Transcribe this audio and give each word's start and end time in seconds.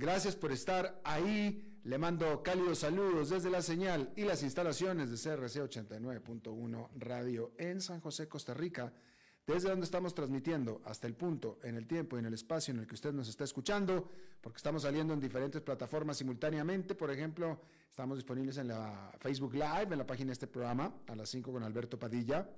Gracias 0.00 0.34
por 0.34 0.50
estar 0.50 0.98
ahí. 1.04 1.78
Le 1.84 1.98
mando 1.98 2.42
cálidos 2.42 2.78
saludos 2.78 3.28
desde 3.28 3.50
la 3.50 3.60
señal 3.60 4.10
y 4.16 4.22
las 4.24 4.42
instalaciones 4.42 5.10
de 5.10 5.16
CRC 5.16 5.60
89.1 5.60 6.88
Radio 6.96 7.52
en 7.58 7.82
San 7.82 8.00
José, 8.00 8.26
Costa 8.26 8.54
Rica, 8.54 8.94
desde 9.46 9.68
donde 9.68 9.84
estamos 9.84 10.14
transmitiendo 10.14 10.80
hasta 10.86 11.06
el 11.06 11.14
punto, 11.16 11.58
en 11.62 11.76
el 11.76 11.86
tiempo 11.86 12.16
y 12.16 12.20
en 12.20 12.24
el 12.24 12.32
espacio 12.32 12.72
en 12.72 12.80
el 12.80 12.86
que 12.86 12.94
usted 12.94 13.12
nos 13.12 13.28
está 13.28 13.44
escuchando, 13.44 14.08
porque 14.40 14.56
estamos 14.56 14.84
saliendo 14.84 15.12
en 15.12 15.20
diferentes 15.20 15.60
plataformas 15.60 16.16
simultáneamente. 16.16 16.94
Por 16.94 17.10
ejemplo, 17.10 17.60
estamos 17.90 18.16
disponibles 18.16 18.56
en 18.56 18.68
la 18.68 19.12
Facebook 19.18 19.52
Live, 19.52 19.88
en 19.90 19.98
la 19.98 20.06
página 20.06 20.28
de 20.28 20.32
este 20.32 20.46
programa, 20.46 20.94
a 21.08 21.14
las 21.14 21.28
5 21.28 21.52
con 21.52 21.62
Alberto 21.62 21.98
Padilla, 21.98 22.48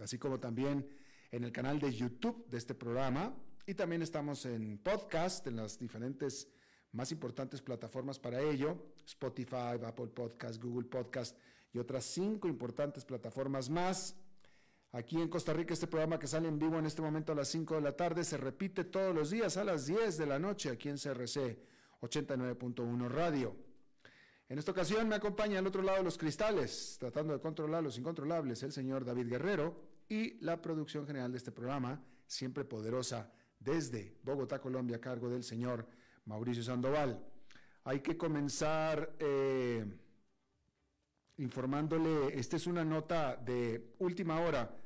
así 0.00 0.18
como 0.18 0.40
también 0.40 0.88
en 1.30 1.44
el 1.44 1.52
canal 1.52 1.78
de 1.78 1.92
YouTube 1.92 2.44
de 2.48 2.58
este 2.58 2.74
programa, 2.74 3.32
y 3.66 3.74
también 3.74 4.02
estamos 4.02 4.44
en 4.46 4.78
podcast, 4.78 5.46
en 5.46 5.56
las 5.56 5.78
diferentes 5.78 6.48
más 6.92 7.12
importantes 7.12 7.62
plataformas 7.62 8.18
para 8.18 8.40
ello, 8.40 8.76
Spotify, 9.06 9.78
Apple 9.84 10.08
Podcast, 10.08 10.62
Google 10.62 10.88
Podcast 10.88 11.38
y 11.72 11.78
otras 11.78 12.04
cinco 12.04 12.48
importantes 12.48 13.04
plataformas 13.04 13.70
más. 13.70 14.16
Aquí 14.92 15.20
en 15.20 15.28
Costa 15.28 15.52
Rica 15.52 15.72
este 15.72 15.86
programa 15.86 16.18
que 16.18 16.26
sale 16.26 16.48
en 16.48 16.58
vivo 16.58 16.78
en 16.78 16.86
este 16.86 17.00
momento 17.00 17.32
a 17.32 17.34
las 17.34 17.48
5 17.48 17.76
de 17.76 17.80
la 17.80 17.96
tarde 17.96 18.24
se 18.24 18.36
repite 18.36 18.84
todos 18.84 19.14
los 19.14 19.30
días 19.30 19.56
a 19.56 19.64
las 19.64 19.86
10 19.86 20.18
de 20.18 20.26
la 20.26 20.38
noche 20.38 20.68
aquí 20.68 20.90
en 20.90 20.98
CRC 20.98 21.58
89.1 22.02 23.08
Radio. 23.08 23.56
En 24.50 24.58
esta 24.58 24.72
ocasión 24.72 25.08
me 25.08 25.14
acompaña 25.14 25.60
al 25.60 25.66
otro 25.66 25.80
lado 25.80 25.96
de 25.96 26.04
los 26.04 26.18
cristales, 26.18 26.98
tratando 27.00 27.32
de 27.32 27.40
controlar 27.40 27.82
los 27.82 27.96
incontrolables, 27.96 28.62
el 28.64 28.72
señor 28.72 29.06
David 29.06 29.28
Guerrero 29.28 29.80
y 30.10 30.38
la 30.44 30.60
producción 30.60 31.06
general 31.06 31.32
de 31.32 31.38
este 31.38 31.52
programa, 31.52 32.04
siempre 32.26 32.66
poderosa, 32.66 33.32
desde 33.62 34.16
Bogotá, 34.22 34.60
Colombia, 34.60 34.96
a 34.96 35.00
cargo 35.00 35.28
del 35.28 35.42
señor 35.42 35.86
Mauricio 36.26 36.62
Sandoval. 36.62 37.24
Hay 37.84 38.00
que 38.00 38.16
comenzar 38.16 39.14
eh, 39.18 39.84
informándole, 41.38 42.38
esta 42.38 42.56
es 42.56 42.66
una 42.66 42.84
nota 42.84 43.36
de 43.36 43.94
última 43.98 44.40
hora, 44.40 44.76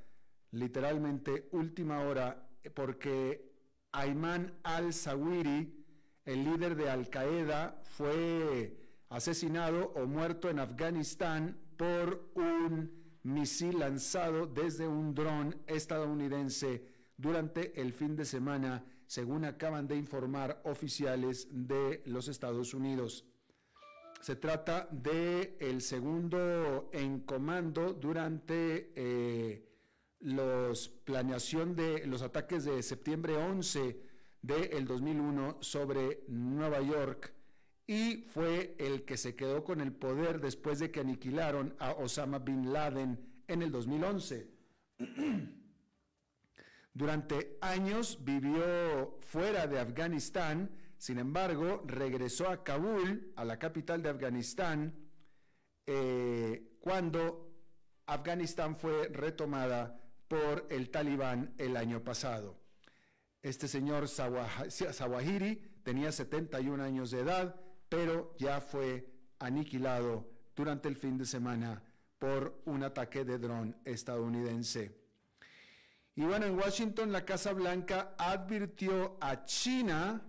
literalmente 0.52 1.48
última 1.52 2.00
hora, 2.00 2.48
porque 2.74 3.52
Ayman 3.92 4.58
al-Zawiri, 4.62 5.84
el 6.24 6.44
líder 6.44 6.76
de 6.76 6.90
Al-Qaeda, 6.90 7.80
fue 7.82 8.76
asesinado 9.08 9.92
o 9.94 10.06
muerto 10.06 10.50
en 10.50 10.58
Afganistán 10.58 11.58
por 11.76 12.30
un 12.34 12.90
misil 13.22 13.78
lanzado 13.78 14.46
desde 14.46 14.86
un 14.86 15.14
dron 15.14 15.62
estadounidense 15.66 16.95
durante 17.16 17.80
el 17.80 17.92
fin 17.92 18.16
de 18.16 18.24
semana, 18.24 18.84
según 19.06 19.44
acaban 19.44 19.86
de 19.86 19.96
informar 19.96 20.60
oficiales 20.64 21.48
de 21.50 22.02
los 22.06 22.28
Estados 22.28 22.74
Unidos. 22.74 23.24
Se 24.20 24.36
trata 24.36 24.88
de 24.90 25.56
el 25.60 25.82
segundo 25.82 26.90
en 26.92 27.20
comando 27.20 27.92
durante 27.92 28.92
eh, 28.96 29.66
los 30.20 30.88
planeación 30.88 31.76
de 31.76 32.06
los 32.06 32.22
ataques 32.22 32.64
de 32.64 32.82
septiembre 32.82 33.36
11 33.36 34.00
del 34.42 34.86
2001 34.86 35.58
sobre 35.60 36.24
Nueva 36.28 36.80
York 36.80 37.32
y 37.86 38.24
fue 38.28 38.74
el 38.78 39.04
que 39.04 39.16
se 39.16 39.36
quedó 39.36 39.62
con 39.62 39.80
el 39.80 39.92
poder 39.92 40.40
después 40.40 40.78
de 40.80 40.90
que 40.90 41.00
aniquilaron 41.00 41.76
a 41.78 41.92
Osama 41.92 42.40
bin 42.40 42.72
Laden 42.72 43.18
en 43.46 43.62
el 43.62 43.70
2011. 43.70 44.48
Durante 46.96 47.58
años 47.60 48.20
vivió 48.24 49.18
fuera 49.20 49.66
de 49.66 49.78
Afganistán, 49.78 50.70
sin 50.96 51.18
embargo, 51.18 51.82
regresó 51.86 52.48
a 52.48 52.64
Kabul, 52.64 53.34
a 53.36 53.44
la 53.44 53.58
capital 53.58 54.02
de 54.02 54.08
Afganistán, 54.08 54.94
eh, 55.84 56.78
cuando 56.80 57.52
Afganistán 58.06 58.76
fue 58.78 59.08
retomada 59.08 60.00
por 60.26 60.68
el 60.70 60.88
talibán 60.88 61.52
el 61.58 61.76
año 61.76 62.02
pasado. 62.02 62.56
Este 63.42 63.68
señor 63.68 64.08
Sawahiri 64.08 65.80
tenía 65.82 66.10
71 66.10 66.82
años 66.82 67.10
de 67.10 67.20
edad, 67.20 67.60
pero 67.90 68.34
ya 68.38 68.62
fue 68.62 69.06
aniquilado 69.38 70.30
durante 70.56 70.88
el 70.88 70.96
fin 70.96 71.18
de 71.18 71.26
semana 71.26 71.82
por 72.18 72.62
un 72.64 72.84
ataque 72.84 73.26
de 73.26 73.36
dron 73.36 73.76
estadounidense. 73.84 75.05
Y 76.16 76.24
bueno, 76.24 76.46
en 76.46 76.58
Washington 76.58 77.12
la 77.12 77.26
Casa 77.26 77.52
Blanca 77.52 78.14
advirtió 78.16 79.18
a 79.20 79.44
China 79.44 80.22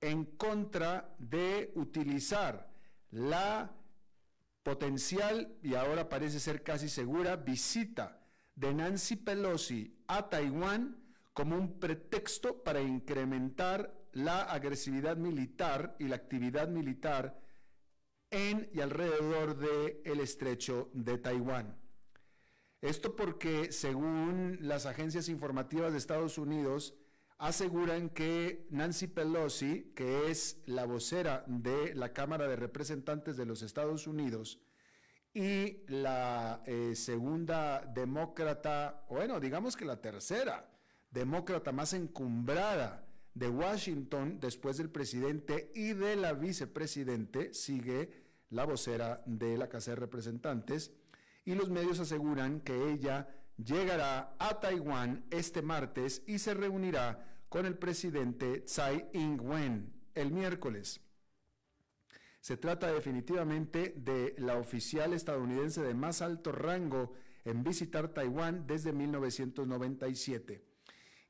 en 0.00 0.24
contra 0.36 1.14
de 1.18 1.70
utilizar 1.74 2.70
la 3.10 3.70
potencial 4.62 5.58
y 5.62 5.74
ahora 5.74 6.08
parece 6.08 6.40
ser 6.40 6.62
casi 6.62 6.88
segura 6.88 7.36
visita 7.36 8.22
de 8.54 8.72
Nancy 8.72 9.16
Pelosi 9.16 9.94
a 10.06 10.30
Taiwán 10.30 10.96
como 11.34 11.54
un 11.56 11.78
pretexto 11.78 12.62
para 12.62 12.80
incrementar 12.80 13.94
la 14.12 14.42
agresividad 14.42 15.18
militar 15.18 15.94
y 15.98 16.04
la 16.04 16.16
actividad 16.16 16.68
militar 16.68 17.38
en 18.30 18.70
y 18.72 18.80
alrededor 18.80 19.58
del 19.58 20.20
estrecho 20.20 20.88
de 20.94 21.18
Taiwán. 21.18 21.83
Esto 22.84 23.16
porque, 23.16 23.72
según 23.72 24.58
las 24.60 24.84
agencias 24.84 25.30
informativas 25.30 25.92
de 25.92 25.96
Estados 25.96 26.36
Unidos, 26.36 26.92
aseguran 27.38 28.10
que 28.10 28.66
Nancy 28.68 29.06
Pelosi, 29.06 29.90
que 29.96 30.30
es 30.30 30.60
la 30.66 30.84
vocera 30.84 31.44
de 31.46 31.94
la 31.94 32.12
Cámara 32.12 32.46
de 32.46 32.56
Representantes 32.56 33.38
de 33.38 33.46
los 33.46 33.62
Estados 33.62 34.06
Unidos, 34.06 34.60
y 35.32 35.78
la 35.86 36.62
eh, 36.66 36.94
segunda 36.94 37.80
demócrata, 37.86 39.06
bueno, 39.08 39.40
digamos 39.40 39.78
que 39.78 39.86
la 39.86 40.02
tercera 40.02 40.68
demócrata 41.10 41.72
más 41.72 41.94
encumbrada 41.94 43.06
de 43.32 43.48
Washington 43.48 44.40
después 44.40 44.76
del 44.76 44.90
presidente 44.90 45.72
y 45.74 45.94
de 45.94 46.16
la 46.16 46.34
vicepresidente, 46.34 47.54
sigue 47.54 48.10
la 48.50 48.66
vocera 48.66 49.22
de 49.24 49.56
la 49.56 49.70
Casa 49.70 49.92
de 49.92 49.96
Representantes, 49.96 50.92
y 51.44 51.54
los 51.54 51.70
medios 51.70 52.00
aseguran 52.00 52.60
que 52.60 52.90
ella 52.90 53.28
llegará 53.56 54.34
a 54.38 54.60
Taiwán 54.60 55.24
este 55.30 55.62
martes 55.62 56.22
y 56.26 56.38
se 56.38 56.54
reunirá 56.54 57.42
con 57.48 57.66
el 57.66 57.78
presidente 57.78 58.60
Tsai 58.62 59.08
Ing-wen 59.12 59.92
el 60.14 60.32
miércoles. 60.32 61.00
Se 62.40 62.56
trata 62.56 62.92
definitivamente 62.92 63.94
de 63.96 64.34
la 64.38 64.56
oficial 64.56 65.12
estadounidense 65.12 65.82
de 65.82 65.94
más 65.94 66.20
alto 66.20 66.52
rango 66.52 67.14
en 67.44 67.62
visitar 67.62 68.08
Taiwán 68.08 68.66
desde 68.66 68.92
1997. 68.92 70.64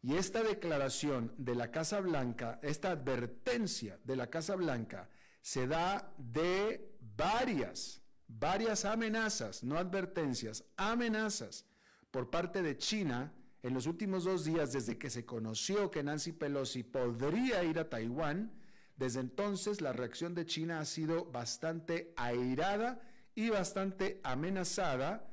Y 0.03 0.17
esta 0.17 0.43
declaración 0.43 1.33
de 1.39 1.55
la 1.55 1.71
Casa 1.71 2.01
Blanca, 2.01 2.59
esta 2.63 2.91
advertencia 2.91 3.99
de 4.05 4.17
la 4.17 4.29
Casa 4.29 4.55
Blanca, 4.55 5.09
se 5.41 5.67
da 5.67 6.13
de 6.19 6.97
varias, 7.17 8.03
varias 8.39 8.85
amenazas, 8.85 9.63
no 9.63 9.79
advertencias, 9.79 10.65
amenazas 10.77 11.67
por 12.11 12.31
parte 12.31 12.63
de 12.63 12.77
China 12.77 13.33
en 13.63 13.75
los 13.75 13.87
últimos 13.87 14.25
dos 14.25 14.45
días 14.45 14.73
desde 14.73 14.99
que 14.99 15.11
se 15.11 15.25
conoció 15.25 15.91
que 15.91 16.03
Nancy 16.03 16.33
Pelosi 16.33 16.83
podría 16.83 17.65
ir 17.65 17.79
a 17.79 17.89
Taiwán. 17.89 18.53
Desde 18.97 19.21
entonces 19.21 19.81
la 19.81 19.93
reacción 19.93 20.35
de 20.35 20.47
China 20.47 20.81
ha 20.81 20.85
sido 20.85 21.25
bastante 21.27 22.13
airada 22.17 23.01
y 23.35 23.49
bastante 23.49 24.21
amenazada 24.23 25.33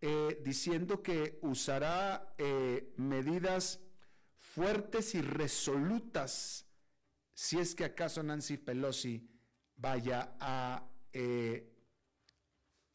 eh, 0.00 0.40
diciendo 0.44 1.02
que 1.02 1.38
usará 1.42 2.34
eh, 2.36 2.92
medidas 2.96 3.80
fuertes 4.36 5.14
y 5.14 5.22
resolutas 5.22 6.66
si 7.32 7.58
es 7.58 7.74
que 7.76 7.84
acaso 7.84 8.22
Nancy 8.22 8.56
Pelosi 8.56 9.30
vaya 9.76 10.36
a, 10.40 10.90
eh, 11.12 11.77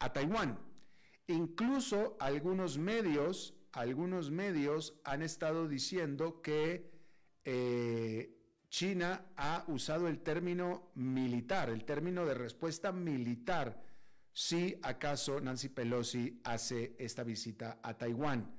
a 0.04 0.12
Taiwán. 0.12 0.60
Incluso 1.28 2.18
algunos 2.20 2.78
medios, 2.78 3.56
algunos 3.72 4.32
medios 4.32 5.00
han 5.06 5.22
estado 5.22 5.70
diciendo 5.70 6.42
que 6.42 6.92
China 8.70 9.26
ha 9.38 9.64
usado 9.68 10.10
el 10.10 10.20
término 10.20 10.92
militar, 10.96 11.70
el 11.70 11.86
término 11.86 12.26
de 12.26 12.34
respuesta 12.34 12.92
militar, 12.92 13.82
si 14.34 14.78
acaso 14.82 15.40
Nancy 15.40 15.70
Pelosi 15.70 16.42
hace 16.44 16.96
esta 17.00 17.24
visita 17.24 17.80
a 17.82 17.98
Taiwán. 17.98 18.54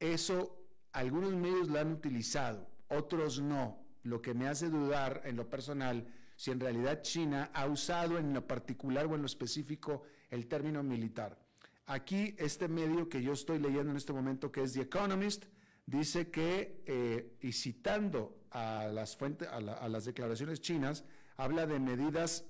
Eso 0.00 0.64
algunos 0.92 1.34
medios 1.34 1.68
lo 1.68 1.78
han 1.78 1.92
utilizado, 1.92 2.66
otros 2.88 3.42
no, 3.42 3.84
lo 4.04 4.22
que 4.22 4.32
me 4.32 4.48
hace 4.48 4.70
dudar 4.70 5.20
en 5.24 5.36
lo 5.36 5.50
personal 5.50 6.06
si 6.36 6.50
en 6.50 6.60
realidad 6.60 7.02
China 7.02 7.50
ha 7.52 7.66
usado 7.66 8.18
en 8.18 8.32
lo 8.32 8.46
particular 8.46 9.06
o 9.06 9.14
en 9.14 9.22
lo 9.22 9.26
específico 9.26 10.02
el 10.30 10.46
término 10.46 10.82
militar. 10.82 11.38
Aquí 11.86 12.34
este 12.38 12.68
medio 12.68 13.08
que 13.08 13.22
yo 13.22 13.32
estoy 13.32 13.58
leyendo 13.58 13.92
en 13.92 13.96
este 13.96 14.12
momento, 14.12 14.50
que 14.50 14.62
es 14.62 14.72
The 14.72 14.82
Economist, 14.82 15.44
dice 15.86 16.30
que, 16.30 16.82
eh, 16.84 17.36
y 17.40 17.52
citando 17.52 18.40
a 18.50 18.88
las, 18.92 19.16
fuentes, 19.16 19.48
a, 19.48 19.60
las 19.60 20.04
declaraciones 20.04 20.60
chinas, 20.60 21.04
habla 21.36 21.66
de 21.66 21.78
medidas 21.78 22.44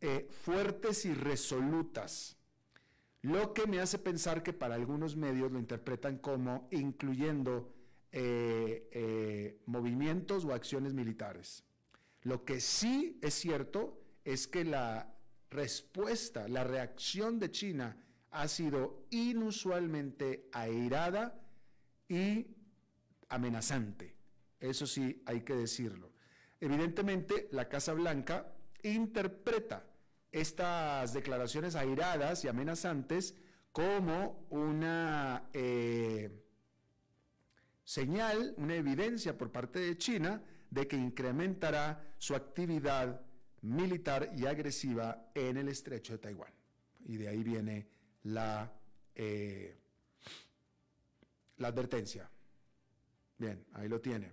eh, 0.00 0.28
fuertes 0.42 1.06
y 1.06 1.14
resolutas, 1.14 2.36
lo 3.22 3.54
que 3.54 3.66
me 3.66 3.80
hace 3.80 3.98
pensar 3.98 4.42
que 4.42 4.52
para 4.52 4.74
algunos 4.74 5.16
medios 5.16 5.50
lo 5.50 5.58
interpretan 5.58 6.18
como 6.18 6.68
incluyendo 6.70 7.72
eh, 8.12 9.62
movimientos 9.64 10.44
o 10.44 10.52
acciones 10.52 10.92
militares. 10.92 11.64
Lo 12.20 12.44
que 12.44 12.60
sí 12.60 13.18
es 13.22 13.32
cierto 13.32 13.98
es 14.24 14.46
que 14.46 14.64
la 14.64 15.13
respuesta, 15.54 16.48
la 16.48 16.64
reacción 16.64 17.38
de 17.38 17.50
China 17.50 17.96
ha 18.32 18.48
sido 18.48 19.06
inusualmente 19.10 20.48
airada 20.52 21.40
y 22.08 22.46
amenazante. 23.28 24.16
Eso 24.58 24.86
sí, 24.86 25.22
hay 25.24 25.42
que 25.42 25.54
decirlo. 25.54 26.12
Evidentemente, 26.60 27.48
la 27.52 27.68
Casa 27.68 27.92
Blanca 27.92 28.52
interpreta 28.82 29.86
estas 30.32 31.12
declaraciones 31.12 31.76
airadas 31.76 32.44
y 32.44 32.48
amenazantes 32.48 33.36
como 33.70 34.46
una 34.50 35.48
eh, 35.52 36.42
señal, 37.84 38.54
una 38.56 38.74
evidencia 38.74 39.38
por 39.38 39.52
parte 39.52 39.78
de 39.78 39.96
China 39.96 40.42
de 40.70 40.88
que 40.88 40.96
incrementará 40.96 42.14
su 42.18 42.34
actividad 42.34 43.20
militar 43.64 44.30
y 44.36 44.46
agresiva 44.46 45.30
en 45.34 45.56
el 45.56 45.68
estrecho 45.68 46.12
de 46.12 46.18
Taiwán. 46.18 46.52
Y 47.06 47.16
de 47.16 47.28
ahí 47.28 47.42
viene 47.42 47.86
la, 48.24 48.72
eh, 49.14 49.76
la 51.56 51.68
advertencia. 51.68 52.30
Bien, 53.38 53.64
ahí 53.72 53.88
lo 53.88 54.00
tiene. 54.00 54.32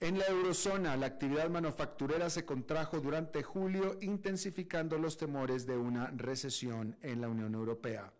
En 0.00 0.18
la 0.18 0.26
eurozona, 0.26 0.96
la 0.96 1.06
actividad 1.06 1.48
manufacturera 1.48 2.28
se 2.28 2.44
contrajo 2.44 3.00
durante 3.00 3.42
julio, 3.42 3.96
intensificando 4.02 4.98
los 4.98 5.16
temores 5.16 5.66
de 5.66 5.76
una 5.76 6.08
recesión 6.08 6.96
en 7.00 7.20
la 7.20 7.28
Unión 7.28 7.54
Europea. 7.54 8.12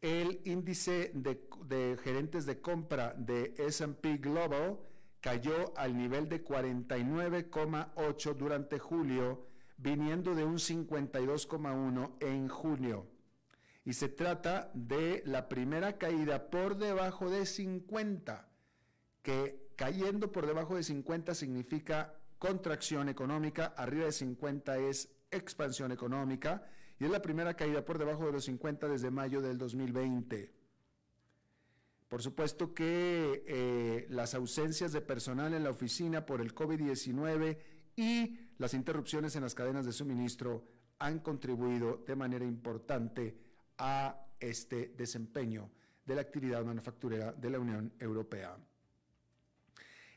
El 0.00 0.40
índice 0.44 1.10
de, 1.14 1.98
gerentes 2.02 2.46
de 2.46 2.60
compra 2.60 3.14
de 3.16 3.54
SP 3.56 4.18
Global 4.18 4.78
cayó 5.20 5.76
al 5.76 5.96
nivel 5.96 6.28
de 6.28 6.44
49,8 6.44 8.34
durante 8.36 8.78
julio, 8.78 9.46
viniendo 9.76 10.34
de 10.34 10.44
un 10.44 10.56
52,1 10.56 12.16
en 12.20 12.48
junio 12.48 13.06
y 13.88 13.94
se 13.94 14.10
trata 14.10 14.70
de 14.74 15.22
la 15.24 15.48
primera 15.48 15.96
caída 15.96 16.50
por 16.50 16.76
debajo 16.76 17.30
de 17.30 17.46
50, 17.46 18.46
que 19.22 19.70
cayendo 19.76 20.30
por 20.30 20.46
debajo 20.46 20.76
de 20.76 20.82
50 20.82 21.34
significa 21.34 22.14
contracción 22.38 23.08
económica, 23.08 23.72
arriba 23.78 24.04
de 24.04 24.12
50 24.12 24.76
es 24.76 25.16
expansión 25.30 25.90
económica 25.90 26.66
y 27.00 27.06
es 27.06 27.10
la 27.10 27.22
primera 27.22 27.54
caída 27.54 27.82
por 27.82 27.96
debajo 27.96 28.26
de 28.26 28.32
los 28.32 28.44
50 28.44 28.88
desde 28.88 29.10
mayo 29.10 29.40
del 29.40 29.56
2020. 29.56 30.52
Por 32.08 32.22
supuesto 32.22 32.72
que 32.72 33.44
eh, 33.46 34.06
las 34.08 34.34
ausencias 34.34 34.92
de 34.92 35.02
personal 35.02 35.52
en 35.52 35.64
la 35.64 35.70
oficina 35.70 36.24
por 36.24 36.40
el 36.40 36.54
COVID-19 36.54 37.58
y 37.96 38.38
las 38.56 38.72
interrupciones 38.72 39.36
en 39.36 39.42
las 39.42 39.54
cadenas 39.54 39.84
de 39.84 39.92
suministro 39.92 40.64
han 40.98 41.18
contribuido 41.18 42.02
de 42.06 42.16
manera 42.16 42.46
importante 42.46 43.36
a 43.76 44.26
este 44.40 44.94
desempeño 44.96 45.70
de 46.04 46.14
la 46.14 46.22
actividad 46.22 46.64
manufacturera 46.64 47.32
de 47.32 47.50
la 47.50 47.58
Unión 47.58 47.92
Europea. 47.98 48.56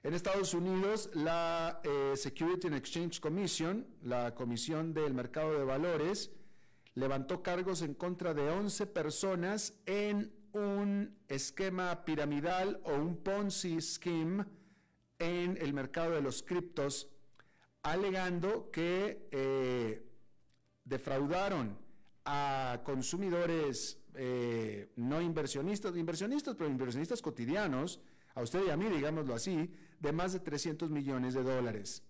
En 0.03 0.13
Estados 0.13 0.53
Unidos, 0.53 1.11
la 1.13 1.81
eh, 1.83 2.13
Security 2.15 2.67
and 2.67 2.77
Exchange 2.77 3.19
Commission, 3.19 3.85
la 4.01 4.33
Comisión 4.33 4.93
del 4.93 5.13
Mercado 5.13 5.59
de 5.59 5.65
Valores, 5.65 6.31
levantó 6.95 7.43
cargos 7.43 7.81
en 7.81 7.93
contra 7.93 8.33
de 8.33 8.49
11 8.49 8.87
personas 8.87 9.73
en 9.85 10.33
un 10.53 11.17
esquema 11.27 12.03
piramidal 12.03 12.81
o 12.83 12.93
un 12.93 13.17
Ponzi 13.17 13.81
scheme 13.81 14.45
en 15.19 15.57
el 15.57 15.73
mercado 15.73 16.11
de 16.11 16.21
los 16.21 16.43
criptos, 16.43 17.09
alegando 17.83 18.71
que 18.71 19.27
eh, 19.31 20.03
defraudaron 20.83 21.77
a 22.25 22.81
consumidores 22.83 23.99
eh, 24.15 24.91
no 24.97 25.21
inversionistas, 25.21 25.95
inversionistas, 25.95 26.55
pero 26.55 26.69
inversionistas 26.69 27.21
cotidianos, 27.21 28.01
a 28.33 28.41
usted 28.41 28.65
y 28.65 28.69
a 28.69 28.77
mí, 28.77 28.85
digámoslo 28.85 29.33
así, 29.33 29.73
de 29.99 30.11
más 30.11 30.33
de 30.33 30.39
300 30.39 30.89
millones 30.89 31.33
de 31.33 31.43
dólares. 31.43 32.03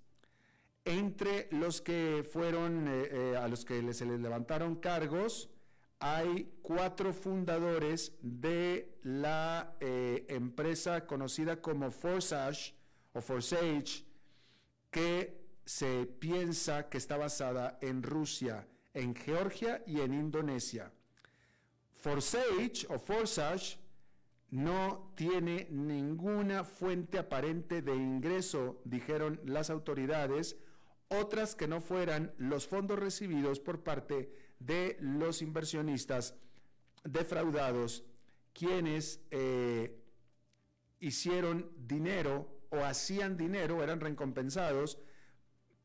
Entre 0.83 1.47
los 1.51 1.81
que 1.81 2.27
fueron, 2.29 2.87
eh, 2.87 3.35
a 3.37 3.47
los 3.47 3.65
que 3.65 3.93
se 3.93 4.05
les 4.05 4.19
levantaron 4.19 4.75
cargos, 4.75 5.49
hay 6.01 6.51
cuatro 6.61 7.13
fundadores 7.13 8.17
de 8.21 8.97
la 9.03 9.77
empresa 9.79 11.05
conocida 11.05 11.61
como 11.61 11.89
Forsage 11.91 12.75
o 13.13 13.21
Forsage, 13.21 14.05
que 14.89 15.39
se 15.63 16.05
piensa 16.05 16.89
que 16.89 16.97
está 16.97 17.15
basada 17.15 17.77
en 17.81 18.03
Rusia 18.03 18.67
en 18.93 19.15
Georgia 19.15 19.83
y 19.85 20.01
en 20.01 20.13
Indonesia. 20.13 20.91
Forsage 21.93 22.85
o 22.89 22.99
Forsage 22.99 23.77
no 24.49 25.13
tiene 25.15 25.67
ninguna 25.69 26.63
fuente 26.63 27.17
aparente 27.17 27.81
de 27.81 27.95
ingreso, 27.95 28.81
dijeron 28.83 29.39
las 29.45 29.69
autoridades, 29.69 30.57
otras 31.07 31.55
que 31.55 31.67
no 31.67 31.79
fueran 31.79 32.33
los 32.37 32.67
fondos 32.67 32.99
recibidos 32.99 33.59
por 33.59 33.83
parte 33.83 34.31
de 34.65 34.97
los 34.99 35.41
inversionistas 35.41 36.35
defraudados, 37.03 38.03
quienes 38.53 39.21
eh, 39.31 39.99
hicieron 40.99 41.71
dinero 41.77 42.61
o 42.69 42.83
hacían 42.83 43.37
dinero, 43.37 43.83
eran 43.83 43.99
recompensados 43.99 44.99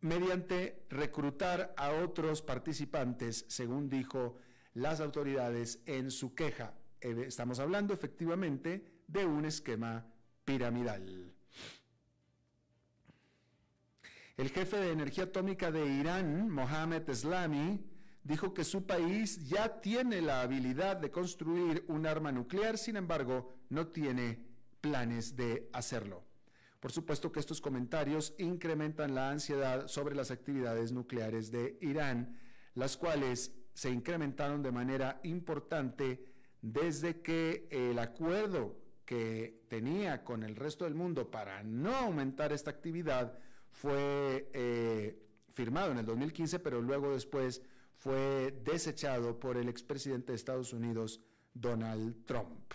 mediante 0.01 0.85
reclutar 0.91 1.75
a 1.77 1.91
otros 1.91 2.43
participantes, 2.43 3.47
según 3.49 3.89
dijo 3.89 4.37
las 4.75 5.01
autoridades 5.01 5.81
en 5.87 6.11
su 6.11 6.35
queja. 6.35 6.75
Estamos 7.01 7.59
hablando 7.61 7.95
efectivamente 7.95 9.01
de 9.07 9.25
un 9.25 9.47
esquema 9.47 10.07
piramidal. 10.45 11.33
El 14.37 14.51
jefe 14.51 14.77
de 14.77 14.93
energía 14.93 15.25
atómica 15.25 15.73
de 15.73 15.87
Irán, 15.87 16.51
Mohamed 16.51 17.09
Eslami, 17.09 17.96
dijo 18.27 18.53
que 18.53 18.65
su 18.65 18.87
país 18.87 19.49
ya 19.49 19.81
tiene 19.81 20.21
la 20.21 20.41
habilidad 20.41 20.97
de 20.97 21.11
construir 21.11 21.85
un 21.87 22.07
arma 22.07 22.33
nuclear, 22.33 22.77
sin 22.77 22.97
embargo, 22.97 23.55
no 23.69 23.87
tiene 23.87 24.45
planes 24.81 25.37
de 25.37 25.71
hacerlo. 25.73 26.25
Por 26.81 26.91
supuesto 26.91 27.31
que 27.31 27.41
estos 27.41 27.61
comentarios 27.61 28.35
incrementan 28.39 29.15
la 29.15 29.31
ansiedad 29.31 29.87
sobre 29.87 30.17
las 30.17 30.31
actividades 30.31 30.93
nucleares 30.93 31.51
de 31.53 31.79
Irán, 31.81 32.39
las 32.75 32.97
cuales 32.97 33.53
se 33.75 33.91
incrementaron 33.91 34.63
de 34.63 34.73
manera 34.73 35.21
importante 35.23 36.25
desde 36.63 37.21
que 37.23 37.69
el 37.71 37.99
acuerdo 37.99 38.77
que 39.05 39.63
tenía 39.69 40.25
con 40.25 40.43
el 40.43 40.57
resto 40.57 40.85
del 40.85 40.95
mundo 40.95 41.31
para 41.31 41.63
no 41.63 41.95
aumentar 41.95 42.53
esta 42.53 42.71
actividad 42.73 43.39
fue 43.71 44.51
eh, 44.53 45.23
firmado 45.53 45.93
en 45.93 45.99
el 45.99 46.07
2015, 46.07 46.59
pero 46.59 46.83
luego 46.83 47.13
después 47.13 47.63
fue 47.97 48.53
desechado 48.65 49.39
por 49.39 49.57
el 49.57 49.69
expresidente 49.69 50.33
de 50.33 50.37
Estados 50.37 50.73
Unidos, 50.73 51.21
Donald 51.55 52.25
Trump. 52.27 52.73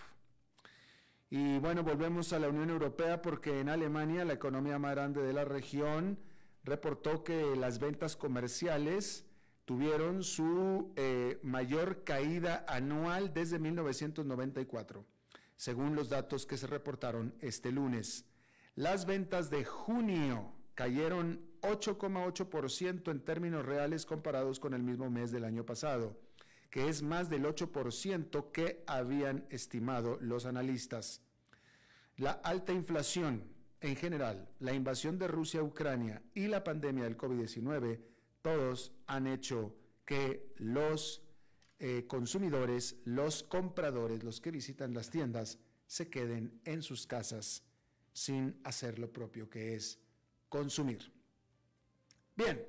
Y 1.30 1.58
bueno, 1.60 1.82
volvemos 1.82 2.32
a 2.32 2.38
la 2.38 2.48
Unión 2.48 2.68
Europea 2.68 3.22
porque 3.22 3.60
en 3.60 3.70
Alemania, 3.70 4.24
la 4.24 4.34
economía 4.34 4.78
más 4.78 4.94
grande 4.94 5.22
de 5.22 5.32
la 5.32 5.44
región, 5.44 6.18
reportó 6.64 7.24
que 7.24 7.56
las 7.56 7.78
ventas 7.78 8.16
comerciales 8.16 9.24
tuvieron 9.64 10.24
su 10.24 10.92
eh, 10.96 11.38
mayor 11.42 12.04
caída 12.04 12.64
anual 12.68 13.32
desde 13.32 13.58
1994, 13.58 15.06
según 15.56 15.94
los 15.96 16.08
datos 16.08 16.44
que 16.44 16.58
se 16.58 16.66
reportaron 16.66 17.34
este 17.40 17.72
lunes. 17.72 18.26
Las 18.74 19.06
ventas 19.06 19.50
de 19.50 19.64
junio 19.64 20.52
cayeron 20.74 21.40
8,8% 21.62 23.10
en 23.10 23.20
términos 23.20 23.64
reales 23.64 24.04
comparados 24.04 24.60
con 24.60 24.74
el 24.74 24.82
mismo 24.82 25.10
mes 25.10 25.32
del 25.32 25.44
año 25.44 25.64
pasado, 25.64 26.18
que 26.70 26.88
es 26.88 27.02
más 27.02 27.30
del 27.30 27.44
8% 27.44 28.50
que 28.52 28.82
habían 28.86 29.46
estimado 29.50 30.18
los 30.20 30.46
analistas. 30.46 31.22
La 32.16 32.32
alta 32.32 32.72
inflación 32.72 33.44
en 33.80 33.96
general, 33.96 34.48
la 34.60 34.74
invasión 34.74 35.18
de 35.18 35.28
Rusia 35.28 35.60
a 35.60 35.64
Ucrania 35.64 36.22
y 36.34 36.46
la 36.46 36.62
pandemia 36.62 37.04
del 37.04 37.16
COVID-19, 37.16 38.00
todos 38.40 38.92
han 39.06 39.26
hecho 39.26 39.74
que 40.04 40.52
los 40.56 41.22
eh, 41.78 42.06
consumidores, 42.06 42.96
los 43.04 43.42
compradores, 43.42 44.22
los 44.22 44.40
que 44.40 44.50
visitan 44.50 44.94
las 44.94 45.10
tiendas, 45.10 45.58
se 45.86 46.08
queden 46.08 46.60
en 46.64 46.82
sus 46.82 47.06
casas 47.06 47.64
sin 48.12 48.60
hacer 48.64 48.98
lo 48.98 49.12
propio 49.12 49.50
que 49.50 49.74
es 49.74 49.98
consumir. 50.48 51.11
Bien, 52.34 52.66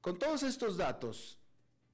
con 0.00 0.18
todos 0.18 0.42
estos 0.42 0.76
datos, 0.76 1.38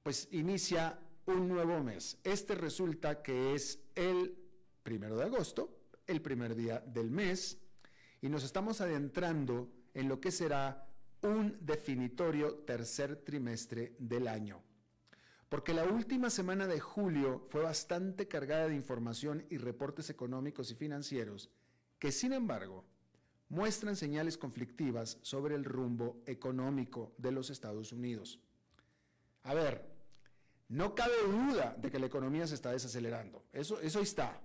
pues 0.03 0.27
inicia 0.31 0.99
un 1.25 1.47
nuevo 1.47 1.81
mes. 1.83 2.17
Este 2.23 2.55
resulta 2.55 3.23
que 3.23 3.55
es 3.55 3.79
el 3.95 4.37
primero 4.83 5.17
de 5.17 5.25
agosto, 5.25 5.79
el 6.07 6.21
primer 6.21 6.55
día 6.55 6.79
del 6.79 7.09
mes, 7.09 7.57
y 8.21 8.29
nos 8.29 8.43
estamos 8.43 8.81
adentrando 8.81 9.71
en 9.93 10.07
lo 10.07 10.19
que 10.19 10.31
será 10.31 10.87
un 11.21 11.57
definitorio 11.61 12.59
tercer 12.59 13.17
trimestre 13.17 13.95
del 13.99 14.27
año. 14.27 14.61
Porque 15.49 15.73
la 15.73 15.83
última 15.83 16.29
semana 16.29 16.67
de 16.67 16.79
julio 16.79 17.47
fue 17.49 17.63
bastante 17.63 18.27
cargada 18.27 18.67
de 18.67 18.75
información 18.75 19.45
y 19.49 19.57
reportes 19.57 20.09
económicos 20.09 20.71
y 20.71 20.75
financieros 20.75 21.49
que, 21.99 22.11
sin 22.11 22.33
embargo, 22.33 22.85
muestran 23.51 23.97
señales 23.97 24.37
conflictivas 24.37 25.17
sobre 25.21 25.55
el 25.55 25.65
rumbo 25.65 26.23
económico 26.25 27.11
de 27.17 27.33
los 27.33 27.49
Estados 27.49 27.91
Unidos. 27.91 28.39
A 29.43 29.53
ver, 29.53 29.85
no 30.69 30.95
cabe 30.95 31.15
duda 31.27 31.75
de 31.77 31.91
que 31.91 31.99
la 31.99 32.05
economía 32.05 32.47
se 32.47 32.55
está 32.55 32.71
desacelerando. 32.71 33.43
Eso, 33.51 33.81
eso 33.81 33.99
está. 33.99 34.39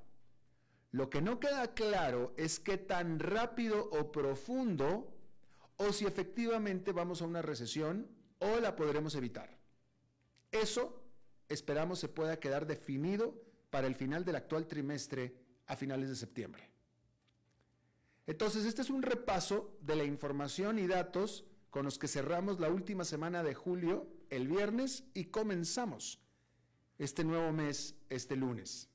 Lo 0.91 1.09
que 1.09 1.23
no 1.23 1.39
queda 1.39 1.73
claro 1.73 2.35
es 2.37 2.59
qué 2.59 2.79
tan 2.79 3.21
rápido 3.21 3.89
o 3.93 4.11
profundo 4.11 5.15
o 5.77 5.93
si 5.93 6.05
efectivamente 6.05 6.91
vamos 6.91 7.23
a 7.23 7.27
una 7.27 7.43
recesión 7.43 8.09
o 8.41 8.59
la 8.59 8.75
podremos 8.75 9.15
evitar. 9.15 9.57
Eso 10.51 11.01
esperamos 11.49 12.01
se 12.01 12.09
pueda 12.09 12.41
quedar 12.41 12.67
definido 12.67 13.41
para 13.71 13.87
el 13.87 13.95
final 13.95 14.25
del 14.25 14.35
actual 14.35 14.67
trimestre 14.67 15.37
a 15.67 15.77
finales 15.77 16.09
de 16.09 16.17
septiembre. 16.17 16.76
Entonces, 18.27 18.65
este 18.65 18.83
es 18.83 18.91
un 18.91 19.03
repaso 19.03 19.77
de 19.81 19.97
la 19.97 20.05
información 20.05 20.79
y 20.79 20.87
datos 20.87 21.45
con 21.71 21.85
los 21.85 21.99
que 21.99 22.09
cerramos 22.09 22.59
la 22.59 22.69
última 22.69 23.05
semana 23.05 23.43
de 23.43 23.55
julio, 23.55 24.09
el 24.31 24.49
viernes, 24.49 25.05
y 25.15 25.27
comenzamos 25.27 26.21
este 26.99 27.25
nuevo 27.25 27.53
mes 27.53 27.95
este 28.09 28.37
lunes. 28.37 28.89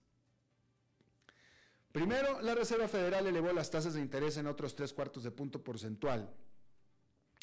Primero, 1.91 2.41
la 2.41 2.55
Reserva 2.55 2.87
Federal 2.87 3.27
elevó 3.27 3.51
las 3.51 3.69
tasas 3.69 3.93
de 3.93 4.01
interés 4.01 4.37
en 4.37 4.47
otros 4.47 4.75
tres 4.75 4.93
cuartos 4.93 5.23
de 5.23 5.31
punto 5.31 5.63
porcentual. 5.63 6.33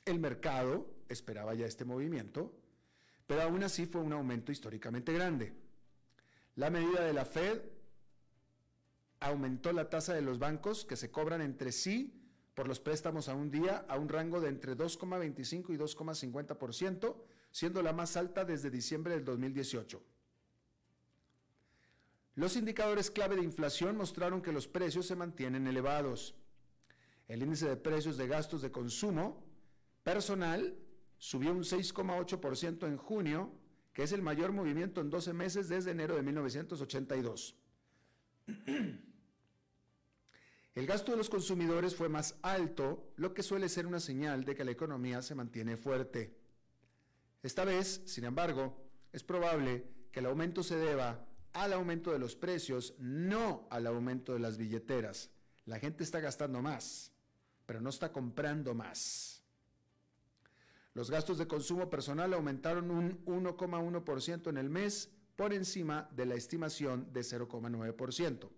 El 0.04 0.18
mercado 0.18 0.90
esperaba 1.08 1.54
ya 1.54 1.66
este 1.66 1.84
movimiento, 1.84 2.58
pero 3.26 3.42
aún 3.42 3.62
así 3.62 3.86
fue 3.86 4.00
un 4.00 4.12
aumento 4.12 4.50
históricamente 4.50 5.12
grande. 5.12 5.54
La 6.56 6.70
medida 6.70 7.04
de 7.04 7.12
la 7.12 7.26
Fed 7.26 7.60
aumentó 9.20 9.72
la 9.72 9.88
tasa 9.88 10.14
de 10.14 10.22
los 10.22 10.38
bancos 10.38 10.84
que 10.84 10.96
se 10.96 11.10
cobran 11.10 11.40
entre 11.40 11.72
sí 11.72 12.14
por 12.54 12.66
los 12.66 12.80
préstamos 12.80 13.28
a 13.28 13.34
un 13.34 13.50
día 13.50 13.84
a 13.88 13.96
un 13.96 14.08
rango 14.08 14.40
de 14.40 14.48
entre 14.48 14.76
2,25 14.76 15.74
y 15.74 15.78
2,50%, 15.78 17.16
siendo 17.50 17.82
la 17.82 17.92
más 17.92 18.16
alta 18.16 18.44
desde 18.44 18.70
diciembre 18.70 19.14
del 19.14 19.24
2018. 19.24 20.02
Los 22.34 22.56
indicadores 22.56 23.10
clave 23.10 23.36
de 23.36 23.42
inflación 23.42 23.96
mostraron 23.96 24.42
que 24.42 24.52
los 24.52 24.68
precios 24.68 25.06
se 25.06 25.16
mantienen 25.16 25.66
elevados. 25.66 26.34
El 27.26 27.42
índice 27.42 27.68
de 27.68 27.76
precios 27.76 28.16
de 28.16 28.28
gastos 28.28 28.62
de 28.62 28.70
consumo 28.70 29.44
personal 30.02 30.76
subió 31.18 31.52
un 31.52 31.64
6,8% 31.64 32.86
en 32.86 32.96
junio, 32.96 33.52
que 33.92 34.04
es 34.04 34.12
el 34.12 34.22
mayor 34.22 34.52
movimiento 34.52 35.00
en 35.00 35.10
12 35.10 35.32
meses 35.32 35.68
desde 35.68 35.90
enero 35.90 36.16
de 36.16 36.22
1982. 36.22 37.56
El 40.74 40.86
gasto 40.86 41.10
de 41.10 41.18
los 41.18 41.28
consumidores 41.28 41.96
fue 41.96 42.08
más 42.08 42.36
alto, 42.42 43.12
lo 43.16 43.34
que 43.34 43.42
suele 43.42 43.68
ser 43.68 43.86
una 43.86 43.98
señal 43.98 44.44
de 44.44 44.54
que 44.54 44.64
la 44.64 44.70
economía 44.70 45.22
se 45.22 45.34
mantiene 45.34 45.76
fuerte. 45.76 46.36
Esta 47.42 47.64
vez, 47.64 48.02
sin 48.04 48.24
embargo, 48.24 48.80
es 49.12 49.24
probable 49.24 49.84
que 50.12 50.20
el 50.20 50.26
aumento 50.26 50.62
se 50.62 50.76
deba 50.76 51.26
al 51.52 51.72
aumento 51.72 52.12
de 52.12 52.18
los 52.18 52.36
precios, 52.36 52.94
no 52.98 53.66
al 53.70 53.86
aumento 53.86 54.34
de 54.34 54.38
las 54.38 54.56
billeteras. 54.56 55.30
La 55.64 55.78
gente 55.78 56.04
está 56.04 56.20
gastando 56.20 56.62
más, 56.62 57.12
pero 57.66 57.80
no 57.80 57.90
está 57.90 58.12
comprando 58.12 58.74
más. 58.74 59.42
Los 60.94 61.10
gastos 61.10 61.38
de 61.38 61.46
consumo 61.46 61.90
personal 61.90 62.32
aumentaron 62.34 62.90
un 62.90 63.24
1,1% 63.24 64.48
en 64.48 64.56
el 64.56 64.70
mes 64.70 65.10
por 65.38 65.54
encima 65.54 66.10
de 66.16 66.26
la 66.26 66.34
estimación 66.34 67.12
de 67.12 67.20
0,9%. 67.20 68.50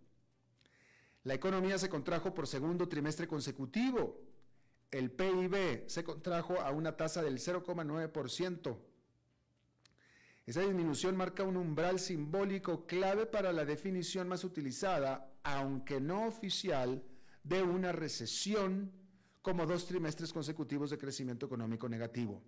La 1.24 1.34
economía 1.34 1.76
se 1.76 1.90
contrajo 1.90 2.32
por 2.32 2.46
segundo 2.46 2.88
trimestre 2.88 3.28
consecutivo. 3.28 4.18
El 4.90 5.10
PIB 5.10 5.84
se 5.88 6.02
contrajo 6.02 6.58
a 6.58 6.70
una 6.70 6.96
tasa 6.96 7.22
del 7.22 7.36
0,9%. 7.36 8.78
Esa 10.46 10.62
disminución 10.62 11.18
marca 11.18 11.42
un 11.42 11.58
umbral 11.58 12.00
simbólico 12.00 12.86
clave 12.86 13.26
para 13.26 13.52
la 13.52 13.66
definición 13.66 14.26
más 14.26 14.42
utilizada, 14.42 15.30
aunque 15.42 16.00
no 16.00 16.26
oficial, 16.26 17.04
de 17.44 17.62
una 17.62 17.92
recesión 17.92 18.90
como 19.42 19.66
dos 19.66 19.86
trimestres 19.86 20.32
consecutivos 20.32 20.88
de 20.88 20.96
crecimiento 20.96 21.44
económico 21.44 21.90
negativo. 21.90 22.42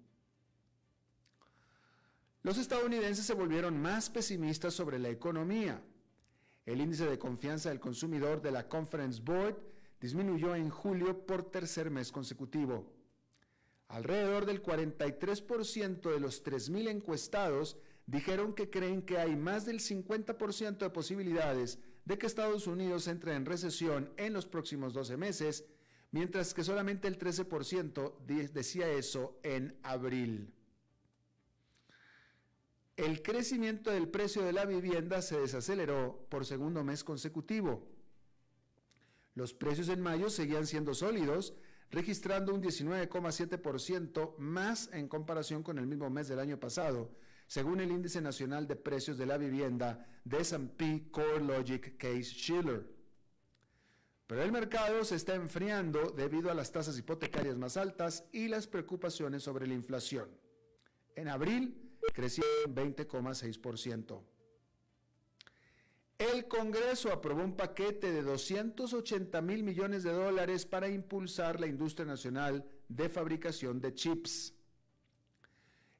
Los 2.42 2.58
estadounidenses 2.58 3.24
se 3.24 3.34
volvieron 3.34 3.80
más 3.80 4.10
pesimistas 4.10 4.74
sobre 4.74 4.98
la 4.98 5.08
economía. 5.08 5.80
El 6.66 6.80
índice 6.80 7.06
de 7.06 7.18
confianza 7.18 7.68
del 7.68 7.78
consumidor 7.78 8.42
de 8.42 8.50
la 8.50 8.68
Conference 8.68 9.22
Board 9.22 9.56
disminuyó 10.00 10.56
en 10.56 10.68
julio 10.68 11.24
por 11.24 11.44
tercer 11.44 11.88
mes 11.90 12.10
consecutivo. 12.10 12.92
Alrededor 13.86 14.44
del 14.44 14.60
43% 14.60 16.10
de 16.10 16.18
los 16.18 16.42
3.000 16.42 16.88
encuestados 16.88 17.76
dijeron 18.06 18.54
que 18.54 18.70
creen 18.70 19.02
que 19.02 19.18
hay 19.18 19.36
más 19.36 19.64
del 19.64 19.78
50% 19.78 20.78
de 20.78 20.90
posibilidades 20.90 21.78
de 22.04 22.18
que 22.18 22.26
Estados 22.26 22.66
Unidos 22.66 23.06
entre 23.06 23.36
en 23.36 23.46
recesión 23.46 24.12
en 24.16 24.32
los 24.32 24.46
próximos 24.46 24.92
12 24.94 25.16
meses, 25.16 25.64
mientras 26.10 26.54
que 26.54 26.64
solamente 26.64 27.06
el 27.06 27.18
13% 27.18 28.18
decía 28.52 28.88
eso 28.88 29.38
en 29.44 29.78
abril. 29.84 30.52
El 33.02 33.20
crecimiento 33.20 33.90
del 33.90 34.06
precio 34.06 34.44
de 34.44 34.52
la 34.52 34.64
vivienda 34.64 35.22
se 35.22 35.36
desaceleró 35.40 36.24
por 36.28 36.46
segundo 36.46 36.84
mes 36.84 37.02
consecutivo. 37.02 37.84
Los 39.34 39.52
precios 39.54 39.88
en 39.88 40.00
mayo 40.00 40.30
seguían 40.30 40.68
siendo 40.68 40.94
sólidos, 40.94 41.52
registrando 41.90 42.54
un 42.54 42.62
19,7% 42.62 44.38
más 44.38 44.88
en 44.92 45.08
comparación 45.08 45.64
con 45.64 45.80
el 45.80 45.88
mismo 45.88 46.10
mes 46.10 46.28
del 46.28 46.38
año 46.38 46.60
pasado, 46.60 47.10
según 47.48 47.80
el 47.80 47.90
Índice 47.90 48.20
Nacional 48.20 48.68
de 48.68 48.76
Precios 48.76 49.18
de 49.18 49.26
la 49.26 49.36
Vivienda 49.36 50.06
de 50.24 50.38
S&P 50.38 51.08
CoreLogic 51.10 51.96
Case 51.96 52.22
Shiller. 52.22 52.88
Pero 54.28 54.44
el 54.44 54.52
mercado 54.52 55.02
se 55.02 55.16
está 55.16 55.34
enfriando 55.34 56.12
debido 56.12 56.52
a 56.52 56.54
las 56.54 56.70
tasas 56.70 56.96
hipotecarias 56.96 57.56
más 57.56 57.76
altas 57.76 58.26
y 58.30 58.46
las 58.46 58.68
preocupaciones 58.68 59.42
sobre 59.42 59.66
la 59.66 59.74
inflación. 59.74 60.28
En 61.16 61.26
abril 61.26 61.81
creció 62.12 62.44
en 62.66 62.74
20,6%. 62.74 64.22
El 66.18 66.46
Congreso 66.46 67.12
aprobó 67.12 67.42
un 67.42 67.56
paquete 67.56 68.12
de 68.12 68.22
280 68.22 69.42
mil 69.42 69.64
millones 69.64 70.04
de 70.04 70.12
dólares 70.12 70.64
para 70.64 70.88
impulsar 70.88 71.58
la 71.58 71.66
industria 71.66 72.06
nacional 72.06 72.64
de 72.88 73.08
fabricación 73.08 73.80
de 73.80 73.92
chips. 73.94 74.54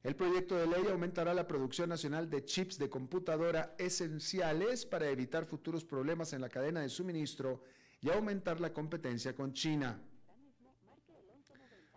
El 0.01 0.15
proyecto 0.15 0.55
de 0.55 0.67
ley 0.67 0.85
aumentará 0.89 1.33
la 1.33 1.47
producción 1.47 1.89
nacional 1.89 2.29
de 2.29 2.45
chips 2.45 2.77
de 2.77 2.89
computadora 2.89 3.75
esenciales 3.77 4.85
para 4.85 5.09
evitar 5.09 5.45
futuros 5.45 5.83
problemas 5.83 6.33
en 6.33 6.41
la 6.41 6.49
cadena 6.49 6.81
de 6.81 6.89
suministro 6.89 7.63
y 8.01 8.09
aumentar 8.09 8.59
la 8.59 8.73
competencia 8.73 9.33
con 9.35 9.53
China. 9.53 10.01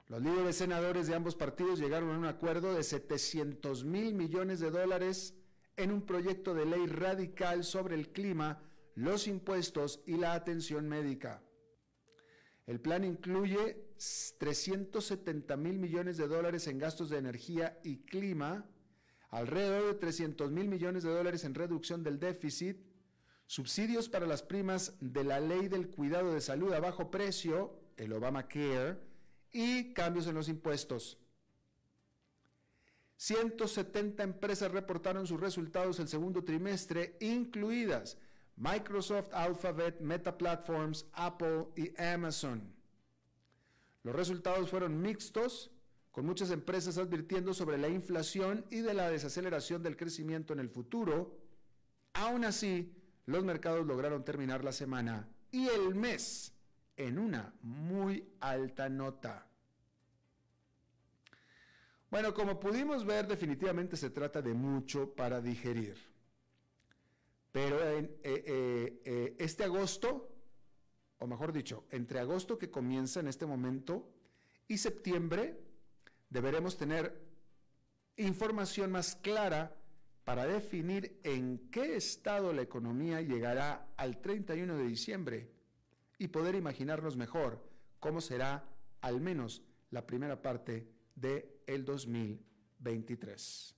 Los 0.08 0.22
líderes 0.22 0.56
senadores 0.56 1.08
de 1.08 1.16
ambos 1.16 1.34
partidos 1.34 1.80
llegaron 1.80 2.10
a 2.10 2.18
un 2.18 2.26
acuerdo 2.26 2.75
de 2.75 2.84
700 2.84 3.84
mil 3.84 4.14
millones 4.14 4.60
de 4.60 4.70
dólares 4.70 5.34
en 5.76 5.90
un 5.90 6.06
proyecto 6.06 6.54
de 6.54 6.64
ley 6.64 6.86
radical 6.86 7.64
sobre 7.64 7.96
el 7.96 8.12
clima, 8.12 8.62
los 8.94 9.26
impuestos 9.26 10.00
y 10.06 10.16
la 10.16 10.34
atención 10.34 10.88
médica. 10.88 11.42
El 12.66 12.80
plan 12.80 13.02
incluye 13.02 13.88
370 14.38 15.56
mil 15.56 15.78
millones 15.78 16.16
de 16.18 16.28
dólares 16.28 16.68
en 16.68 16.78
gastos 16.78 17.10
de 17.10 17.18
energía 17.18 17.80
y 17.82 17.98
clima, 17.98 18.64
alrededor 19.30 19.88
de 19.88 19.94
300 19.94 20.52
mil 20.52 20.68
millones 20.68 21.02
de 21.02 21.10
dólares 21.10 21.42
en 21.44 21.54
reducción 21.54 22.04
del 22.04 22.20
déficit, 22.20 22.78
subsidios 23.46 24.08
para 24.08 24.26
las 24.26 24.42
primas 24.42 24.96
de 25.00 25.25
la 25.25 25.40
ley 25.40 25.66
del 25.66 25.88
cuidado 25.88 26.32
de 26.32 26.40
salud 26.40 26.72
a 26.72 26.80
bajo 26.80 27.10
precio, 27.10 27.80
el 27.96 28.12
Obamacare, 28.12 28.98
y 29.56 29.94
cambios 29.94 30.26
en 30.26 30.34
los 30.34 30.50
impuestos. 30.50 31.18
170 33.16 34.22
empresas 34.22 34.70
reportaron 34.70 35.26
sus 35.26 35.40
resultados 35.40 35.98
el 35.98 36.08
segundo 36.08 36.44
trimestre, 36.44 37.16
incluidas 37.20 38.18
Microsoft, 38.56 39.32
Alphabet, 39.32 39.98
Meta 40.00 40.36
Platforms, 40.36 41.06
Apple 41.14 41.68
y 41.75 41.98
Amazon. 41.98 42.75
Los 44.02 44.14
resultados 44.14 44.68
fueron 44.68 45.00
mixtos, 45.00 45.70
con 46.12 46.26
muchas 46.26 46.50
empresas 46.50 46.98
advirtiendo 46.98 47.54
sobre 47.54 47.78
la 47.78 47.88
inflación 47.88 48.66
y 48.70 48.80
de 48.80 48.92
la 48.92 49.10
desaceleración 49.10 49.82
del 49.82 49.96
crecimiento 49.96 50.52
en 50.52 50.60
el 50.60 50.68
futuro. 50.68 51.38
Aún 52.12 52.44
así, 52.44 52.94
los 53.25 53.42
mercados 53.42 53.86
lograron 53.86 54.22
terminar 54.22 54.64
la 54.64 54.72
semana 54.72 55.30
y 55.50 55.68
el 55.68 55.94
mes 55.94 56.52
en 56.96 57.18
una 57.18 57.54
muy 57.62 58.28
alta 58.40 58.88
nota. 58.88 59.45
Bueno, 62.10 62.32
como 62.32 62.60
pudimos 62.60 63.04
ver, 63.04 63.26
definitivamente 63.26 63.96
se 63.96 64.10
trata 64.10 64.40
de 64.40 64.54
mucho 64.54 65.12
para 65.14 65.40
digerir. 65.40 65.96
Pero 67.52 67.82
eh, 67.82 68.18
eh, 68.22 69.02
eh, 69.04 69.36
este 69.38 69.64
agosto, 69.64 70.28
o 71.18 71.26
mejor 71.26 71.52
dicho, 71.52 71.84
entre 71.90 72.20
agosto 72.20 72.58
que 72.58 72.70
comienza 72.70 73.20
en 73.20 73.28
este 73.28 73.46
momento 73.46 74.12
y 74.68 74.78
septiembre, 74.78 75.58
deberemos 76.28 76.76
tener 76.76 77.18
información 78.16 78.92
más 78.92 79.16
clara 79.16 79.75
para 80.25 80.46
definir 80.46 81.20
en 81.22 81.70
qué 81.70 81.96
estado 81.96 82.52
la 82.52 82.62
economía 82.62 83.20
llegará 83.20 83.88
al 83.96 84.20
31 84.20 84.76
de 84.76 84.84
diciembre 84.84 85.50
y 86.18 86.28
poder 86.28 86.54
imaginarnos 86.56 87.16
mejor 87.16 87.62
cómo 88.00 88.20
será 88.20 88.68
al 89.00 89.20
menos 89.20 89.62
la 89.90 90.06
primera 90.06 90.42
parte 90.42 90.88
del 91.14 91.55
el 91.66 91.85
2023. 91.85 93.76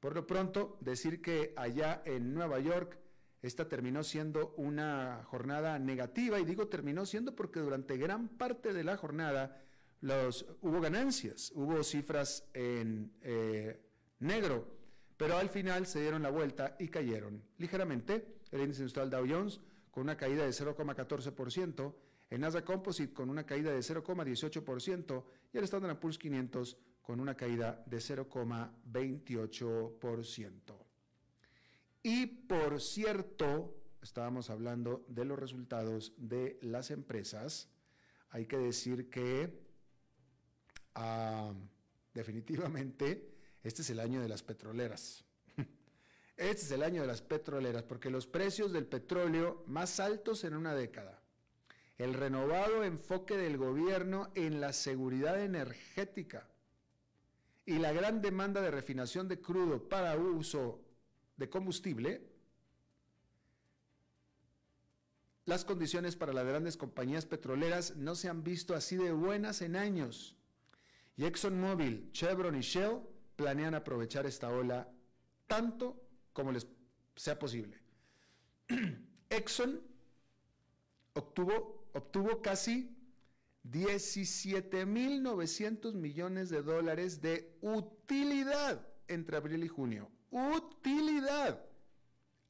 Por 0.00 0.14
lo 0.14 0.26
pronto, 0.26 0.78
decir 0.80 1.20
que 1.20 1.52
allá 1.56 2.02
en 2.04 2.32
Nueva 2.32 2.60
York 2.60 2.98
esta 3.42 3.68
terminó 3.68 4.02
siendo 4.02 4.54
una 4.56 5.22
jornada 5.24 5.78
negativa 5.78 6.40
y 6.40 6.44
digo 6.44 6.68
terminó 6.68 7.06
siendo 7.06 7.34
porque 7.34 7.60
durante 7.60 7.96
gran 7.96 8.28
parte 8.28 8.72
de 8.72 8.84
la 8.84 8.96
jornada 8.96 9.62
hubo 10.60 10.80
ganancias, 10.80 11.52
hubo 11.54 11.82
cifras 11.82 12.48
en 12.52 13.12
eh, 13.22 13.80
negro, 14.20 14.76
pero 15.16 15.36
al 15.36 15.48
final 15.48 15.86
se 15.86 16.00
dieron 16.00 16.22
la 16.22 16.30
vuelta 16.30 16.76
y 16.78 16.88
cayeron 16.88 17.42
ligeramente. 17.58 18.38
El 18.50 18.62
índice 18.62 18.82
industrial 18.82 19.10
Dow 19.10 19.26
Jones 19.28 19.60
con 19.90 20.04
una 20.04 20.16
caída 20.16 20.44
de 20.44 20.50
0,14%, 20.50 21.94
el 22.30 22.40
Nasdaq 22.40 22.64
Composite 22.64 23.12
con 23.12 23.30
una 23.30 23.44
caída 23.44 23.70
de 23.70 23.80
0,18% 23.80 25.24
y 25.52 25.58
el 25.58 25.64
Standard 25.64 25.98
Poor's 25.98 26.18
500 26.18 26.76
con 27.08 27.18
una 27.20 27.34
caída 27.34 27.82
de 27.86 27.96
0,28%. 27.96 30.52
Y 32.02 32.26
por 32.26 32.82
cierto, 32.82 33.74
estábamos 34.02 34.50
hablando 34.50 35.06
de 35.08 35.24
los 35.24 35.38
resultados 35.38 36.12
de 36.18 36.58
las 36.60 36.90
empresas. 36.90 37.70
Hay 38.28 38.44
que 38.44 38.58
decir 38.58 39.08
que 39.08 39.58
ah, 40.96 41.54
definitivamente 42.12 43.32
este 43.62 43.80
es 43.80 43.88
el 43.88 44.00
año 44.00 44.20
de 44.20 44.28
las 44.28 44.42
petroleras. 44.42 45.24
Este 46.36 46.66
es 46.66 46.70
el 46.72 46.82
año 46.82 47.00
de 47.00 47.06
las 47.06 47.22
petroleras 47.22 47.84
porque 47.84 48.10
los 48.10 48.26
precios 48.26 48.70
del 48.70 48.84
petróleo 48.84 49.64
más 49.66 49.98
altos 49.98 50.44
en 50.44 50.54
una 50.54 50.74
década. 50.74 51.22
El 51.96 52.12
renovado 52.12 52.84
enfoque 52.84 53.38
del 53.38 53.56
gobierno 53.56 54.30
en 54.34 54.60
la 54.60 54.74
seguridad 54.74 55.42
energética 55.42 56.46
y 57.68 57.78
la 57.78 57.92
gran 57.92 58.22
demanda 58.22 58.62
de 58.62 58.70
refinación 58.70 59.28
de 59.28 59.42
crudo 59.42 59.90
para 59.90 60.16
uso 60.16 60.80
de 61.36 61.50
combustible, 61.50 62.26
las 65.44 65.66
condiciones 65.66 66.16
para 66.16 66.32
las 66.32 66.46
grandes 66.46 66.78
compañías 66.78 67.26
petroleras 67.26 67.94
no 67.94 68.14
se 68.14 68.30
han 68.30 68.42
visto 68.42 68.74
así 68.74 68.96
de 68.96 69.12
buenas 69.12 69.60
en 69.60 69.76
años. 69.76 70.34
Y 71.18 71.26
ExxonMobil, 71.26 72.10
Chevron 72.12 72.56
y 72.56 72.62
Shell 72.62 73.02
planean 73.36 73.74
aprovechar 73.74 74.24
esta 74.24 74.48
ola 74.48 74.88
tanto 75.46 76.02
como 76.32 76.52
les 76.52 76.66
sea 77.16 77.38
posible. 77.38 77.78
Exxon 79.28 79.82
obtuvo, 81.12 81.86
obtuvo 81.92 82.40
casi 82.40 82.96
17.900 83.64 85.94
millones 85.94 86.50
de 86.50 86.62
dólares 86.62 87.20
de 87.20 87.56
utilidad 87.60 88.86
entre 89.08 89.36
abril 89.36 89.64
y 89.64 89.68
junio. 89.68 90.08
Utilidad. 90.30 91.64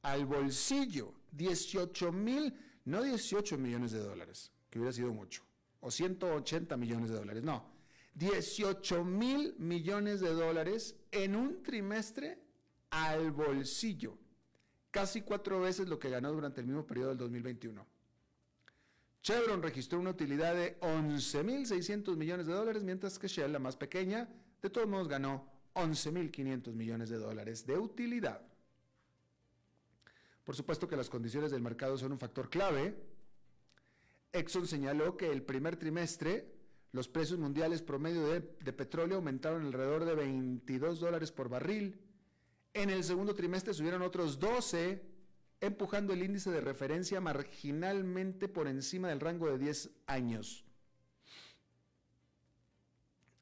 Al 0.01 0.25
bolsillo, 0.25 1.13
18 1.31 2.11
mil, 2.11 2.53
no 2.85 3.03
18 3.03 3.57
millones 3.57 3.91
de 3.91 3.99
dólares, 3.99 4.51
que 4.69 4.79
hubiera 4.79 4.93
sido 4.93 5.13
mucho, 5.13 5.43
o 5.81 5.91
180 5.91 6.77
millones 6.77 7.09
de 7.09 7.15
dólares, 7.15 7.43
no, 7.43 7.65
18 8.13 9.03
mil 9.03 9.55
millones 9.57 10.21
de 10.21 10.29
dólares 10.29 10.95
en 11.11 11.35
un 11.35 11.61
trimestre 11.63 12.39
al 12.89 13.31
bolsillo, 13.31 14.17
casi 14.91 15.21
cuatro 15.21 15.61
veces 15.61 15.87
lo 15.87 15.99
que 15.99 16.09
ganó 16.09 16.31
durante 16.31 16.61
el 16.61 16.67
mismo 16.67 16.85
periodo 16.85 17.09
del 17.09 17.17
2021. 17.17 17.85
Chevron 19.21 19.61
registró 19.61 19.99
una 19.99 20.11
utilidad 20.11 20.55
de 20.55 20.79
11.600 20.79 22.15
millones 22.15 22.47
de 22.47 22.53
dólares, 22.53 22.83
mientras 22.83 23.19
que 23.19 23.27
Shell, 23.27 23.51
la 23.51 23.59
más 23.59 23.75
pequeña, 23.75 24.29
de 24.61 24.69
todos 24.69 24.87
modos 24.87 25.07
ganó 25.07 25.45
11.500 25.73 26.73
millones 26.73 27.09
de 27.09 27.17
dólares 27.17 27.65
de 27.65 27.77
utilidad. 27.77 28.41
Por 30.43 30.55
supuesto 30.55 30.87
que 30.87 30.95
las 30.95 31.09
condiciones 31.09 31.51
del 31.51 31.61
mercado 31.61 31.97
son 31.97 32.11
un 32.11 32.19
factor 32.19 32.49
clave. 32.49 32.95
Exxon 34.31 34.67
señaló 34.67 35.15
que 35.15 35.31
el 35.31 35.43
primer 35.43 35.75
trimestre 35.77 36.59
los 36.91 37.07
precios 37.07 37.37
mundiales 37.37 37.81
promedio 37.83 38.27
de, 38.27 38.41
petróleo 38.73 39.17
aumentaron 39.17 39.65
alrededor 39.65 40.05
de 40.05 40.15
22 40.15 40.99
dólares 40.99 41.31
por 41.31 41.47
barril. 41.47 41.99
En 42.73 42.89
el 42.89 43.03
segundo 43.03 43.35
trimestre 43.35 43.73
subieron 43.73 44.01
otros 44.01 44.39
12, 44.39 45.01
empujando 45.61 46.13
el 46.13 46.23
índice 46.23 46.51
de 46.51 46.61
referencia 46.61 47.19
marginalmente 47.21 48.47
por 48.47 48.67
encima 48.67 49.09
del 49.09 49.19
rango 49.19 49.49
de 49.49 49.57
10 49.57 49.89
años. 50.07 50.65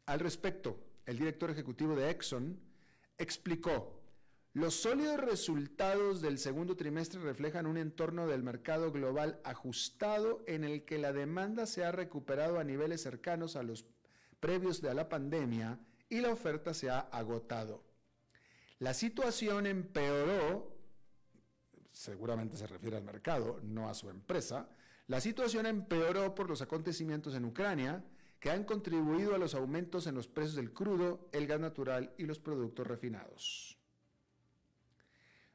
Al 0.06 0.19
respecto, 0.19 0.80
el 1.06 1.17
director 1.17 1.51
ejecutivo 1.51 1.95
de 1.95 2.10
Exxon, 2.10 2.60
explicó, 3.17 3.97
los 4.53 4.73
sólidos 4.73 5.19
resultados 5.19 6.21
del 6.21 6.39
segundo 6.39 6.75
trimestre 6.75 7.21
reflejan 7.21 7.67
un 7.67 7.77
entorno 7.77 8.25
del 8.25 8.41
mercado 8.41 8.91
global 8.91 9.39
ajustado 9.43 10.43
en 10.47 10.63
el 10.63 10.84
que 10.84 10.97
la 10.97 11.13
demanda 11.13 11.65
se 11.67 11.86
ha 11.86 11.91
recuperado 11.91 12.58
a 12.58 12.63
niveles 12.63 13.01
cercanos 13.01 13.56
a 13.56 13.63
los 13.63 13.86
previos 14.39 14.82
de 14.82 14.93
la 14.93 15.10
pandemia 15.10 15.80
y 16.10 16.21
la 16.21 16.32
oferta 16.32 16.73
se 16.73 16.89
ha 16.89 16.99
agotado. 16.99 17.84
La 18.80 18.93
situación 18.93 19.65
empeoró, 19.65 20.77
seguramente 21.97 22.57
se 22.57 22.67
refiere 22.67 22.97
al 22.97 23.03
mercado, 23.03 23.60
no 23.63 23.89
a 23.89 23.93
su 23.93 24.10
empresa, 24.10 24.69
la 25.07 25.19
situación 25.19 25.65
empeoró 25.65 26.36
por 26.36 26.49
los 26.49 26.62
acontecimientos 26.62 27.33
en 27.36 27.45
Ucrania, 27.45 28.03
que 28.39 28.51
han 28.51 28.65
contribuido 28.65 29.33
a 29.33 29.38
los 29.38 29.55
aumentos 29.55 30.05
en 30.05 30.15
los 30.15 30.27
precios 30.27 30.55
del 30.55 30.73
crudo, 30.73 31.27
el 31.31 31.47
gas 31.47 31.60
natural 31.60 32.13
y 32.17 32.25
los 32.25 32.39
productos 32.39 32.86
refinados. 32.86 33.77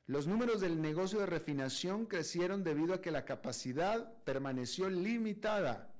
Los 0.06 0.26
números 0.26 0.60
del 0.60 0.82
negocio 0.82 1.20
de 1.20 1.26
refinación 1.26 2.06
crecieron 2.06 2.64
debido 2.64 2.92
a 2.92 3.00
que 3.00 3.12
la 3.12 3.24
capacidad 3.24 4.12
permaneció 4.24 4.90
limitada, 4.90 5.94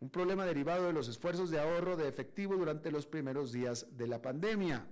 un 0.00 0.10
problema 0.10 0.44
derivado 0.44 0.86
de 0.86 0.92
los 0.92 1.08
esfuerzos 1.08 1.50
de 1.50 1.58
ahorro 1.58 1.96
de 1.96 2.08
efectivo 2.08 2.56
durante 2.56 2.90
los 2.90 3.06
primeros 3.06 3.50
días 3.52 3.86
de 3.96 4.06
la 4.06 4.20
pandemia. 4.20 4.86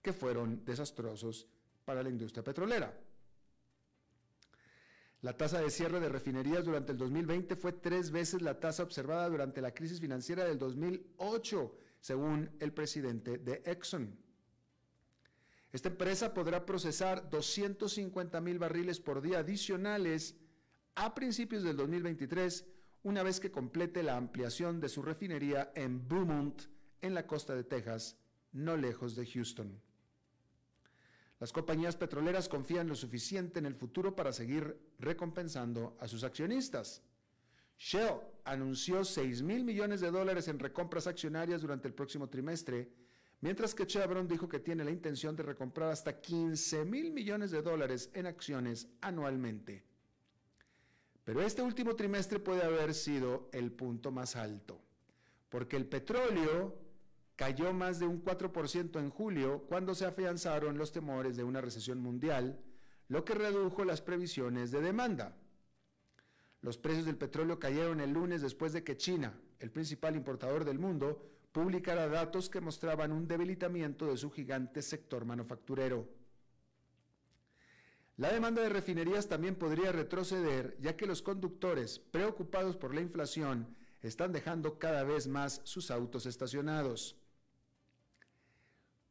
que 0.00 0.12
fueron 0.12 0.64
desastrosos 0.64 1.48
para 1.84 2.02
la 2.04 2.08
industria 2.08 2.44
petrolera. 2.44 2.96
La 5.20 5.36
tasa 5.36 5.60
de 5.60 5.70
cierre 5.70 5.98
de 5.98 6.08
refinerías 6.08 6.64
durante 6.64 6.92
el 6.92 6.98
2020 6.98 7.56
fue 7.56 7.72
tres 7.72 8.12
veces 8.12 8.40
la 8.40 8.60
tasa 8.60 8.84
observada 8.84 9.28
durante 9.28 9.60
la 9.60 9.74
crisis 9.74 10.00
financiera 10.00 10.44
del 10.44 10.58
2008, 10.58 11.74
según 12.00 12.50
el 12.60 12.72
presidente 12.72 13.38
de 13.38 13.60
Exxon. 13.64 14.16
Esta 15.72 15.88
empresa 15.88 16.32
podrá 16.32 16.64
procesar 16.64 17.28
250 17.28 18.40
mil 18.40 18.60
barriles 18.60 19.00
por 19.00 19.20
día 19.20 19.40
adicionales 19.40 20.36
a 20.94 21.14
principios 21.16 21.64
del 21.64 21.76
2023, 21.76 22.64
una 23.02 23.24
vez 23.24 23.40
que 23.40 23.50
complete 23.50 24.04
la 24.04 24.16
ampliación 24.16 24.80
de 24.80 24.88
su 24.88 25.02
refinería 25.02 25.72
en 25.74 26.06
Beaumont, 26.08 26.62
en 27.00 27.14
la 27.14 27.26
costa 27.26 27.56
de 27.56 27.64
Texas, 27.64 28.16
no 28.52 28.76
lejos 28.76 29.16
de 29.16 29.26
Houston. 29.26 29.80
Las 31.40 31.52
compañías 31.52 31.94
petroleras 31.96 32.48
confían 32.48 32.88
lo 32.88 32.96
suficiente 32.96 33.60
en 33.60 33.66
el 33.66 33.76
futuro 33.76 34.16
para 34.16 34.32
seguir 34.32 34.76
recompensando 34.98 35.96
a 36.00 36.08
sus 36.08 36.24
accionistas. 36.24 37.02
Shell 37.78 38.20
anunció 38.44 39.04
6 39.04 39.42
mil 39.42 39.64
millones 39.64 40.00
de 40.00 40.10
dólares 40.10 40.48
en 40.48 40.58
recompras 40.58 41.06
accionarias 41.06 41.60
durante 41.60 41.86
el 41.86 41.94
próximo 41.94 42.28
trimestre, 42.28 42.90
mientras 43.40 43.72
que 43.72 43.86
Chevron 43.86 44.26
dijo 44.26 44.48
que 44.48 44.58
tiene 44.58 44.82
la 44.82 44.90
intención 44.90 45.36
de 45.36 45.44
recomprar 45.44 45.92
hasta 45.92 46.20
15 46.20 46.84
mil 46.84 47.12
millones 47.12 47.52
de 47.52 47.62
dólares 47.62 48.10
en 48.14 48.26
acciones 48.26 48.88
anualmente. 49.00 49.84
Pero 51.22 51.40
este 51.40 51.62
último 51.62 51.94
trimestre 51.94 52.40
puede 52.40 52.64
haber 52.64 52.94
sido 52.94 53.48
el 53.52 53.70
punto 53.70 54.10
más 54.10 54.34
alto, 54.34 54.80
porque 55.48 55.76
el 55.76 55.86
petróleo 55.86 56.87
cayó 57.38 57.72
más 57.72 58.00
de 58.00 58.06
un 58.08 58.24
4% 58.24 58.98
en 58.98 59.10
julio 59.10 59.62
cuando 59.68 59.94
se 59.94 60.04
afianzaron 60.04 60.76
los 60.76 60.90
temores 60.90 61.36
de 61.36 61.44
una 61.44 61.60
recesión 61.60 62.00
mundial, 62.00 62.58
lo 63.06 63.24
que 63.24 63.32
redujo 63.34 63.84
las 63.84 64.02
previsiones 64.02 64.72
de 64.72 64.80
demanda. 64.80 65.36
Los 66.62 66.78
precios 66.78 67.06
del 67.06 67.16
petróleo 67.16 67.60
cayeron 67.60 68.00
el 68.00 68.10
lunes 68.10 68.42
después 68.42 68.72
de 68.72 68.82
que 68.82 68.96
China, 68.96 69.40
el 69.60 69.70
principal 69.70 70.16
importador 70.16 70.64
del 70.64 70.80
mundo, 70.80 71.30
publicara 71.52 72.08
datos 72.08 72.50
que 72.50 72.60
mostraban 72.60 73.12
un 73.12 73.28
debilitamiento 73.28 74.08
de 74.08 74.16
su 74.16 74.32
gigante 74.32 74.82
sector 74.82 75.24
manufacturero. 75.24 76.08
La 78.16 78.32
demanda 78.32 78.62
de 78.62 78.68
refinerías 78.68 79.28
también 79.28 79.54
podría 79.54 79.92
retroceder, 79.92 80.76
ya 80.80 80.96
que 80.96 81.06
los 81.06 81.22
conductores, 81.22 82.00
preocupados 82.00 82.76
por 82.76 82.96
la 82.96 83.00
inflación, 83.00 83.76
están 84.02 84.32
dejando 84.32 84.80
cada 84.80 85.04
vez 85.04 85.28
más 85.28 85.60
sus 85.62 85.92
autos 85.92 86.26
estacionados. 86.26 87.17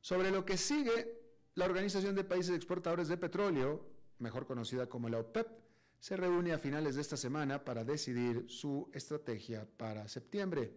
Sobre 0.08 0.32
lo 0.32 0.46
que 0.46 0.56
sigue, 0.56 1.20
la 1.56 1.65
Organización 1.65 2.15
de 2.15 2.24
Países 2.24 2.56
Exportadores 2.56 3.10
de 3.10 3.17
Petróleo, 3.17 3.89
mejor 4.20 4.48
conocida 4.48 4.88
como 4.88 5.10
la 5.10 5.20
OPEP, 5.20 5.46
se 6.00 6.15
reúne 6.15 6.54
a 6.54 6.58
finales 6.58 6.96
de 6.96 7.02
esta 7.02 7.17
semana 7.17 7.65
para 7.65 7.84
decidir 7.84 8.46
su 8.48 8.89
estrategia 8.93 9.67
para 9.76 10.08
septiembre. 10.08 10.72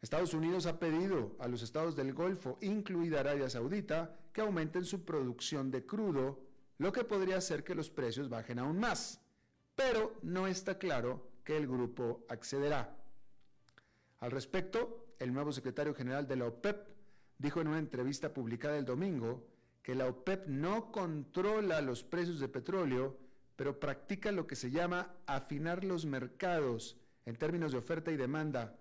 Estados 0.00 0.32
Unidos 0.32 0.66
ha 0.66 0.78
pedido 0.78 1.34
a 1.40 1.48
los 1.48 1.60
estados 1.62 1.96
del 1.96 2.14
Golfo, 2.14 2.56
incluida 2.60 3.18
Arabia 3.18 3.50
Saudita, 3.50 4.16
que 4.32 4.42
aumenten 4.42 4.84
su 4.84 5.04
producción 5.04 5.72
de 5.72 5.84
crudo, 5.84 6.38
lo 6.78 6.92
que 6.92 7.02
podría 7.02 7.38
hacer 7.38 7.64
que 7.64 7.74
los 7.74 7.90
precios 7.90 8.28
bajen 8.28 8.60
aún 8.60 8.78
más. 8.78 9.20
Pero 9.74 10.20
no 10.22 10.46
está 10.46 10.78
claro 10.78 11.32
que 11.42 11.56
el 11.56 11.66
grupo 11.66 12.24
accederá. 12.28 12.96
Al 14.20 14.30
respecto, 14.30 15.14
el 15.18 15.32
nuevo 15.32 15.50
secretario 15.50 15.96
general 15.96 16.28
de 16.28 16.36
la 16.36 16.46
OPEP, 16.46 16.97
dijo 17.38 17.60
en 17.60 17.68
una 17.68 17.78
entrevista 17.78 18.34
publicada 18.34 18.76
el 18.76 18.84
domingo 18.84 19.46
que 19.82 19.94
la 19.94 20.06
OPEP 20.06 20.48
no 20.48 20.92
controla 20.92 21.80
los 21.80 22.02
precios 22.04 22.40
de 22.40 22.48
petróleo, 22.48 23.16
pero 23.56 23.80
practica 23.80 24.32
lo 24.32 24.46
que 24.46 24.56
se 24.56 24.70
llama 24.70 25.14
afinar 25.26 25.84
los 25.84 26.04
mercados 26.04 26.98
en 27.24 27.36
términos 27.36 27.72
de 27.72 27.78
oferta 27.78 28.10
y 28.10 28.16
demanda. 28.16 28.78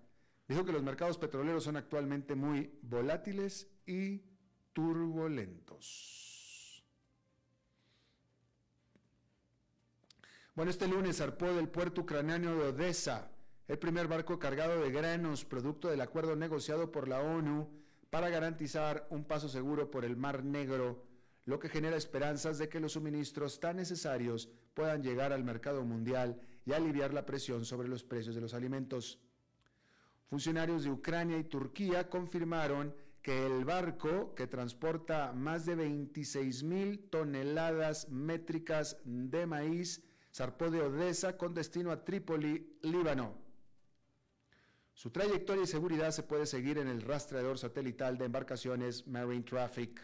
Dijo 0.47 0.65
que 0.65 0.71
los 0.71 0.83
mercados 0.83 1.17
petroleros 1.17 1.63
son 1.63 1.77
actualmente 1.77 2.35
muy 2.35 2.77
volátiles 2.81 3.67
y 3.85 4.21
turbulentos. 4.73 6.25
Bueno, 10.55 10.71
este 10.71 10.87
lunes 10.87 11.17
zarpó 11.17 11.53
del 11.53 11.69
puerto 11.69 12.01
ucraniano 12.01 12.55
de 12.55 12.69
Odessa 12.69 13.31
el 13.67 13.77
primer 13.77 14.07
barco 14.07 14.39
cargado 14.39 14.81
de 14.81 14.91
granos, 14.91 15.43
producto 15.43 15.89
del 15.89 16.01
acuerdo 16.01 16.35
negociado 16.35 16.91
por 16.91 17.07
la 17.07 17.19
ONU 17.19 17.69
para 18.09 18.29
garantizar 18.29 19.07
un 19.09 19.25
paso 19.25 19.49
seguro 19.49 19.91
por 19.91 20.05
el 20.05 20.15
Mar 20.15 20.43
Negro, 20.43 21.03
lo 21.45 21.59
que 21.59 21.69
genera 21.69 21.95
esperanzas 21.95 22.57
de 22.57 22.69
que 22.69 22.79
los 22.79 22.93
suministros 22.93 23.59
tan 23.59 23.77
necesarios 23.77 24.49
puedan 24.73 25.01
llegar 25.01 25.31
al 25.31 25.43
mercado 25.43 25.83
mundial 25.83 26.39
y 26.65 26.73
aliviar 26.73 27.13
la 27.13 27.25
presión 27.25 27.65
sobre 27.65 27.87
los 27.87 28.03
precios 28.03 28.35
de 28.35 28.41
los 28.41 28.53
alimentos. 28.53 29.19
Funcionarios 30.29 30.83
de 30.83 30.91
Ucrania 30.91 31.37
y 31.37 31.45
Turquía 31.45 32.09
confirmaron 32.09 32.93
que 33.21 33.45
el 33.45 33.65
barco, 33.65 34.35
que 34.35 34.47
transporta 34.47 35.31
más 35.33 35.65
de 35.65 35.75
26 35.75 36.63
mil 36.63 37.09
toneladas 37.09 38.09
métricas 38.09 38.97
de 39.05 39.45
maíz, 39.45 40.03
zarpó 40.33 40.69
de 40.69 40.81
Odessa 40.81 41.37
con 41.37 41.53
destino 41.53 41.91
a 41.91 42.03
Trípoli, 42.03 42.77
Líbano. 42.81 43.46
Su 44.97 45.11
trayectoria 45.11 45.63
y 45.63 45.67
seguridad 45.67 46.09
se 46.09 46.23
puede 46.23 46.47
seguir 46.47 46.79
en 46.79 46.87
el 46.87 47.03
rastreador 47.03 47.59
satelital 47.59 48.17
de 48.17 48.25
embarcaciones 48.25 49.05
Marine 49.05 49.43
Traffic. 49.43 50.01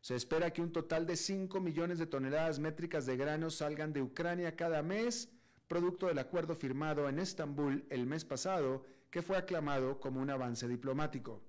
Se 0.00 0.16
espera 0.16 0.52
que 0.52 0.60
un 0.60 0.72
total 0.72 1.06
de 1.06 1.14
5 1.14 1.60
millones 1.60 2.00
de 2.00 2.08
toneladas 2.08 2.58
métricas 2.58 3.06
de 3.06 3.16
granos 3.16 3.54
salgan 3.54 3.92
de 3.92 4.02
Ucrania 4.02 4.56
cada 4.56 4.82
mes, 4.82 5.28
producto 5.68 6.08
del 6.08 6.18
acuerdo 6.18 6.56
firmado 6.56 7.08
en 7.08 7.20
Estambul 7.20 7.86
el 7.90 8.06
mes 8.06 8.24
pasado, 8.24 8.84
que 9.08 9.22
fue 9.22 9.36
aclamado 9.36 10.00
como 10.00 10.20
un 10.20 10.30
avance 10.30 10.66
diplomático. 10.66 11.40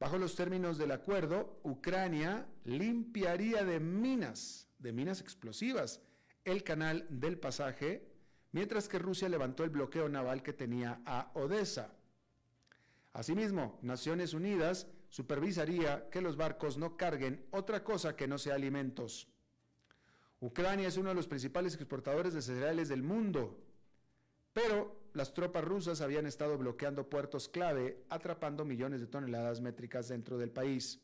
Bajo 0.00 0.18
los 0.18 0.34
términos 0.34 0.76
del 0.76 0.90
acuerdo, 0.90 1.60
Ucrania 1.62 2.48
limpiaría 2.64 3.62
de 3.62 3.78
minas, 3.78 4.66
de 4.80 4.90
minas 4.90 5.20
explosivas, 5.20 6.00
el 6.44 6.64
canal 6.64 7.06
del 7.10 7.38
pasaje 7.38 8.13
mientras 8.54 8.88
que 8.88 9.00
Rusia 9.00 9.28
levantó 9.28 9.64
el 9.64 9.70
bloqueo 9.70 10.08
naval 10.08 10.40
que 10.44 10.52
tenía 10.52 11.02
a 11.04 11.32
Odessa. 11.34 11.92
Asimismo, 13.12 13.80
Naciones 13.82 14.32
Unidas 14.32 14.86
supervisaría 15.08 16.08
que 16.08 16.20
los 16.20 16.36
barcos 16.36 16.78
no 16.78 16.96
carguen 16.96 17.44
otra 17.50 17.82
cosa 17.82 18.14
que 18.14 18.28
no 18.28 18.38
sea 18.38 18.54
alimentos. 18.54 19.26
Ucrania 20.38 20.86
es 20.86 20.96
uno 20.96 21.08
de 21.08 21.16
los 21.16 21.26
principales 21.26 21.74
exportadores 21.74 22.32
de 22.32 22.42
cereales 22.42 22.88
del 22.88 23.02
mundo, 23.02 23.60
pero 24.52 25.00
las 25.14 25.34
tropas 25.34 25.64
rusas 25.64 26.00
habían 26.00 26.26
estado 26.26 26.56
bloqueando 26.56 27.10
puertos 27.10 27.48
clave, 27.48 28.04
atrapando 28.08 28.64
millones 28.64 29.00
de 29.00 29.08
toneladas 29.08 29.60
métricas 29.60 30.06
dentro 30.06 30.38
del 30.38 30.52
país. 30.52 31.00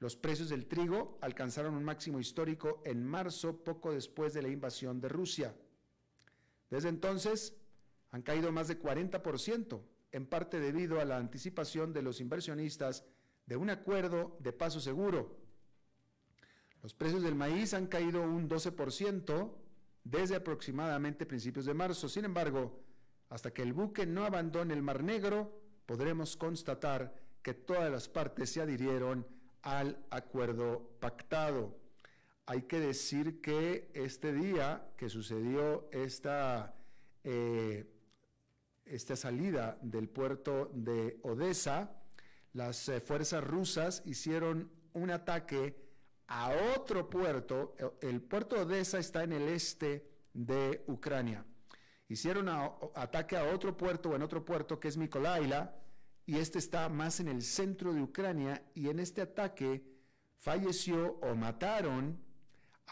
Los 0.00 0.16
precios 0.16 0.48
del 0.48 0.66
trigo 0.66 1.18
alcanzaron 1.20 1.76
un 1.76 1.84
máximo 1.84 2.18
histórico 2.18 2.82
en 2.84 3.04
marzo, 3.06 3.62
poco 3.62 3.92
después 3.92 4.34
de 4.34 4.42
la 4.42 4.48
invasión 4.48 5.00
de 5.00 5.08
Rusia. 5.08 5.54
Desde 6.72 6.88
entonces 6.88 7.54
han 8.12 8.22
caído 8.22 8.50
más 8.50 8.66
de 8.66 8.80
40%, 8.80 9.82
en 10.10 10.26
parte 10.26 10.58
debido 10.58 11.00
a 11.00 11.04
la 11.04 11.18
anticipación 11.18 11.92
de 11.92 12.00
los 12.00 12.18
inversionistas 12.18 13.04
de 13.44 13.56
un 13.56 13.68
acuerdo 13.68 14.38
de 14.40 14.54
paso 14.54 14.80
seguro. 14.80 15.36
Los 16.82 16.94
precios 16.94 17.22
del 17.22 17.34
maíz 17.34 17.74
han 17.74 17.88
caído 17.88 18.22
un 18.22 18.48
12% 18.48 19.52
desde 20.02 20.34
aproximadamente 20.34 21.26
principios 21.26 21.66
de 21.66 21.74
marzo. 21.74 22.08
Sin 22.08 22.24
embargo, 22.24 22.82
hasta 23.28 23.52
que 23.52 23.60
el 23.60 23.74
buque 23.74 24.06
no 24.06 24.24
abandone 24.24 24.72
el 24.72 24.82
Mar 24.82 25.02
Negro, 25.02 25.60
podremos 25.84 26.38
constatar 26.38 27.14
que 27.42 27.52
todas 27.52 27.92
las 27.92 28.08
partes 28.08 28.48
se 28.48 28.62
adhirieron 28.62 29.26
al 29.60 30.06
acuerdo 30.08 30.96
pactado 31.00 31.81
hay 32.46 32.62
que 32.62 32.80
decir 32.80 33.40
que 33.40 33.90
este 33.94 34.32
día 34.32 34.90
que 34.96 35.08
sucedió 35.08 35.88
esta, 35.92 36.74
eh, 37.24 37.86
esta 38.84 39.16
salida 39.16 39.78
del 39.80 40.08
puerto 40.08 40.70
de 40.74 41.18
Odessa, 41.22 41.96
las 42.52 42.88
eh, 42.88 43.00
fuerzas 43.00 43.44
rusas 43.44 44.02
hicieron 44.06 44.70
un 44.92 45.10
ataque 45.10 45.76
a 46.26 46.50
otro 46.76 47.08
puerto. 47.08 47.74
El 48.00 48.20
puerto 48.20 48.56
de 48.56 48.62
Odessa 48.62 48.98
está 48.98 49.22
en 49.22 49.32
el 49.32 49.48
este 49.48 50.10
de 50.34 50.84
Ucrania. 50.88 51.44
Hicieron 52.08 52.48
ataque 52.94 53.36
a 53.36 53.54
otro 53.54 53.76
puerto 53.76 54.10
o 54.10 54.16
en 54.16 54.22
otro 54.22 54.44
puerto 54.44 54.78
que 54.78 54.88
es 54.88 54.96
Mikolaila 54.96 55.74
y 56.26 56.36
este 56.36 56.58
está 56.58 56.88
más 56.88 57.20
en 57.20 57.28
el 57.28 57.42
centro 57.42 57.94
de 57.94 58.02
Ucrania 58.02 58.62
y 58.74 58.88
en 58.88 58.98
este 58.98 59.22
ataque 59.22 59.82
falleció 60.38 61.18
o 61.22 61.34
mataron 61.34 62.20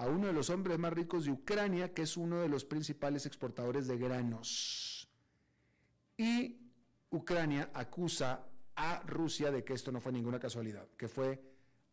a 0.00 0.06
uno 0.06 0.28
de 0.28 0.32
los 0.32 0.48
hombres 0.48 0.78
más 0.78 0.94
ricos 0.94 1.26
de 1.26 1.30
Ucrania, 1.30 1.92
que 1.92 2.02
es 2.02 2.16
uno 2.16 2.40
de 2.40 2.48
los 2.48 2.64
principales 2.64 3.26
exportadores 3.26 3.86
de 3.86 3.98
granos. 3.98 5.06
Y 6.16 6.58
Ucrania 7.10 7.70
acusa 7.74 8.46
a 8.76 9.00
Rusia 9.00 9.50
de 9.50 9.62
que 9.62 9.74
esto 9.74 9.92
no 9.92 10.00
fue 10.00 10.12
ninguna 10.12 10.40
casualidad, 10.40 10.88
que 10.96 11.06
fue 11.06 11.38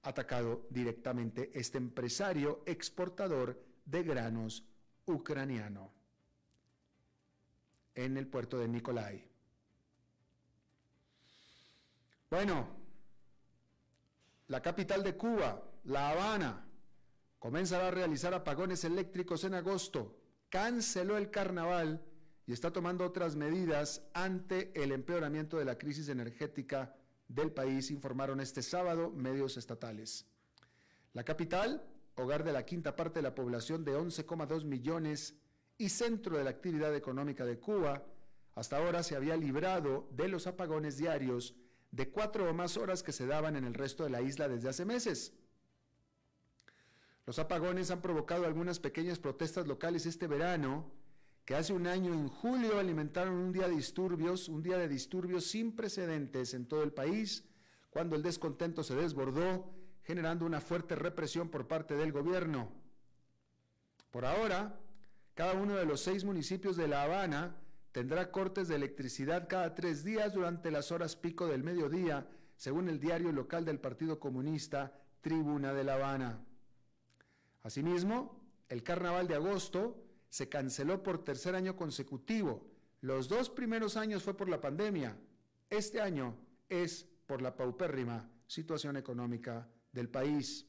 atacado 0.03 0.67
directamente 0.69 1.51
este 1.53 1.79
empresario 1.79 2.63
exportador 2.65 3.61
de 3.83 4.03
granos 4.03 4.63
ucraniano 5.05 5.91
en 7.93 8.15
el 8.15 8.27
puerto 8.27 8.57
de 8.57 8.69
Nikolai. 8.69 9.21
Bueno, 12.29 12.69
la 14.47 14.61
capital 14.61 15.03
de 15.03 15.17
Cuba, 15.17 15.61
La 15.83 16.11
Habana, 16.11 16.66
comenzará 17.39 17.87
a 17.87 17.91
realizar 17.91 18.33
apagones 18.33 18.83
eléctricos 18.83 19.43
en 19.43 19.53
agosto, 19.53 20.17
canceló 20.49 21.17
el 21.17 21.29
carnaval 21.29 22.03
y 22.45 22.53
está 22.53 22.71
tomando 22.71 23.05
otras 23.05 23.35
medidas 23.35 24.07
ante 24.13 24.71
el 24.81 24.91
empeoramiento 24.91 25.57
de 25.57 25.65
la 25.65 25.77
crisis 25.77 26.09
energética 26.09 26.95
del 27.27 27.51
país, 27.51 27.91
informaron 27.91 28.39
este 28.39 28.61
sábado 28.61 29.11
medios 29.11 29.57
estatales. 29.57 30.25
La 31.13 31.23
capital, 31.23 31.83
hogar 32.15 32.43
de 32.43 32.53
la 32.53 32.65
quinta 32.65 32.95
parte 32.95 33.19
de 33.19 33.23
la 33.23 33.35
población 33.35 33.83
de 33.83 33.97
11,2 33.97 34.63
millones 34.63 35.35
y 35.77 35.89
centro 35.89 36.37
de 36.37 36.43
la 36.43 36.49
actividad 36.49 36.95
económica 36.95 37.45
de 37.45 37.59
Cuba, 37.59 38.05
hasta 38.55 38.77
ahora 38.77 39.03
se 39.03 39.15
había 39.15 39.35
librado 39.35 40.07
de 40.11 40.27
los 40.27 40.47
apagones 40.47 40.97
diarios 40.97 41.53
de 41.91 42.09
cuatro 42.09 42.49
o 42.49 42.53
más 42.53 42.77
horas 42.77 43.03
que 43.03 43.11
se 43.11 43.27
daban 43.27 43.55
en 43.55 43.65
el 43.65 43.73
resto 43.73 44.03
de 44.03 44.09
la 44.09 44.21
isla 44.21 44.47
desde 44.47 44.69
hace 44.69 44.85
meses. 44.85 45.33
Los 47.27 47.39
apagones 47.39 47.91
han 47.91 48.01
provocado 48.01 48.45
algunas 48.45 48.79
pequeñas 48.79 49.19
protestas 49.19 49.67
locales 49.67 50.05
este 50.05 50.27
verano, 50.27 50.89
que 51.43 51.55
hace 51.55 51.73
un 51.73 51.85
año, 51.85 52.13
en 52.13 52.29
julio, 52.29 52.79
alimentaron 52.79 53.33
un 53.33 53.51
día 53.51 53.67
de 53.67 53.75
disturbios, 53.75 54.47
un 54.47 54.63
día 54.63 54.77
de 54.77 54.87
disturbios 54.87 55.45
sin 55.45 55.75
precedentes 55.75 56.53
en 56.53 56.65
todo 56.69 56.83
el 56.83 56.93
país, 56.93 57.43
cuando 57.89 58.15
el 58.15 58.23
descontento 58.23 58.81
se 58.81 58.95
desbordó, 58.95 59.69
generando 60.03 60.45
una 60.45 60.61
fuerte 60.61 60.95
represión 60.95 61.49
por 61.49 61.67
parte 61.67 61.95
del 61.95 62.13
gobierno. 62.13 62.71
Por 64.09 64.23
ahora, 64.23 64.79
cada 65.33 65.51
uno 65.51 65.75
de 65.75 65.85
los 65.85 65.99
seis 65.99 66.23
municipios 66.23 66.77
de 66.77 66.87
La 66.87 67.03
Habana 67.03 67.57
tendrá 67.91 68.31
cortes 68.31 68.69
de 68.69 68.75
electricidad 68.75 69.49
cada 69.49 69.75
tres 69.75 70.05
días 70.05 70.33
durante 70.33 70.71
las 70.71 70.93
horas 70.93 71.17
pico 71.17 71.47
del 71.47 71.61
mediodía, 71.61 72.25
según 72.55 72.87
el 72.87 73.01
diario 73.01 73.33
local 73.33 73.65
del 73.65 73.81
Partido 73.81 74.17
Comunista, 74.17 74.97
Tribuna 75.19 75.73
de 75.73 75.83
La 75.83 75.95
Habana. 75.95 76.46
Asimismo, 77.67 78.39
el 78.69 78.81
carnaval 78.81 79.27
de 79.27 79.35
agosto 79.35 80.01
se 80.29 80.47
canceló 80.47 81.03
por 81.03 81.25
tercer 81.25 81.53
año 81.53 81.75
consecutivo. 81.75 82.65
Los 83.01 83.27
dos 83.27 83.49
primeros 83.49 83.97
años 83.97 84.23
fue 84.23 84.37
por 84.37 84.47
la 84.47 84.61
pandemia. 84.61 85.17
Este 85.69 85.99
año 85.99 86.37
es 86.69 87.05
por 87.25 87.41
la 87.41 87.57
paupérrima 87.57 88.31
situación 88.47 88.95
económica 88.95 89.67
del 89.91 90.07
país. 90.07 90.65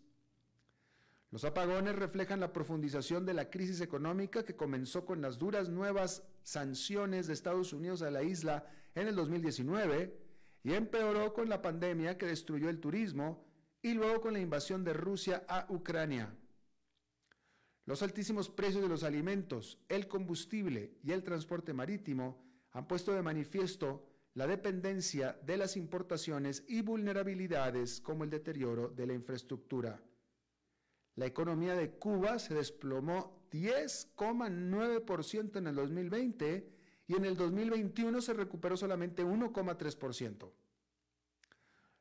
Los 1.31 1.45
apagones 1.45 1.95
reflejan 1.95 2.41
la 2.41 2.53
profundización 2.53 3.25
de 3.25 3.35
la 3.35 3.49
crisis 3.49 3.81
económica 3.81 4.45
que 4.45 4.57
comenzó 4.57 5.05
con 5.05 5.23
las 5.23 5.39
duras 5.39 5.69
nuevas 5.69 6.25
sanciones 6.43 7.29
de 7.29 7.35
Estados 7.35 7.73
Unidos 7.73 8.03
a 8.03 8.11
la 8.11 8.25
isla 8.25 8.67
en 8.97 9.07
el 9.07 9.15
2019 9.15 10.19
y 10.65 10.73
empeoró 10.73 11.33
con 11.33 11.49
la 11.49 11.63
pandemia 11.63 12.19
que 12.19 12.27
destruyó 12.27 12.69
el 12.69 12.81
turismo 12.81 13.47
y 13.83 13.95
luego 13.95 14.21
con 14.21 14.33
la 14.33 14.41
invasión 14.41 14.83
de 14.83 14.95
Rusia 14.95 15.45
a 15.47 15.65
Ucrania. 15.69 16.35
Los 17.89 18.03
altísimos 18.03 18.49
precios 18.49 18.83
de 18.83 18.89
los 18.89 19.03
alimentos, 19.03 19.79
el 19.89 20.07
combustible 20.07 20.93
y 21.03 21.11
el 21.11 21.25
transporte 21.25 21.73
marítimo 21.73 22.41
han 22.71 22.87
puesto 22.87 23.13
de 23.13 23.23
manifiesto 23.23 24.07
la 24.35 24.47
dependencia 24.47 25.37
de 25.45 25.57
las 25.57 25.77
importaciones 25.77 26.63
y 26.69 26.83
vulnerabilidades 26.83 28.01
como 28.01 28.23
el 28.23 28.31
deterioro 28.31 28.89
de 28.89 29.07
la 29.07 29.15
infraestructura 29.15 30.01
la 31.19 31.27
economía 31.27 31.75
de 31.75 31.91
Cuba 31.91 32.39
se 32.39 32.55
desplomó 32.55 33.43
10,9% 33.51 35.57
en 35.57 35.67
el 35.67 35.75
2020 35.75 36.71
y 37.09 37.15
en 37.15 37.25
el 37.25 37.37
2021 37.37 38.21
se 38.21 38.35
recuperó 38.35 38.77
solamente 38.77 39.25
1,3%. 39.25 40.53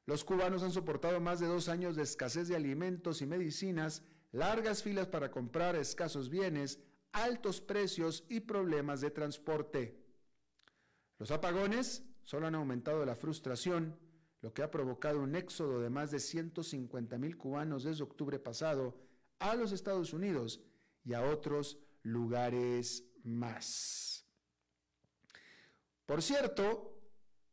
Los 0.06 0.23
cubanos 0.23 0.62
han 0.62 0.71
soportado 0.71 1.19
más 1.19 1.39
de 1.39 1.47
dos 1.47 1.67
años 1.67 1.95
de 1.95 2.04
escasez 2.04 2.47
de 2.47 2.56
alimentos 2.56 3.23
y 3.23 3.26
medicinas, 3.26 4.04
largas 4.38 4.84
filas 4.84 5.08
para 5.08 5.32
comprar 5.32 5.76
escasos 5.76 6.30
bienes, 6.30 6.80
altos 7.12 7.60
precios 7.60 8.23
y 8.30 8.41
problemas 8.41 9.02
de 9.02 9.10
transporte. 9.10 10.00
Los 11.17 11.32
apagones 11.32 12.04
solo 12.23 12.45
han 12.45 12.54
aumentado 12.54 13.04
la 13.04 13.15
frustración, 13.15 13.97
lo 14.41 14.54
que 14.54 14.62
ha 14.62 14.69
provocado 14.69 15.19
un 15.21 15.36
éxodo 15.36 15.82
de 15.82 15.89
más 15.89 16.12
de 16.12 16.19
150 16.19 17.17
mil 17.17 17.36
cubanos 17.36 17.84
desde 17.84 18.04
octubre 18.04 18.38
pasado 18.38 18.95
a 19.39 19.56
los 19.56 19.71
Estados 19.71 20.13
Unidos 20.13 20.62
y 21.04 21.15
a 21.15 21.23
otros 21.23 21.80
lugares 22.04 23.06
más. 23.23 24.23
Por 26.06 26.21
cierto, 26.21 26.93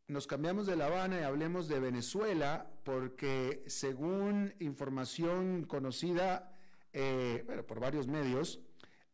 nos 0.06 0.26
cambiamos 0.26 0.66
de 0.66 0.76
La 0.76 0.86
Habana 0.86 1.20
y 1.20 1.22
hablemos 1.22 1.66
de 1.66 1.80
Venezuela 1.80 2.70
porque 2.84 3.64
según 3.68 4.54
información 4.58 5.64
conocida 5.64 6.53
eh, 6.94 7.44
por 7.66 7.80
varios 7.80 8.06
medios, 8.06 8.60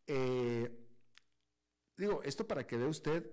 eh, 0.05 0.69
digo, 1.97 2.21
esto 2.23 2.47
para 2.47 2.65
que 2.67 2.77
vea 2.77 2.87
usted 2.87 3.29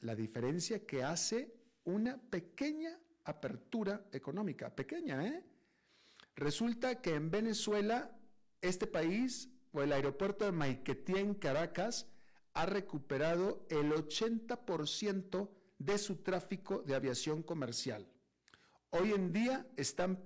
la 0.00 0.14
diferencia 0.14 0.86
que 0.86 1.02
hace 1.02 1.52
una 1.84 2.16
pequeña 2.16 2.96
apertura 3.24 4.06
económica, 4.12 4.74
pequeña, 4.74 5.26
¿eh? 5.26 5.44
Resulta 6.36 7.00
que 7.00 7.14
en 7.14 7.30
Venezuela 7.30 8.16
este 8.60 8.86
país 8.86 9.48
o 9.72 9.82
el 9.82 9.92
aeropuerto 9.92 10.44
de 10.44 10.52
Maiquetía 10.52 11.20
en 11.20 11.34
Caracas 11.34 12.06
ha 12.54 12.66
recuperado 12.66 13.66
el 13.68 13.90
80% 13.92 15.50
de 15.78 15.98
su 15.98 16.16
tráfico 16.22 16.82
de 16.82 16.94
aviación 16.94 17.42
comercial. 17.42 18.06
Hoy 18.90 19.12
en 19.12 19.32
día 19.32 19.66
están 19.76 20.24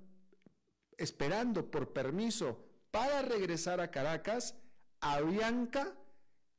esperando 0.98 1.70
por 1.70 1.92
permiso 1.92 2.69
para 2.90 3.22
regresar 3.22 3.80
a 3.80 3.90
Caracas 3.90 4.54
a 5.00 5.20
Bianca 5.20 5.94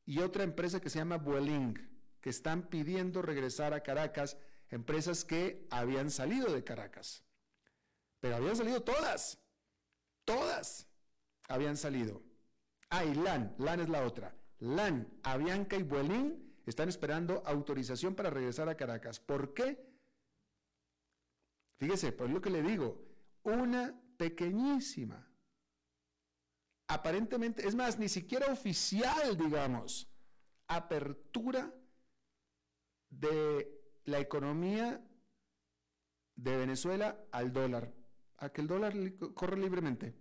y 0.05 0.19
otra 0.19 0.43
empresa 0.43 0.79
que 0.79 0.89
se 0.89 0.99
llama 0.99 1.17
Vueling, 1.17 1.75
que 2.19 2.29
están 2.29 2.63
pidiendo 2.69 3.21
regresar 3.21 3.73
a 3.73 3.83
Caracas, 3.83 4.37
empresas 4.69 5.23
que 5.23 5.67
habían 5.69 6.09
salido 6.09 6.51
de 6.51 6.63
Caracas. 6.63 7.23
Pero 8.19 8.35
habían 8.35 8.55
salido 8.55 8.81
todas, 8.83 9.39
todas 10.25 10.87
habían 11.47 11.77
salido. 11.77 12.21
Ah, 12.89 13.05
y 13.05 13.13
LAN, 13.15 13.55
LAN 13.57 13.79
es 13.79 13.89
la 13.89 14.03
otra. 14.03 14.35
LAN, 14.59 15.07
Avianca 15.23 15.75
y 15.75 15.83
Vuelín 15.83 16.55
están 16.65 16.89
esperando 16.89 17.41
autorización 17.45 18.15
para 18.15 18.29
regresar 18.29 18.69
a 18.69 18.75
Caracas. 18.75 19.19
¿Por 19.19 19.53
qué? 19.53 19.91
Fíjese, 21.77 22.11
por 22.11 22.29
lo 22.29 22.41
que 22.41 22.51
le 22.51 22.61
digo, 22.61 23.03
una 23.43 23.99
pequeñísima, 24.17 25.30
aparentemente, 26.93 27.65
es 27.67 27.73
más, 27.73 27.97
ni 27.97 28.09
siquiera 28.09 28.47
oficial, 28.51 29.37
digamos, 29.37 30.09
apertura 30.67 31.73
de 33.09 33.81
la 34.05 34.19
economía 34.19 35.01
de 36.35 36.57
Venezuela 36.57 37.17
al 37.31 37.53
dólar, 37.53 37.93
a 38.37 38.49
que 38.51 38.61
el 38.61 38.67
dólar 38.67 38.93
corre 39.33 39.57
libremente. 39.57 40.15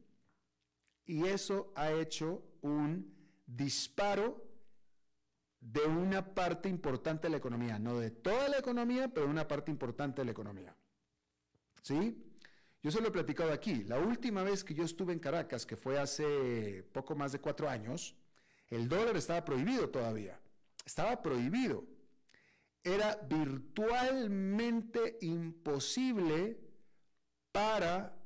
Y 1.06 1.26
eso 1.26 1.72
ha 1.74 1.90
hecho 1.90 2.44
un 2.60 3.16
disparo 3.46 4.46
de 5.60 5.82
una 5.82 6.34
parte 6.34 6.68
importante 6.68 7.26
de 7.26 7.32
la 7.32 7.38
economía, 7.38 7.78
no 7.80 7.98
de 7.98 8.12
toda 8.12 8.48
la 8.48 8.58
economía, 8.58 9.08
pero 9.08 9.26
de 9.26 9.32
una 9.32 9.48
parte 9.48 9.72
importante 9.72 10.20
de 10.20 10.26
la 10.26 10.30
economía. 10.30 10.76
¿Sí? 11.82 12.29
Yo 12.82 12.90
se 12.90 13.00
lo 13.00 13.08
he 13.08 13.12
platicado 13.12 13.52
aquí. 13.52 13.84
La 13.84 13.98
última 13.98 14.42
vez 14.42 14.64
que 14.64 14.74
yo 14.74 14.84
estuve 14.84 15.12
en 15.12 15.18
Caracas, 15.18 15.66
que 15.66 15.76
fue 15.76 15.98
hace 15.98 16.82
poco 16.92 17.14
más 17.14 17.32
de 17.32 17.40
cuatro 17.40 17.68
años, 17.68 18.16
el 18.68 18.88
dólar 18.88 19.16
estaba 19.16 19.44
prohibido 19.44 19.90
todavía. 19.90 20.40
Estaba 20.86 21.20
prohibido. 21.20 21.84
Era 22.82 23.16
virtualmente 23.28 25.18
imposible 25.20 26.58
para 27.52 28.16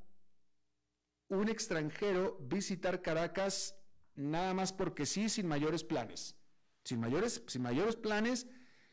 un 1.29 1.49
extranjero 1.49 2.39
visitar 2.41 3.03
Caracas 3.03 3.75
nada 4.15 4.55
más 4.55 4.73
porque 4.73 5.07
sí, 5.07 5.29
sin 5.29 5.49
mayores 5.49 5.83
planes. 5.83 6.37
Sin 6.85 7.01
mayores, 7.01 7.43
sin 7.49 7.63
mayores 7.63 7.97
planes, 7.97 8.47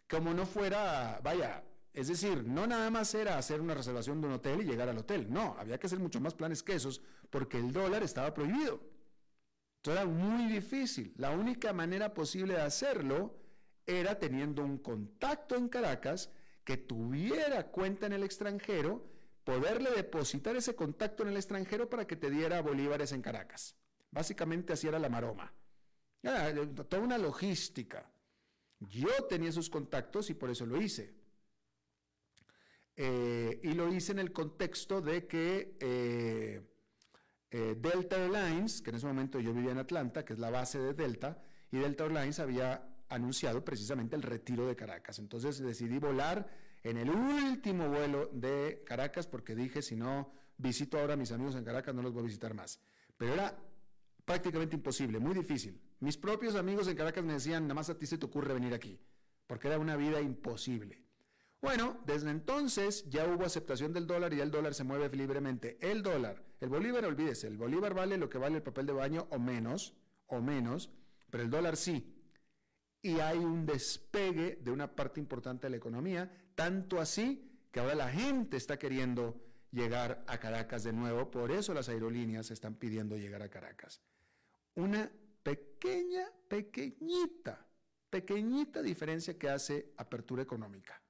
como 0.10 0.34
no 0.34 0.48
fuera, 0.48 1.20
vaya, 1.24 1.64
es 1.94 2.08
decir, 2.08 2.46
no 2.46 2.68
nada 2.68 2.90
más 2.90 3.14
era 3.14 3.38
hacer 3.38 3.60
una 3.60 3.74
reservación 3.74 4.22
de 4.22 4.28
un 4.28 4.34
hotel 4.34 4.62
y 4.62 4.66
llegar 4.66 4.88
al 4.88 4.98
hotel. 4.98 5.28
No, 5.30 5.56
había 5.60 5.78
que 5.78 5.88
hacer 5.88 6.00
mucho 6.00 6.22
más 6.22 6.34
planes 6.34 6.64
que 6.64 6.74
esos 6.74 7.02
porque 7.30 7.58
el 7.58 7.74
dólar 7.74 8.04
estaba 8.04 8.34
prohibido. 8.34 8.82
Entonces 9.78 10.02
era 10.02 10.06
muy 10.06 10.52
difícil. 10.52 11.14
La 11.18 11.32
única 11.32 11.74
manera 11.74 12.14
posible 12.14 12.54
de 12.54 12.62
hacerlo 12.62 13.36
era 13.86 14.20
teniendo 14.20 14.64
un 14.64 14.78
contacto 14.78 15.56
en 15.56 15.68
Caracas 15.68 16.30
que 16.64 16.78
tuviera 16.78 17.68
cuenta 17.68 18.06
en 18.06 18.14
el 18.14 18.24
extranjero, 18.24 19.06
poderle 19.44 19.92
depositar 19.92 20.56
ese 20.56 20.76
contacto 20.76 21.24
en 21.24 21.30
el 21.30 21.38
extranjero 21.38 21.90
para 21.90 22.06
que 22.06 22.16
te 22.16 22.30
diera 22.30 22.62
bolívares 22.62 23.12
en 23.12 23.22
Caracas. 23.22 23.76
Básicamente 24.12 24.74
así 24.74 24.88
era 24.88 25.00
la 25.00 25.10
maroma. 25.10 25.52
toda 26.22 27.02
una 27.02 27.18
logística. 27.18 28.10
Yo 28.80 29.10
tenía 29.28 29.50
esos 29.50 29.70
contactos 29.70 30.30
y 30.30 30.36
por 30.36 30.50
eso 30.50 30.66
lo 30.66 30.82
hice. 30.82 31.21
Eh, 33.04 33.60
y 33.64 33.74
lo 33.74 33.92
hice 33.92 34.12
en 34.12 34.20
el 34.20 34.32
contexto 34.32 35.02
de 35.02 35.26
que 35.26 35.76
eh, 35.80 36.62
eh, 37.50 37.76
Delta 37.76 38.16
Airlines, 38.18 38.84
que 38.84 38.92
en 38.92 38.98
ese 38.98 39.08
momento 39.08 39.40
yo 39.40 39.56
vivía 39.56 39.72
en 39.72 39.80
Atlanta, 39.80 40.24
que 40.24 40.34
es 40.34 40.40
la 40.40 40.52
base 40.52 40.78
de 40.78 40.94
Delta, 40.94 41.42
y 41.72 41.80
Delta 41.80 42.04
Airlines 42.04 42.38
había 42.38 42.88
anunciado 43.10 43.66
precisamente 43.66 44.16
el 44.16 44.22
retiro 44.22 44.68
de 44.68 44.76
Caracas. 44.76 45.18
Entonces 45.18 45.58
decidí 45.58 45.98
volar 45.98 46.48
en 46.84 46.98
el 46.98 47.10
último 47.10 47.90
vuelo 47.90 48.30
de 48.34 48.84
Caracas 48.86 49.26
porque 49.26 49.56
dije, 49.56 49.82
si 49.82 49.96
no 49.96 50.32
visito 50.58 51.00
ahora 51.00 51.16
a 51.16 51.18
mis 51.18 51.32
amigos 51.32 51.56
en 51.56 51.64
Caracas, 51.64 51.96
no 51.96 52.04
los 52.04 52.14
voy 52.14 52.22
a 52.22 52.26
visitar 52.28 52.54
más. 52.54 52.80
Pero 53.18 53.34
era 53.34 53.58
prácticamente 54.24 54.76
imposible, 54.76 55.18
muy 55.18 55.34
difícil. 55.34 55.82
Mis 56.02 56.18
propios 56.18 56.54
amigos 56.54 56.88
en 56.88 56.96
Caracas 56.96 57.24
me 57.24 57.34
decían, 57.34 57.64
nada 57.64 57.74
más 57.74 57.90
a 57.90 57.98
ti 57.98 58.06
se 58.06 58.20
te 58.20 58.28
ocurre 58.28 58.54
venir 58.54 58.76
aquí, 58.76 59.00
porque 59.48 59.70
era 59.70 59.80
una 59.80 59.96
vida 59.96 60.22
imposible. 60.22 61.01
Bueno, 61.62 62.02
desde 62.08 62.32
entonces 62.32 63.08
ya 63.08 63.28
hubo 63.28 63.46
aceptación 63.46 63.94
del 63.94 64.08
dólar 64.08 64.34
y 64.34 64.40
el 64.40 64.50
dólar 64.50 64.74
se 64.74 64.84
mueve 64.84 65.16
libremente. 65.16 65.78
El 65.80 66.02
dólar, 66.02 66.44
el 66.60 66.70
bolívar, 66.70 67.06
olvídese, 67.06 67.48
el 67.48 67.58
bolívar 67.58 67.94
vale 67.94 68.18
lo 68.18 68.30
que 68.30 68.40
vale 68.40 68.58
el 68.58 68.64
papel 68.64 68.88
de 68.88 68.94
baño 68.94 69.28
o 69.30 69.38
menos, 69.38 69.96
o 70.26 70.42
menos, 70.42 70.90
pero 71.30 71.44
el 71.44 71.52
dólar 71.52 71.78
sí. 71.78 72.18
Y 73.04 73.20
hay 73.20 73.38
un 73.38 73.68
despegue 73.68 74.58
de 74.60 74.72
una 74.72 74.96
parte 74.96 75.20
importante 75.20 75.68
de 75.68 75.72
la 75.72 75.78
economía, 75.78 76.32
tanto 76.56 77.00
así 77.00 77.48
que 77.72 77.80
ahora 77.80 77.94
la 77.94 78.10
gente 78.10 78.58
está 78.58 78.80
queriendo 78.80 79.40
llegar 79.72 80.24
a 80.28 80.40
Caracas 80.40 80.84
de 80.84 80.94
nuevo, 80.94 81.30
por 81.30 81.52
eso 81.52 81.76
las 81.76 81.90
aerolíneas 81.90 82.50
están 82.50 82.74
pidiendo 82.74 83.18
llegar 83.18 83.44
a 83.44 83.50
Caracas. 83.50 84.02
Una 84.74 85.12
pequeña, 85.44 86.28
pequeñita, 86.48 87.68
pequeñita 88.10 88.82
diferencia 88.82 89.38
que 89.38 89.50
hace 89.50 89.94
apertura 89.98 90.42
económica 90.42 91.02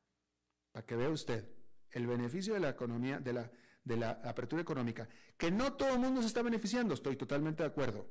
para 0.71 0.85
que 0.85 0.95
vea 0.95 1.09
usted 1.09 1.47
el 1.91 2.07
beneficio 2.07 2.53
de 2.53 2.59
la 2.59 2.69
economía, 2.69 3.19
de 3.19 3.33
la, 3.33 4.11
apertura 4.23 4.61
económica, 4.61 5.07
que 5.37 5.51
no 5.51 5.73
todo 5.73 5.93
el 5.93 5.99
mundo 5.99 6.21
se 6.21 6.27
está 6.27 6.41
beneficiando, 6.41 6.93
estoy 6.93 7.15
totalmente 7.15 7.63
de 7.63 7.69
acuerdo. 7.69 8.07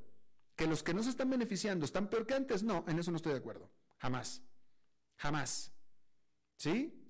Que 0.55 0.67
los 0.67 0.83
que 0.83 0.93
no 0.93 1.01
se 1.01 1.09
están 1.09 1.29
beneficiando 1.29 1.85
están 1.85 2.09
peor 2.09 2.27
que 2.27 2.35
antes, 2.35 2.61
no, 2.61 2.85
en 2.87 2.99
eso 2.99 3.09
no 3.09 3.17
estoy 3.17 3.33
de 3.33 3.39
acuerdo. 3.39 3.71
Jamás. 3.97 4.43
Jamás. 5.17 5.71
¿Sí? 6.57 7.01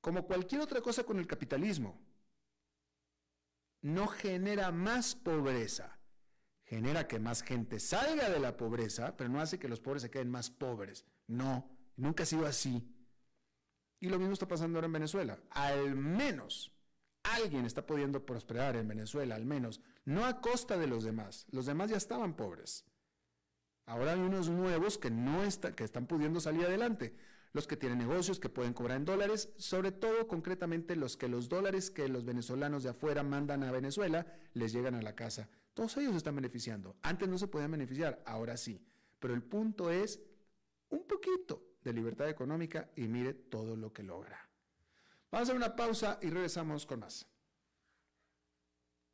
Como 0.00 0.26
cualquier 0.26 0.60
otra 0.62 0.80
cosa 0.80 1.04
con 1.04 1.18
el 1.18 1.26
capitalismo, 1.26 2.00
no 3.82 4.08
genera 4.08 4.72
más 4.72 5.14
pobreza. 5.14 5.98
Genera 6.64 7.06
que 7.06 7.18
más 7.18 7.42
gente 7.42 7.78
salga 7.78 8.30
de 8.30 8.40
la 8.40 8.56
pobreza, 8.56 9.16
pero 9.16 9.28
no 9.28 9.40
hace 9.40 9.58
que 9.58 9.68
los 9.68 9.80
pobres 9.80 10.02
se 10.02 10.10
queden 10.10 10.30
más 10.30 10.50
pobres. 10.50 11.04
No, 11.26 11.68
nunca 11.96 12.22
ha 12.22 12.26
sido 12.26 12.46
así. 12.46 12.82
Y 14.02 14.08
lo 14.08 14.18
mismo 14.18 14.32
está 14.32 14.48
pasando 14.48 14.78
ahora 14.78 14.86
en 14.86 14.94
Venezuela. 14.94 15.38
Al 15.50 15.94
menos 15.94 16.72
alguien 17.22 17.64
está 17.64 17.86
pudiendo 17.86 18.26
prosperar 18.26 18.74
en 18.74 18.88
Venezuela, 18.88 19.36
al 19.36 19.44
menos, 19.44 19.80
no 20.04 20.24
a 20.24 20.40
costa 20.40 20.76
de 20.76 20.88
los 20.88 21.04
demás. 21.04 21.46
Los 21.52 21.66
demás 21.66 21.88
ya 21.88 21.98
estaban 21.98 22.34
pobres. 22.34 22.84
Ahora 23.86 24.14
hay 24.14 24.18
unos 24.18 24.50
nuevos 24.50 24.98
que 24.98 25.08
no 25.08 25.42
que 25.76 25.84
están 25.84 26.08
pudiendo 26.08 26.40
salir 26.40 26.64
adelante. 26.64 27.14
Los 27.52 27.68
que 27.68 27.76
tienen 27.76 27.98
negocios 27.98 28.40
que 28.40 28.48
pueden 28.48 28.74
cobrar 28.74 28.96
en 28.96 29.04
dólares, 29.04 29.50
sobre 29.56 29.92
todo 29.92 30.26
concretamente 30.26 30.96
los 30.96 31.16
que 31.16 31.28
los 31.28 31.48
dólares 31.48 31.88
que 31.88 32.08
los 32.08 32.24
venezolanos 32.24 32.82
de 32.82 32.90
afuera 32.90 33.22
mandan 33.22 33.62
a 33.62 33.70
Venezuela 33.70 34.26
les 34.52 34.72
llegan 34.72 34.96
a 34.96 35.02
la 35.02 35.14
casa. 35.14 35.48
Todos 35.74 35.96
ellos 35.98 36.16
están 36.16 36.34
beneficiando. 36.34 36.96
Antes 37.02 37.28
no 37.28 37.38
se 37.38 37.46
podían 37.46 37.70
beneficiar, 37.70 38.20
ahora 38.26 38.56
sí. 38.56 38.84
Pero 39.20 39.32
el 39.32 39.44
punto 39.44 39.92
es 39.92 40.20
un 40.88 41.06
poquito 41.06 41.71
de 41.84 41.92
libertad 41.92 42.28
económica 42.28 42.90
y 42.96 43.02
mire 43.02 43.34
todo 43.34 43.76
lo 43.76 43.92
que 43.92 44.02
logra. 44.02 44.48
Vamos 45.30 45.50
a 45.50 45.54
una 45.54 45.74
pausa 45.74 46.18
y 46.22 46.30
regresamos 46.30 46.86
con 46.86 47.00
más. 47.00 47.26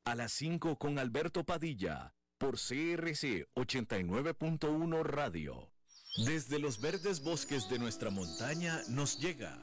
A 0.05 0.15
las 0.15 0.33
5 0.33 0.79
con 0.79 0.99
Alberto 0.99 1.45
Padilla, 1.45 2.15
por 2.39 2.55
CRC 2.55 3.47
89.1 3.55 5.03
Radio. 5.05 5.71
Desde 6.27 6.59
los 6.59 6.81
verdes 6.81 7.23
bosques 7.23 7.69
de 7.69 7.79
nuestra 7.79 8.11
montaña 8.11 8.81
nos 8.89 9.21
llega 9.21 9.63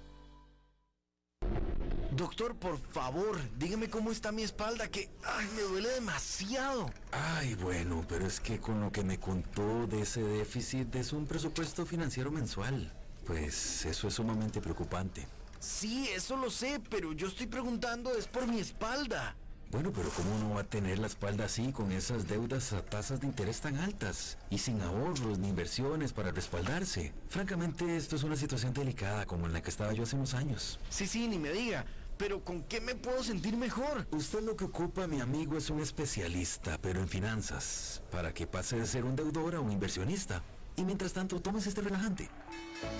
Doctor, 2.11 2.55
por 2.55 2.77
favor, 2.77 3.39
dígame 3.57 3.89
cómo 3.89 4.11
está 4.11 4.33
mi 4.33 4.43
espalda, 4.43 4.89
que 4.89 5.09
ay, 5.23 5.47
me 5.55 5.61
duele 5.61 5.87
demasiado. 5.89 6.91
Ay, 7.13 7.55
bueno, 7.55 8.03
pero 8.07 8.27
es 8.27 8.41
que 8.41 8.59
con 8.59 8.81
lo 8.81 8.91
que 8.91 9.01
me 9.01 9.17
contó 9.17 9.87
de 9.87 10.01
ese 10.01 10.21
déficit 10.21 10.93
es 10.95 11.13
un 11.13 11.25
presupuesto 11.25 11.85
financiero 11.85 12.29
mensual. 12.29 12.91
Pues 13.25 13.85
eso 13.85 14.09
es 14.09 14.13
sumamente 14.15 14.59
preocupante. 14.59 15.25
Sí, 15.61 16.09
eso 16.13 16.35
lo 16.35 16.49
sé, 16.49 16.81
pero 16.89 17.13
yo 17.13 17.27
estoy 17.27 17.47
preguntando 17.47 18.13
es 18.13 18.27
por 18.27 18.45
mi 18.45 18.59
espalda. 18.59 19.37
Bueno, 19.71 19.93
pero 19.95 20.09
¿cómo 20.09 20.37
no 20.37 20.55
va 20.55 20.61
a 20.61 20.65
tener 20.65 20.99
la 20.99 21.07
espalda 21.07 21.45
así 21.45 21.71
con 21.71 21.93
esas 21.93 22.27
deudas 22.27 22.73
a 22.73 22.83
tasas 22.83 23.21
de 23.21 23.27
interés 23.27 23.61
tan 23.61 23.77
altas 23.77 24.37
y 24.49 24.57
sin 24.57 24.81
ahorros 24.81 25.39
ni 25.39 25.47
inversiones 25.47 26.11
para 26.11 26.31
respaldarse? 26.31 27.13
Francamente, 27.29 27.95
esto 27.95 28.17
es 28.17 28.23
una 28.23 28.35
situación 28.35 28.73
delicada 28.73 29.25
como 29.25 29.45
en 29.45 29.53
la 29.53 29.61
que 29.61 29.69
estaba 29.69 29.93
yo 29.93 30.03
hace 30.03 30.17
unos 30.17 30.33
años. 30.33 30.77
Sí, 30.89 31.07
sí, 31.07 31.25
ni 31.29 31.39
me 31.39 31.53
diga. 31.53 31.85
Pero 32.21 32.43
¿con 32.43 32.61
qué 32.65 32.79
me 32.79 32.93
puedo 32.93 33.23
sentir 33.23 33.57
mejor? 33.57 34.05
Usted 34.11 34.43
lo 34.43 34.55
que 34.55 34.65
ocupa, 34.65 35.07
mi 35.07 35.21
amigo, 35.21 35.57
es 35.57 35.71
un 35.71 35.79
especialista, 35.79 36.77
pero 36.79 36.99
en 36.99 37.07
finanzas, 37.07 38.03
para 38.11 38.31
que 38.31 38.45
pase 38.45 38.77
de 38.77 38.85
ser 38.85 39.05
un 39.05 39.15
deudor 39.15 39.55
a 39.55 39.59
un 39.59 39.71
inversionista. 39.71 40.43
Y 40.75 40.83
mientras 40.83 41.13
tanto, 41.13 41.41
tomes 41.41 41.65
este 41.65 41.81
relajante. 41.81 42.29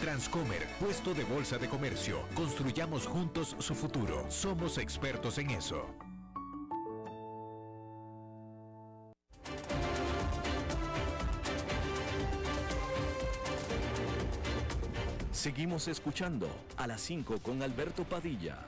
Transcomer, 0.01 0.67
puesto 0.79 1.13
de 1.13 1.23
bolsa 1.23 1.60
de 1.60 1.69
comercio. 1.69 2.17
Construyamos 2.34 3.05
juntos 3.05 3.55
su 3.60 3.75
futuro. 3.75 4.25
Somos 4.31 4.79
expertos 4.79 5.38
en 5.38 5.51
eso. 5.51 5.86
Seguimos 15.31 15.88
escuchando 15.88 16.47
a 16.75 16.88
las 16.88 17.01
5 17.01 17.39
con 17.43 17.62
Alberto 17.62 18.03
Padilla. 18.03 18.65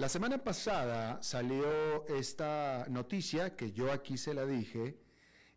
La 0.00 0.08
semana 0.08 0.38
pasada 0.38 1.22
salió 1.22 2.06
esta 2.06 2.86
noticia 2.88 3.54
que 3.54 3.72
yo 3.72 3.92
aquí 3.92 4.16
se 4.16 4.32
la 4.32 4.46
dije, 4.46 4.98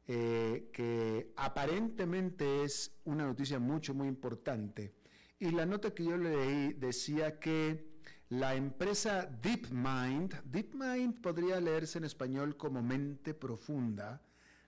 eh, 0.05 0.69
que 0.73 1.31
aparentemente 1.37 2.65
es 2.65 2.91
una 3.05 3.25
noticia 3.25 3.57
mucho, 3.59 3.93
muy 3.93 4.09
importante. 4.09 4.95
Y 5.39 5.51
la 5.51 5.65
nota 5.65 5.93
que 5.93 6.03
yo 6.03 6.17
leí 6.17 6.73
decía 6.73 7.39
que 7.39 7.93
la 8.27 8.55
empresa 8.55 9.25
DeepMind, 9.41 10.43
DeepMind 10.43 11.21
podría 11.21 11.61
leerse 11.61 11.99
en 11.99 12.03
español 12.03 12.57
como 12.57 12.81
mente 12.81 13.33
profunda, 13.33 14.21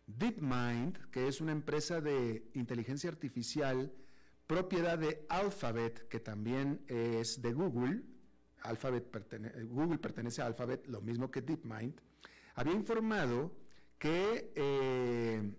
DeepMind, 0.07 1.09
que 1.11 1.27
es 1.27 1.41
una 1.41 1.51
empresa 1.51 1.99
de 1.99 2.49
inteligencia 2.53 3.09
artificial 3.09 3.91
propiedad 4.47 4.97
de 4.97 5.25
Alphabet, 5.29 6.07
que 6.07 6.19
también 6.19 6.83
es 6.87 7.41
de 7.41 7.53
Google, 7.53 8.03
Alphabet 8.65 9.05
Google 9.67 9.99
pertenece 9.99 10.41
a 10.41 10.47
Alphabet, 10.47 10.87
lo 10.87 11.01
mismo 11.01 11.29
que 11.29 11.41
DeepMind, 11.41 12.01
había 12.55 12.73
informado 12.73 13.51
que 13.97 14.51
eh, 14.55 15.51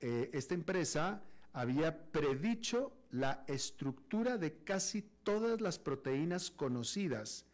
eh, 0.00 0.30
esta 0.32 0.54
empresa 0.54 1.22
había 1.52 2.10
predicho 2.10 2.92
la 3.10 3.44
estructura 3.46 4.38
de 4.38 4.64
casi 4.64 5.02
todas 5.22 5.60
las 5.60 5.78
proteínas 5.78 6.50
conocidas, 6.50 7.46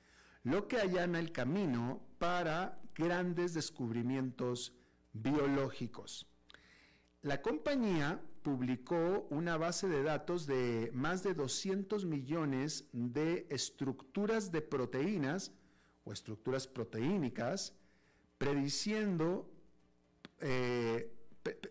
lo 0.44 0.68
que 0.68 0.78
allana 0.78 1.18
el 1.18 1.32
camino 1.32 2.00
para 2.18 2.80
grandes 2.94 3.54
descubrimientos 3.54 4.72
biológicos. 5.12 6.26
La 7.22 7.42
compañía 7.42 8.20
publicó 8.42 9.26
una 9.30 9.56
base 9.56 9.88
de 9.88 10.02
datos 10.02 10.46
de 10.46 10.90
más 10.94 11.22
de 11.22 11.34
200 11.34 12.04
millones 12.04 12.88
de 12.92 13.46
estructuras 13.50 14.50
de 14.50 14.62
proteínas 14.62 15.52
o 16.04 16.12
estructuras 16.12 16.66
proteínicas, 16.66 17.74
prediciendo, 18.38 19.50
eh, 20.40 21.12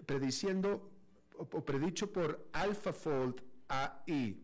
prediciendo 0.05 0.91
o, 1.37 1.65
predicho 1.65 2.11
por 2.11 2.47
AlphaFold 2.53 3.41
AI. 3.67 4.43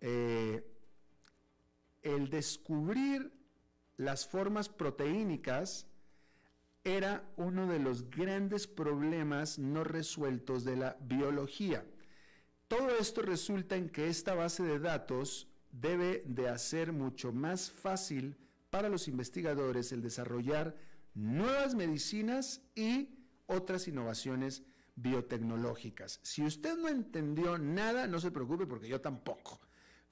Eh, 0.00 0.66
el 2.02 2.28
descubrir 2.28 3.32
las 3.96 4.26
formas 4.26 4.68
proteínicas 4.68 5.86
era 6.84 7.24
uno 7.36 7.66
de 7.66 7.78
los 7.78 8.10
grandes 8.10 8.66
problemas 8.66 9.58
no 9.58 9.84
resueltos 9.84 10.64
de 10.64 10.76
la 10.76 10.96
biología. 11.00 11.84
Todo 12.68 12.90
esto 12.98 13.22
resulta 13.22 13.76
en 13.76 13.88
que 13.90 14.08
esta 14.08 14.34
base 14.34 14.62
de 14.62 14.78
datos 14.78 15.48
debe 15.70 16.22
de 16.26 16.48
hacer 16.48 16.92
mucho 16.92 17.32
más 17.32 17.70
fácil 17.70 18.36
para 18.70 18.88
los 18.88 19.08
investigadores 19.08 19.92
el 19.92 20.02
desarrollar 20.02 20.76
nuevas 21.14 21.74
medicinas 21.74 22.62
y 22.74 23.10
otras 23.46 23.86
innovaciones 23.88 24.62
biotecnológicas. 24.96 26.20
Si 26.22 26.42
usted 26.42 26.76
no 26.78 26.88
entendió 26.88 27.58
nada, 27.58 28.06
no 28.06 28.20
se 28.20 28.30
preocupe 28.30 28.66
porque 28.66 28.88
yo 28.88 29.00
tampoco. 29.00 29.60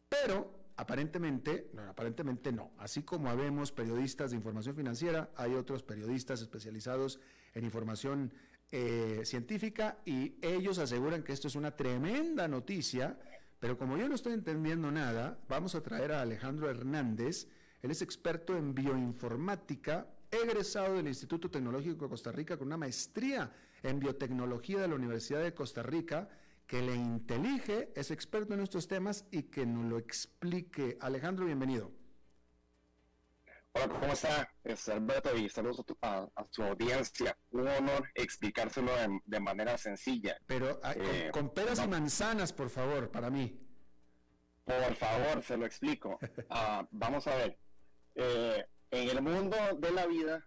Pero 0.08 0.59
Aparentemente, 0.80 1.68
no, 1.74 1.82
aparentemente 1.82 2.52
no. 2.52 2.70
Así 2.78 3.02
como 3.02 3.28
habemos 3.28 3.70
periodistas 3.70 4.30
de 4.30 4.38
información 4.38 4.74
financiera, 4.74 5.28
hay 5.36 5.52
otros 5.52 5.82
periodistas 5.82 6.40
especializados 6.40 7.20
en 7.52 7.66
información 7.66 8.32
eh, 8.72 9.20
científica 9.24 9.98
y 10.06 10.36
ellos 10.40 10.78
aseguran 10.78 11.22
que 11.22 11.34
esto 11.34 11.48
es 11.48 11.54
una 11.54 11.76
tremenda 11.76 12.48
noticia, 12.48 13.18
pero 13.58 13.76
como 13.76 13.98
yo 13.98 14.08
no 14.08 14.14
estoy 14.14 14.32
entendiendo 14.32 14.90
nada, 14.90 15.38
vamos 15.50 15.74
a 15.74 15.82
traer 15.82 16.12
a 16.12 16.22
Alejandro 16.22 16.70
Hernández. 16.70 17.46
Él 17.82 17.90
es 17.90 18.00
experto 18.00 18.56
en 18.56 18.74
bioinformática, 18.74 20.06
egresado 20.30 20.94
del 20.94 21.08
Instituto 21.08 21.50
Tecnológico 21.50 22.06
de 22.06 22.08
Costa 22.08 22.32
Rica 22.32 22.56
con 22.56 22.68
una 22.68 22.78
maestría 22.78 23.52
en 23.82 24.00
biotecnología 24.00 24.80
de 24.80 24.88
la 24.88 24.94
Universidad 24.94 25.42
de 25.42 25.52
Costa 25.52 25.82
Rica 25.82 26.30
que 26.70 26.80
le 26.80 26.94
intelige, 26.94 27.92
es 27.96 28.12
experto 28.12 28.54
en 28.54 28.60
estos 28.60 28.86
temas 28.86 29.26
y 29.32 29.42
que 29.42 29.66
nos 29.66 29.86
lo 29.86 29.98
explique. 29.98 30.96
Alejandro, 31.00 31.44
bienvenido. 31.44 31.90
Hola, 33.72 33.88
¿cómo 33.88 34.12
está? 34.12 34.48
Es 34.62 34.88
Alberto 34.88 35.36
y 35.36 35.48
saludos 35.48 35.84
a, 36.00 36.28
su 36.50 36.62
audiencia. 36.62 37.36
Un 37.50 37.66
honor 37.66 38.08
explicárselo 38.14 38.92
de, 39.24 39.40
manera 39.40 39.76
sencilla. 39.78 40.38
Pero 40.46 40.78
ah, 40.84 40.94
eh, 40.96 41.30
con, 41.32 41.52
peras 41.52 41.84
y 41.84 41.88
manzanas, 41.88 42.52
por 42.52 42.70
favor, 42.70 43.10
para 43.10 43.30
mí. 43.30 43.60
Por 44.62 44.94
favor, 44.94 45.42
se 45.42 45.56
lo 45.56 45.66
explico. 45.66 46.20
Ah, 46.50 46.86
vamos 46.92 47.26
a 47.26 47.34
ver. 47.34 47.58
Eh, 48.14 48.64
en 48.92 49.08
el 49.08 49.22
mundo 49.22 49.56
de 49.76 49.90
la 49.90 50.06
vida, 50.06 50.46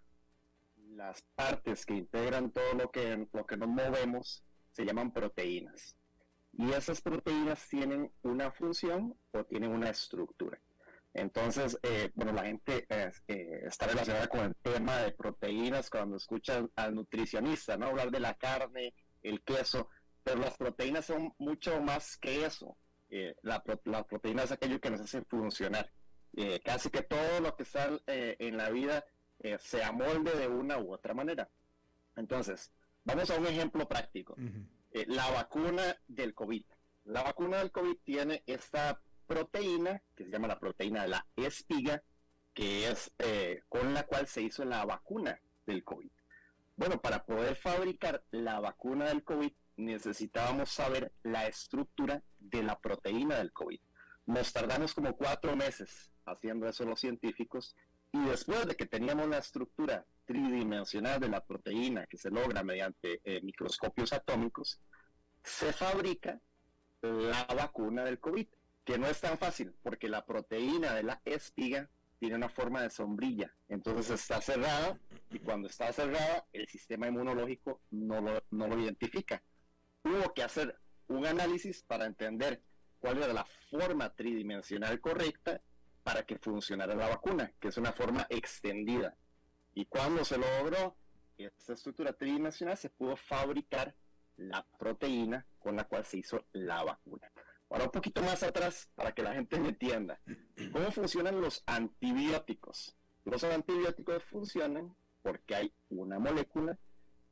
las 0.88 1.20
partes 1.34 1.84
que 1.84 1.92
integran 1.92 2.50
todo 2.50 2.72
lo 2.72 2.90
que, 2.90 3.28
lo 3.30 3.44
que 3.44 3.58
nos 3.58 3.68
movemos 3.68 4.42
se 4.72 4.86
llaman 4.86 5.12
proteínas. 5.12 5.98
Y 6.56 6.72
esas 6.72 7.00
proteínas 7.00 7.66
tienen 7.68 8.12
una 8.22 8.50
función 8.50 9.16
o 9.32 9.44
tienen 9.44 9.70
una 9.70 9.90
estructura. 9.90 10.60
Entonces, 11.14 11.78
eh, 11.82 12.10
bueno, 12.14 12.32
la 12.32 12.44
gente 12.44 12.86
eh, 12.88 13.12
está 13.66 13.86
relacionada 13.86 14.26
con 14.26 14.40
el 14.40 14.56
tema 14.56 14.98
de 14.98 15.12
proteínas 15.12 15.88
cuando 15.88 16.16
escuchan 16.16 16.70
al 16.74 16.94
nutricionista, 16.94 17.76
¿no? 17.76 17.86
Hablar 17.86 18.10
de 18.10 18.18
la 18.18 18.34
carne, 18.34 18.94
el 19.22 19.42
queso, 19.42 19.88
pero 20.24 20.40
las 20.40 20.56
proteínas 20.56 21.06
son 21.06 21.32
mucho 21.38 21.80
más 21.80 22.16
que 22.16 22.44
eso. 22.44 22.76
Eh, 23.10 23.36
la, 23.42 23.62
proteína 23.62 24.42
es 24.42 24.50
aquello 24.50 24.80
que 24.80 24.90
nos 24.90 25.00
hace 25.00 25.22
funcionar. 25.22 25.88
casi 26.64 26.90
que 26.90 27.02
todo 27.02 27.40
lo 27.40 27.54
que 27.54 27.62
está 27.62 27.88
en 28.08 28.56
la 28.56 28.70
vida 28.70 29.04
se 29.60 29.84
amolde 29.84 30.32
de 30.36 30.48
una 30.48 30.78
u 30.78 30.92
otra 30.92 31.14
manera. 31.14 31.48
Entonces, 32.16 32.72
vamos 33.04 33.30
a 33.30 33.38
un 33.38 33.46
ejemplo 33.46 33.86
práctico. 33.86 34.34
Eh, 34.94 35.06
la 35.08 35.28
vacuna 35.28 35.98
del 36.06 36.34
COVID. 36.34 36.64
La 37.06 37.24
vacuna 37.24 37.58
del 37.58 37.72
COVID 37.72 37.96
tiene 38.04 38.44
esta 38.46 39.00
proteína, 39.26 40.00
que 40.14 40.24
se 40.24 40.30
llama 40.30 40.46
la 40.46 40.60
proteína 40.60 41.02
de 41.02 41.08
la 41.08 41.26
espiga, 41.34 42.00
que 42.54 42.88
es 42.88 43.12
eh, 43.18 43.62
con 43.68 43.92
la 43.92 44.04
cual 44.06 44.28
se 44.28 44.42
hizo 44.42 44.64
la 44.64 44.84
vacuna 44.84 45.40
del 45.66 45.82
COVID. 45.82 46.10
Bueno, 46.76 47.00
para 47.02 47.24
poder 47.24 47.56
fabricar 47.56 48.22
la 48.30 48.60
vacuna 48.60 49.06
del 49.06 49.24
COVID 49.24 49.52
necesitábamos 49.76 50.70
saber 50.70 51.12
la 51.24 51.48
estructura 51.48 52.22
de 52.38 52.62
la 52.62 52.78
proteína 52.78 53.38
del 53.38 53.52
COVID. 53.52 53.80
Nos 54.26 54.52
tardamos 54.52 54.94
como 54.94 55.16
cuatro 55.16 55.56
meses 55.56 56.12
haciendo 56.24 56.68
eso 56.68 56.84
los 56.84 57.00
científicos 57.00 57.74
y 58.14 58.28
después 58.28 58.64
de 58.64 58.76
que 58.76 58.86
teníamos 58.86 59.28
la 59.28 59.38
estructura 59.38 60.06
tridimensional 60.24 61.18
de 61.18 61.28
la 61.28 61.44
proteína 61.44 62.06
que 62.06 62.16
se 62.16 62.30
logra 62.30 62.62
mediante 62.62 63.20
eh, 63.24 63.40
microscopios 63.42 64.12
atómicos, 64.12 64.80
se 65.42 65.72
fabrica 65.72 66.40
la 67.02 67.44
vacuna 67.56 68.04
del 68.04 68.20
COVID, 68.20 68.46
que 68.84 68.98
no 68.98 69.08
es 69.08 69.20
tan 69.20 69.36
fácil 69.36 69.74
porque 69.82 70.08
la 70.08 70.24
proteína 70.24 70.94
de 70.94 71.02
la 71.02 71.20
espiga 71.24 71.90
tiene 72.20 72.36
una 72.36 72.48
forma 72.48 72.82
de 72.82 72.90
sombrilla, 72.90 73.52
entonces 73.68 74.20
está 74.20 74.40
cerrada 74.40 74.96
y 75.32 75.40
cuando 75.40 75.66
está 75.66 75.92
cerrada 75.92 76.46
el 76.52 76.68
sistema 76.68 77.08
inmunológico 77.08 77.80
no 77.90 78.20
lo, 78.20 78.44
no 78.52 78.68
lo 78.68 78.78
identifica. 78.78 79.42
Hubo 80.04 80.32
que 80.34 80.44
hacer 80.44 80.78
un 81.08 81.26
análisis 81.26 81.82
para 81.82 82.06
entender 82.06 82.62
cuál 83.00 83.18
era 83.18 83.32
la 83.32 83.46
forma 83.72 84.14
tridimensional 84.14 85.00
correcta 85.00 85.60
para 86.04 86.24
que 86.24 86.38
funcionara 86.38 86.94
la 86.94 87.08
vacuna, 87.08 87.52
que 87.58 87.68
es 87.68 87.76
una 87.78 87.92
forma 87.92 88.26
extendida. 88.28 89.16
Y 89.74 89.86
cuando 89.86 90.24
se 90.24 90.38
logró 90.38 90.96
esta 91.36 91.72
estructura 91.72 92.12
tridimensional, 92.12 92.76
se 92.76 92.90
pudo 92.90 93.16
fabricar 93.16 93.96
la 94.36 94.64
proteína 94.78 95.46
con 95.58 95.76
la 95.76 95.84
cual 95.84 96.04
se 96.04 96.18
hizo 96.18 96.46
la 96.52 96.84
vacuna. 96.84 97.30
Ahora 97.70 97.86
un 97.86 97.90
poquito 97.90 98.20
más 98.22 98.42
atrás 98.42 98.88
para 98.94 99.12
que 99.12 99.22
la 99.22 99.34
gente 99.34 99.58
me 99.58 99.70
entienda. 99.70 100.20
¿Cómo 100.72 100.92
funcionan 100.92 101.40
los 101.40 101.62
antibióticos? 101.66 102.96
Los 103.24 103.42
antibióticos 103.42 104.22
funcionan 104.24 104.94
porque 105.22 105.54
hay 105.54 105.74
una 105.88 106.18
molécula 106.18 106.78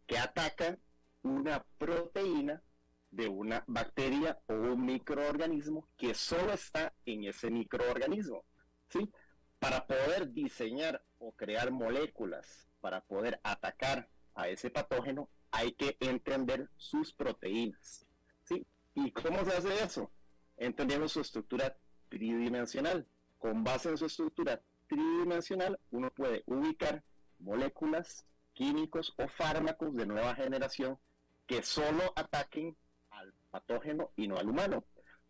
que 0.06 0.18
ataca 0.18 0.78
una 1.22 1.64
proteína 1.78 2.62
de 3.10 3.28
una 3.28 3.62
bacteria 3.66 4.40
o 4.46 4.54
un 4.54 4.86
microorganismo 4.86 5.86
que 5.98 6.14
solo 6.14 6.54
está 6.54 6.94
en 7.04 7.24
ese 7.24 7.50
microorganismo. 7.50 8.44
¿Sí? 8.92 9.10
Para 9.58 9.86
poder 9.86 10.32
diseñar 10.32 11.02
o 11.18 11.32
crear 11.32 11.70
moléculas 11.70 12.68
para 12.82 13.00
poder 13.00 13.40
atacar 13.44 14.08
a 14.34 14.48
ese 14.48 14.68
patógeno, 14.68 15.28
hay 15.52 15.72
que 15.72 15.96
entender 16.00 16.68
sus 16.76 17.12
proteínas. 17.14 18.06
¿sí? 18.42 18.66
¿Y 18.94 19.12
cómo 19.12 19.44
se 19.44 19.56
hace 19.56 19.82
eso? 19.82 20.10
Entendiendo 20.56 21.08
su 21.08 21.20
estructura 21.20 21.76
tridimensional. 22.08 23.06
Con 23.38 23.64
base 23.64 23.88
en 23.88 23.96
su 23.96 24.06
estructura 24.06 24.60
tridimensional, 24.88 25.78
uno 25.90 26.10
puede 26.10 26.42
ubicar 26.46 27.02
moléculas, 27.38 28.26
químicos 28.52 29.14
o 29.16 29.28
fármacos 29.28 29.94
de 29.94 30.06
nueva 30.06 30.34
generación 30.34 30.98
que 31.46 31.62
solo 31.62 32.12
ataquen 32.16 32.76
al 33.10 33.32
patógeno 33.50 34.10
y 34.16 34.28
no 34.28 34.36
al 34.36 34.48
humano. 34.48 34.84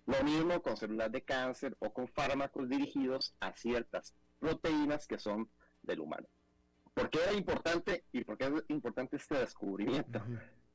Lo 0.06 0.22
mismo 0.24 0.60
con 0.62 0.76
células 0.76 1.12
de 1.12 1.22
cáncer 1.22 1.76
o 1.78 1.92
con 1.92 2.08
fármacos 2.08 2.68
dirigidos 2.68 3.34
a 3.40 3.52
ciertas 3.56 4.14
proteínas 4.38 5.06
que 5.06 5.18
son 5.18 5.48
del 5.82 6.00
humano. 6.00 6.26
¿Por 6.94 7.08
qué 7.08 7.20
era 7.22 7.32
importante 7.32 8.04
y 8.12 8.24
por 8.24 8.36
qué 8.36 8.46
es 8.46 8.52
importante 8.68 9.16
este 9.16 9.38
descubrimiento? 9.38 10.22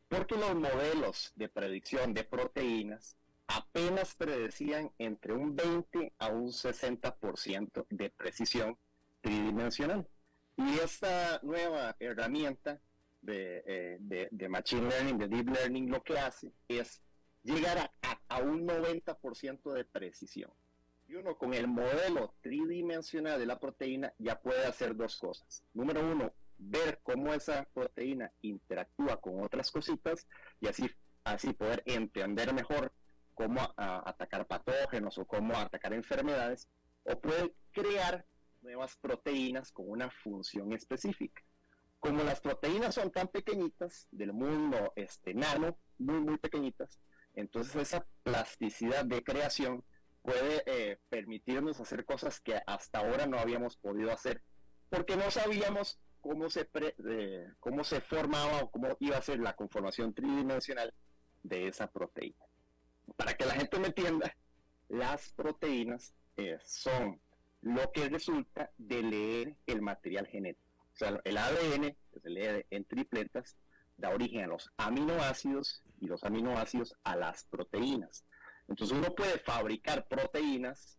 Porque 0.07 0.35
los 0.35 0.55
modelos 0.55 1.31
de 1.35 1.49
predicción 1.49 2.13
de 2.13 2.23
proteínas 2.23 3.17
apenas 3.47 4.15
predecían 4.15 4.91
entre 4.97 5.33
un 5.33 5.55
20 5.55 6.13
a 6.19 6.27
un 6.29 6.47
60% 6.47 7.85
de 7.89 8.09
precisión 8.09 8.77
tridimensional. 9.21 10.07
Y 10.57 10.79
esta 10.79 11.39
nueva 11.43 11.95
herramienta 11.99 12.81
de, 13.21 13.63
eh, 13.65 14.29
de, 14.31 14.49
Machine 14.49 14.89
Learning, 14.89 15.17
de 15.17 15.27
Deep 15.27 15.49
Learning, 15.49 15.89
lo 15.89 16.01
que 16.03 16.17
hace 16.17 16.51
es 16.67 17.01
llegar 17.47 17.91
a, 18.29 18.41
un 18.41 18.67
90% 18.67 19.73
de 19.73 19.85
precisión. 19.85 20.51
Y 21.07 21.15
uno 21.15 21.37
con 21.37 21.53
el 21.53 21.67
modelo 21.67 22.35
tridimensional 22.41 23.39
de 23.39 23.45
la 23.45 23.57
proteína 23.57 24.13
ya 24.19 24.39
puede 24.39 24.65
hacer 24.65 24.95
dos 24.95 25.17
cosas. 25.17 25.63
Número 25.73 26.01
uno, 26.01 26.33
ver 26.57 26.99
cómo 27.03 27.33
esa 27.33 27.63
proteína 27.73 28.31
interactúa 28.41 29.19
con 29.21 29.41
otras 29.41 29.71
cositas 29.71 30.27
y 30.59 30.67
así, 30.67 30.91
así 31.23 31.53
poder 31.53 31.81
entender 31.85 32.53
mejor 32.53 32.91
cómo 33.33 33.61
atacar 33.77 34.45
patógenos 34.45 35.17
o 35.17 35.25
cómo 35.25 35.55
atacar 35.55 35.93
enfermedades. 35.93 36.67
O 37.03 37.17
puede 37.19 37.53
crear 37.71 38.25
nuevas 38.61 38.97
proteínas 38.97 39.71
con 39.71 39.89
una 39.89 40.09
función 40.09 40.73
específica. 40.73 41.41
Como 41.99 42.23
las 42.23 42.41
proteínas 42.41 42.93
son 42.93 43.11
tan 43.11 43.29
pequeñitas, 43.29 44.07
del 44.11 44.33
mundo 44.33 44.91
este, 44.97 45.33
nano, 45.33 45.77
muy, 45.97 46.19
muy 46.19 46.37
pequeñitas, 46.37 46.99
Entonces 47.37 47.75
esa 47.75 48.05
plasticidad 48.23 49.05
de 49.05 49.23
creación 49.23 49.83
puede 50.23 50.63
eh, 50.65 50.97
permitirnos 51.07 51.79
hacer 51.79 52.03
cosas 52.03 52.39
que 52.41 52.59
hasta 52.65 52.99
ahora 52.99 53.27
no 53.27 53.37
habíamos 53.37 53.77
podido 53.77 54.11
hacer, 54.11 54.41
porque 54.89 55.15
no 55.15 55.29
sabíamos 55.29 55.99
cómo 56.19 56.49
se, 56.49 56.67
cómo 57.59 57.83
se 57.83 58.01
formaba 58.01 58.63
o 58.63 58.71
cómo 58.71 58.97
iba 58.99 59.17
a 59.17 59.21
ser 59.21 59.39
la 59.39 59.55
conformación 59.55 60.15
tridimensional 60.15 60.91
de 61.43 61.67
esa 61.67 61.85
proteína. 61.91 62.43
Para 63.15 63.35
que 63.35 63.45
la 63.45 63.53
gente 63.53 63.77
me 63.77 63.87
entienda, 63.87 64.35
las 64.89 65.31
proteínas 65.33 66.15
eh, 66.37 66.57
son 66.65 67.21
lo 67.61 67.91
que 67.91 68.09
resulta 68.09 68.71
de 68.79 69.03
leer 69.03 69.55
el 69.67 69.83
material 69.83 70.25
genético. 70.25 70.65
O 70.95 70.97
sea, 70.97 71.21
el 71.23 71.37
ADN, 71.37 71.95
que 72.11 72.19
se 72.19 72.29
lee 72.31 72.65
en 72.71 72.83
tripletas, 72.83 73.55
da 73.95 74.09
origen 74.09 74.45
a 74.45 74.47
los 74.47 74.71
aminoácidos 74.77 75.83
y 75.99 76.07
los 76.07 76.23
aminoácidos 76.23 76.95
a 77.03 77.15
las 77.15 77.43
proteínas. 77.45 78.25
Entonces 78.67 78.97
uno 78.97 79.13
puede 79.15 79.39
fabricar 79.39 80.07
proteínas 80.07 80.97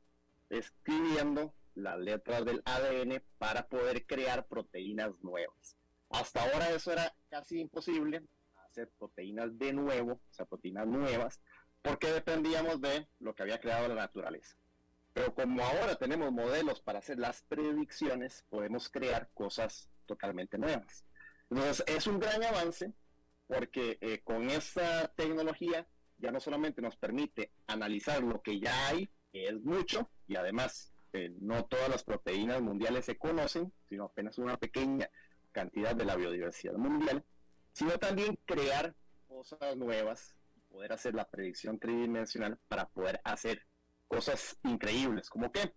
escribiendo 0.50 1.54
las 1.74 1.98
letras 1.98 2.44
del 2.44 2.62
ADN 2.64 3.22
para 3.38 3.66
poder 3.68 4.06
crear 4.06 4.46
proteínas 4.46 5.12
nuevas. 5.22 5.76
Hasta 6.10 6.42
ahora 6.42 6.70
eso 6.70 6.92
era 6.92 7.14
casi 7.28 7.60
imposible, 7.60 8.22
hacer 8.68 8.90
proteínas 8.98 9.58
de 9.58 9.72
nuevo, 9.72 10.12
o 10.12 10.32
sea, 10.32 10.46
proteínas 10.46 10.86
nuevas, 10.86 11.40
porque 11.82 12.10
dependíamos 12.10 12.80
de 12.80 13.08
lo 13.20 13.34
que 13.34 13.42
había 13.42 13.60
creado 13.60 13.88
la 13.88 13.94
naturaleza. 13.94 14.56
Pero 15.12 15.34
como 15.34 15.62
ahora 15.62 15.96
tenemos 15.96 16.32
modelos 16.32 16.80
para 16.80 17.00
hacer 17.00 17.18
las 17.18 17.42
predicciones, 17.42 18.44
podemos 18.48 18.88
crear 18.88 19.28
cosas 19.34 19.88
totalmente 20.06 20.58
nuevas. 20.58 21.04
Entonces, 21.50 21.84
es 21.86 22.06
un 22.06 22.18
gran 22.18 22.42
avance 22.42 22.92
porque 23.48 23.98
eh, 24.00 24.20
con 24.22 24.50
esta 24.50 25.08
tecnología 25.08 25.88
ya 26.18 26.30
no 26.30 26.38
solamente 26.38 26.82
nos 26.82 26.96
permite 26.96 27.50
analizar 27.66 28.22
lo 28.22 28.42
que 28.42 28.60
ya 28.60 28.88
hay, 28.88 29.08
que 29.32 29.46
es 29.46 29.60
mucho, 29.64 30.08
y 30.28 30.36
además 30.36 30.92
eh, 31.12 31.34
no 31.40 31.64
todas 31.64 31.88
las 31.88 32.04
proteínas 32.04 32.60
mundiales 32.60 33.06
se 33.06 33.16
conocen, 33.16 33.72
sino 33.88 34.04
apenas 34.04 34.38
una 34.38 34.58
pequeña 34.58 35.08
cantidad 35.52 35.96
de 35.96 36.04
la 36.04 36.16
biodiversidad 36.16 36.74
mundial, 36.74 37.24
sino 37.72 37.98
también 37.98 38.38
crear 38.44 38.94
cosas 39.26 39.76
nuevas, 39.76 40.36
poder 40.68 40.92
hacer 40.92 41.14
la 41.14 41.24
predicción 41.28 41.78
tridimensional 41.78 42.58
para 42.68 42.88
poder 42.88 43.20
hacer 43.24 43.66
cosas 44.06 44.58
increíbles, 44.64 45.30
como 45.30 45.50
que, 45.50 45.72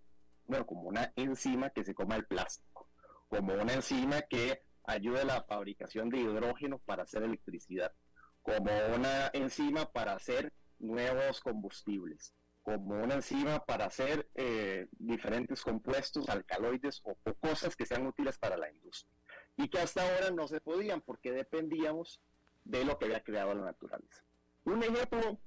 bueno, 0.45 0.65
como 0.65 0.83
una 0.83 1.13
enzima 1.15 1.69
que 1.69 1.85
se 1.85 1.93
coma 1.93 2.17
el 2.17 2.25
plástico, 2.25 2.89
como 3.29 3.53
una 3.53 3.73
enzima 3.73 4.21
que 4.23 4.61
ayude 4.83 5.21
a 5.21 5.25
la 5.25 5.43
fabricación 5.43 6.09
de 6.09 6.19
hidrógeno 6.19 6.79
para 6.79 7.03
hacer 7.03 7.23
electricidad, 7.23 7.93
como 8.41 8.71
una 8.95 9.29
enzima 9.33 9.91
para 9.91 10.13
hacer 10.13 10.51
nuevos 10.79 11.39
combustibles, 11.41 12.33
como 12.63 13.01
una 13.01 13.15
enzima 13.15 13.63
para 13.65 13.85
hacer 13.85 14.29
eh, 14.35 14.87
diferentes 14.91 15.61
compuestos, 15.61 16.29
alcaloides 16.29 17.01
o, 17.03 17.15
cosas 17.39 17.75
que 17.75 17.85
sean 17.85 18.07
útiles 18.07 18.37
para 18.37 18.57
la 18.57 18.69
industria. 18.69 19.15
Y 19.57 19.67
que 19.67 19.79
hasta 19.79 20.01
ahora 20.03 20.31
no 20.31 20.47
se 20.47 20.61
podían 20.61 21.01
porque 21.01 21.31
dependíamos 21.31 22.21
de 22.63 22.85
lo 22.85 22.97
que 22.97 23.05
había 23.05 23.23
creado 23.23 23.53
la 23.53 23.65
naturaleza. 23.65 24.23
Un 24.63 24.83
ejemplo 24.83 25.39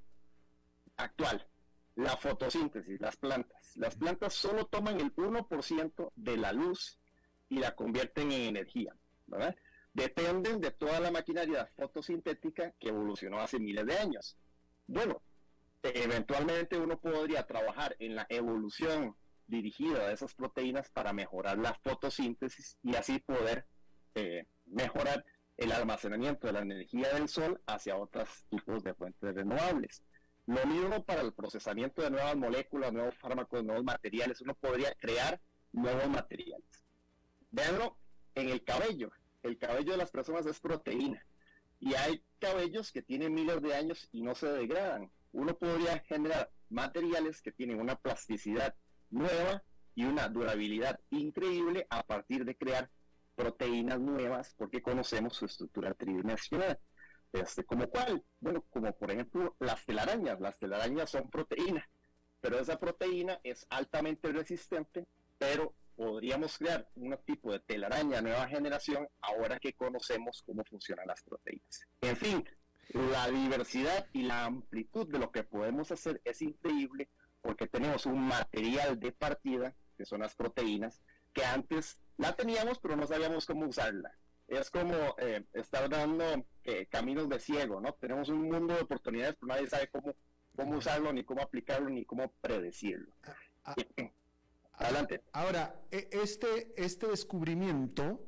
actual, 0.97 1.47
la 1.97 2.17
fotosíntesis, 2.17 3.01
las 3.01 3.17
plantas. 3.17 3.77
Las 3.77 3.97
plantas 3.97 4.35
solo 4.35 4.67
toman 4.67 5.01
el 5.01 5.15
1% 5.15 6.13
de 6.17 6.37
la 6.37 6.53
luz 6.53 6.99
y 7.49 7.59
la 7.59 7.75
convierten 7.75 8.33
en 8.33 8.43
energía. 8.43 8.95
Dependen 9.93 10.61
de 10.61 10.71
toda 10.73 11.01
la 11.01 11.11
maquinaria 11.11 11.67
fotosintética 11.77 12.73
que 12.79 12.89
evolucionó 12.89 13.41
hace 13.41 13.59
miles 13.59 13.87
de 13.87 13.99
años. 13.99 14.37
Bueno, 14.87 15.23
eventualmente 15.83 16.79
uno 16.79 16.99
podría 17.01 17.47
trabajar 17.47 17.97
en 17.99 18.17
la 18.17 18.27
evolución 18.29 19.17
dirigida 19.47 20.09
de 20.09 20.15
esas 20.15 20.35
proteínas 20.35 20.91
para 20.91 21.13
mejorar 21.13 21.59
la 21.59 21.75
fotosíntesis 21.75 22.79
y 22.83 22.97
así 22.97 23.19
poder 23.19 23.67
eh, 24.15 24.47
mejorar 24.67 25.25
el 25.57 25.73
almacenamiento 25.73 26.47
de 26.47 26.55
la 26.55 26.61
energía 26.61 27.13
del 27.13 27.29
sol 27.29 27.61
hacia 27.67 27.97
otros 27.97 28.47
tipos 28.49 28.83
de 28.83 28.95
fuentes 28.95 29.35
renovables. 29.35 30.03
Lo 30.47 30.67
mismo 30.67 31.05
para 31.05 31.23
el 31.23 31.33
procesamiento 31.33 32.03
de 32.03 32.11
nuevas 32.11 32.37
moléculas, 32.37 32.93
nuevos 32.93 33.17
fármacos, 33.17 33.65
nuevos 33.65 33.85
materiales. 33.85 34.41
Uno 34.41 34.55
podría 34.55 34.95
crear 34.95 35.41
nuevos 35.73 36.09
materiales. 36.09 36.85
Veanlo 37.51 37.97
en 38.35 38.49
el 38.49 38.63
cabello 38.65 39.13
el 39.45 39.59
cabello 39.59 39.93
de 39.93 39.99
las 39.99 40.11
personas 40.11 40.47
es 40.47 40.59
proteína. 40.59 41.25
Y 41.79 41.95
hay 41.95 42.23
cabellos 42.41 42.91
que 42.91 43.03
tienen 43.03 43.35
miles 43.35 43.61
de 43.63 43.75
años 43.75 44.09
y 44.11 44.23
no 44.23 44.35
se 44.35 44.49
degradan. 44.49 45.11
Uno 45.33 45.57
podría 45.57 45.99
generar 46.01 46.51
materiales 46.71 47.43
que 47.43 47.53
tienen 47.53 47.79
una 47.79 47.97
plasticidad 47.97 48.75
nueva 49.11 49.63
y 49.95 50.05
una 50.05 50.29
durabilidad 50.29 50.99
increíble 51.11 51.87
a 51.91 52.03
partir 52.03 52.45
de 52.45 52.57
crear 52.57 52.91
proteínas 53.37 54.01
nuevas 54.01 54.55
porque 54.57 54.83
conocemos 54.83 55.37
su 55.37 55.45
estructura 55.45 55.93
tridimensional. 55.95 56.79
Este, 57.33 57.65
¿Como 57.65 57.89
cuál? 57.89 58.23
Bueno, 58.41 58.65
como 58.71 58.91
por 58.93 59.11
ejemplo 59.11 59.57
las 59.59 59.85
telarañas. 59.85 60.41
Las 60.41 60.59
telarañas 60.59 61.11
son 61.11 61.29
proteínas, 61.29 61.85
pero 62.41 62.59
esa 62.59 62.79
proteína 62.79 63.41
es 63.43 63.67
altamente 63.69 64.33
resistente, 64.33 65.07
pero 65.37 65.75
podríamos 65.97 66.59
crear 66.59 66.89
un 66.97 67.17
tipo 67.25 67.53
de 67.53 67.61
telaraña 67.61 68.21
nueva 68.21 68.49
generación 68.49 69.09
ahora 69.21 69.59
que 69.59 69.73
conocemos 69.75 70.43
cómo 70.45 70.65
funcionan 70.65 71.07
las 71.07 71.23
proteínas. 71.23 71.87
En 72.01 72.17
fin, 72.17 72.45
la 72.93 73.29
diversidad 73.29 74.07
y 74.13 74.23
la 74.23 74.45
amplitud 74.45 75.09
de 75.09 75.19
lo 75.19 75.31
que 75.31 75.45
podemos 75.45 75.91
hacer 75.91 76.21
es 76.25 76.43
increíble 76.43 77.09
porque 77.41 77.67
tenemos 77.67 78.07
un 78.07 78.21
material 78.21 78.99
de 78.99 79.13
partida, 79.13 79.75
que 79.97 80.05
son 80.05 80.21
las 80.21 80.35
proteínas, 80.35 81.03
que 81.33 81.45
antes 81.45 81.99
la 82.17 82.35
teníamos 82.35 82.79
pero 82.79 82.97
no 82.97 83.07
sabíamos 83.07 83.47
cómo 83.47 83.67
usarla. 83.67 84.17
Es 84.47 84.71
como 84.71 84.95
eh, 85.19 85.45
estar 85.55 85.89
dando 85.89 86.47
eh, 86.65 86.87
caminos 86.87 87.29
de 87.29 87.41
ciego, 87.41 87.81
¿no? 87.81 87.95
Tenemos 87.95 88.29
un 88.29 88.43
mundo 88.43 88.75
de 88.75 88.83
oportunidades 88.83 89.37
pero 89.41 89.55
nadie 89.55 89.67
sabe 89.69 89.89
cómo, 89.89 90.15
cómo 90.55 90.77
usarlo, 90.79 91.13
ni 91.13 91.25
cómo 91.25 91.43
aplicarlo, 91.43 91.89
ni 91.89 92.05
cómo 92.05 92.33
predecirlo. 92.41 93.15
Ah, 93.25 93.37
ah. 93.65 93.75
Adelante. 94.79 95.23
Ahora, 95.33 95.83
e, 95.91 96.09
este, 96.11 96.75
este 96.77 97.07
descubrimiento, 97.07 98.21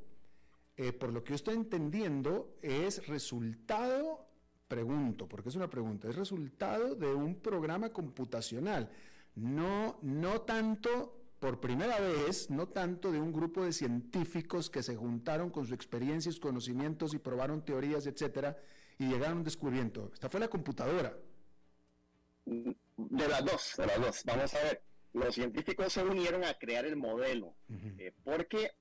eh, 0.77 0.93
por 0.93 1.13
lo 1.13 1.25
que 1.25 1.31
yo 1.31 1.37
estoy 1.37 1.55
entendiendo, 1.55 2.57
es 2.63 3.07
resultado, 3.07 4.27
pregunto, 4.69 5.29
porque 5.29 5.49
es 5.49 5.57
una 5.57 5.69
pregunta, 5.69 6.09
es 6.09 6.17
resultado 6.17 6.95
de 6.95 7.13
un 7.13 7.37
programa 7.37 7.93
computacional. 7.93 8.91
No, 9.35 9.99
no 10.03 10.43
tanto, 10.43 11.19
por 11.41 11.61
primera 11.61 11.99
vez, 12.01 12.49
no 12.49 12.69
tanto 12.69 13.11
de 13.11 13.21
un 13.21 13.33
grupo 13.33 13.65
de 13.65 13.73
científicos 13.73 14.71
que 14.71 14.83
se 14.83 14.97
juntaron 14.97 15.51
con 15.51 15.67
su 15.67 15.75
experiencia 15.75 16.31
y 16.31 16.33
sus 16.33 16.41
conocimientos 16.41 17.13
y 17.13 17.19
probaron 17.19 17.65
teorías, 17.65 18.07
etcétera, 18.07 18.57
y 18.99 19.09
llegaron 19.09 19.35
a 19.35 19.39
un 19.39 19.45
descubrimiento. 19.45 20.11
Esta 20.15 20.31
fue 20.31 20.41
la 20.41 20.49
computadora. 20.49 21.15
De 22.45 23.29
las 23.29 23.45
dos, 23.45 23.75
de 23.77 23.87
las 23.87 24.01
dos. 24.01 24.23
Vamos 24.25 24.55
a 24.55 24.63
ver 24.63 24.86
los 25.17 25.35
científicos 25.35 25.93
se 25.93 26.05
unieron 26.05 26.45
a 26.45 26.55
crear 26.55 26.85
el 26.85 26.97
modelo, 26.97 27.57
eh, 27.99 28.13
porque 28.23 28.65
eh, 28.65 28.73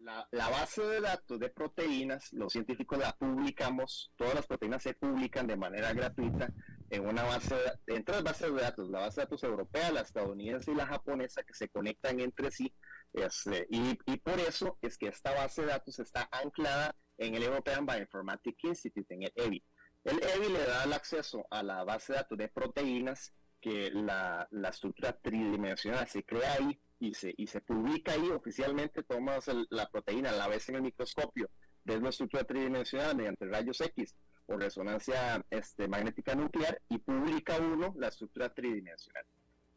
la, 0.00 0.26
base 0.32 0.82
de 0.82 1.00
datos 1.00 1.38
de 1.38 1.50
proteínas, 1.50 2.32
los 2.32 2.52
científicos 2.52 2.98
la 2.98 3.12
publicamos, 3.12 4.12
todas 4.16 4.34
las 4.34 4.46
proteínas 4.46 4.82
se 4.82 4.94
publican 4.94 5.46
de 5.46 5.56
manera 5.56 5.92
gratuita 5.92 6.52
en 6.90 7.06
una 7.06 7.22
base, 7.22 7.54
entre 7.86 8.16
las 8.16 8.24
bases 8.24 8.52
de 8.52 8.60
datos, 8.60 8.90
la 8.90 9.00
base 9.00 9.20
de 9.20 9.24
datos 9.26 9.44
europea, 9.44 9.92
la 9.92 10.00
estadounidense 10.00 10.72
y 10.72 10.74
la 10.74 10.86
japonesa, 10.86 11.44
que 11.44 11.54
se 11.54 11.68
conectan 11.68 12.18
entre 12.18 12.50
sí, 12.50 12.74
este, 13.12 13.68
y, 13.70 13.96
y, 14.06 14.16
por 14.16 14.40
eso 14.40 14.78
es 14.82 14.98
que 14.98 15.08
esta 15.08 15.32
base 15.32 15.62
de 15.62 15.68
datos 15.68 15.96
está 16.00 16.28
anclada 16.32 16.96
en 17.18 17.36
el 17.36 17.42
European 17.44 17.86
Bioinformatics 17.86 18.64
Institute, 18.64 19.14
en 19.14 19.22
el 19.22 19.32
EBI. 19.36 19.62
El 20.02 20.20
EBI 20.20 20.52
le 20.52 20.66
da 20.66 20.82
el 20.82 20.92
acceso 20.92 21.46
a 21.50 21.62
la 21.62 21.84
base 21.84 22.12
de 22.12 22.18
datos 22.18 22.38
de 22.38 22.48
proteínas 22.48 23.32
que 23.62 23.92
la, 23.92 24.48
estructura 24.68 25.16
tridimensional 25.16 26.06
se 26.08 26.24
crea 26.24 26.54
ahí 26.54 26.78
y 26.98 27.14
se, 27.14 27.32
y 27.36 27.46
se 27.46 27.60
publica 27.60 28.12
ahí 28.12 28.28
oficialmente, 28.28 29.04
tomas 29.04 29.48
la 29.70 29.88
proteína, 29.88 30.32
la 30.32 30.48
ves 30.48 30.68
en 30.68 30.76
el 30.76 30.82
microscopio, 30.82 31.48
ves 31.84 32.02
la 32.02 32.10
estructura 32.10 32.44
tridimensional 32.44 33.16
mediante 33.16 33.46
rayos 33.46 33.80
X 33.80 34.14
o 34.46 34.56
resonancia 34.56 35.44
este, 35.48 35.86
magnética 35.86 36.34
nuclear 36.34 36.82
y 36.88 36.98
publica 36.98 37.56
uno 37.58 37.94
la 37.96 38.08
estructura 38.08 38.52
tridimensional. 38.52 39.24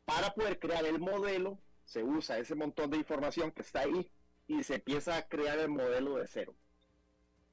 Para 0.04 0.34
poder 0.34 0.60
crear 0.60 0.86
el 0.86 1.00
modelo, 1.00 1.60
se 1.86 2.04
usa 2.04 2.40
ese 2.40 2.56
montón 2.56 2.90
de 2.90 2.98
información 2.98 3.52
que 3.52 3.62
está 3.62 3.82
ahí 3.82 4.12
y 4.48 4.64
se 4.64 4.76
empieza 4.76 5.16
a 5.18 5.28
crear 5.28 5.60
el 5.60 5.70
modelo 5.70 6.16
de 6.16 6.28
cero. 6.28 6.56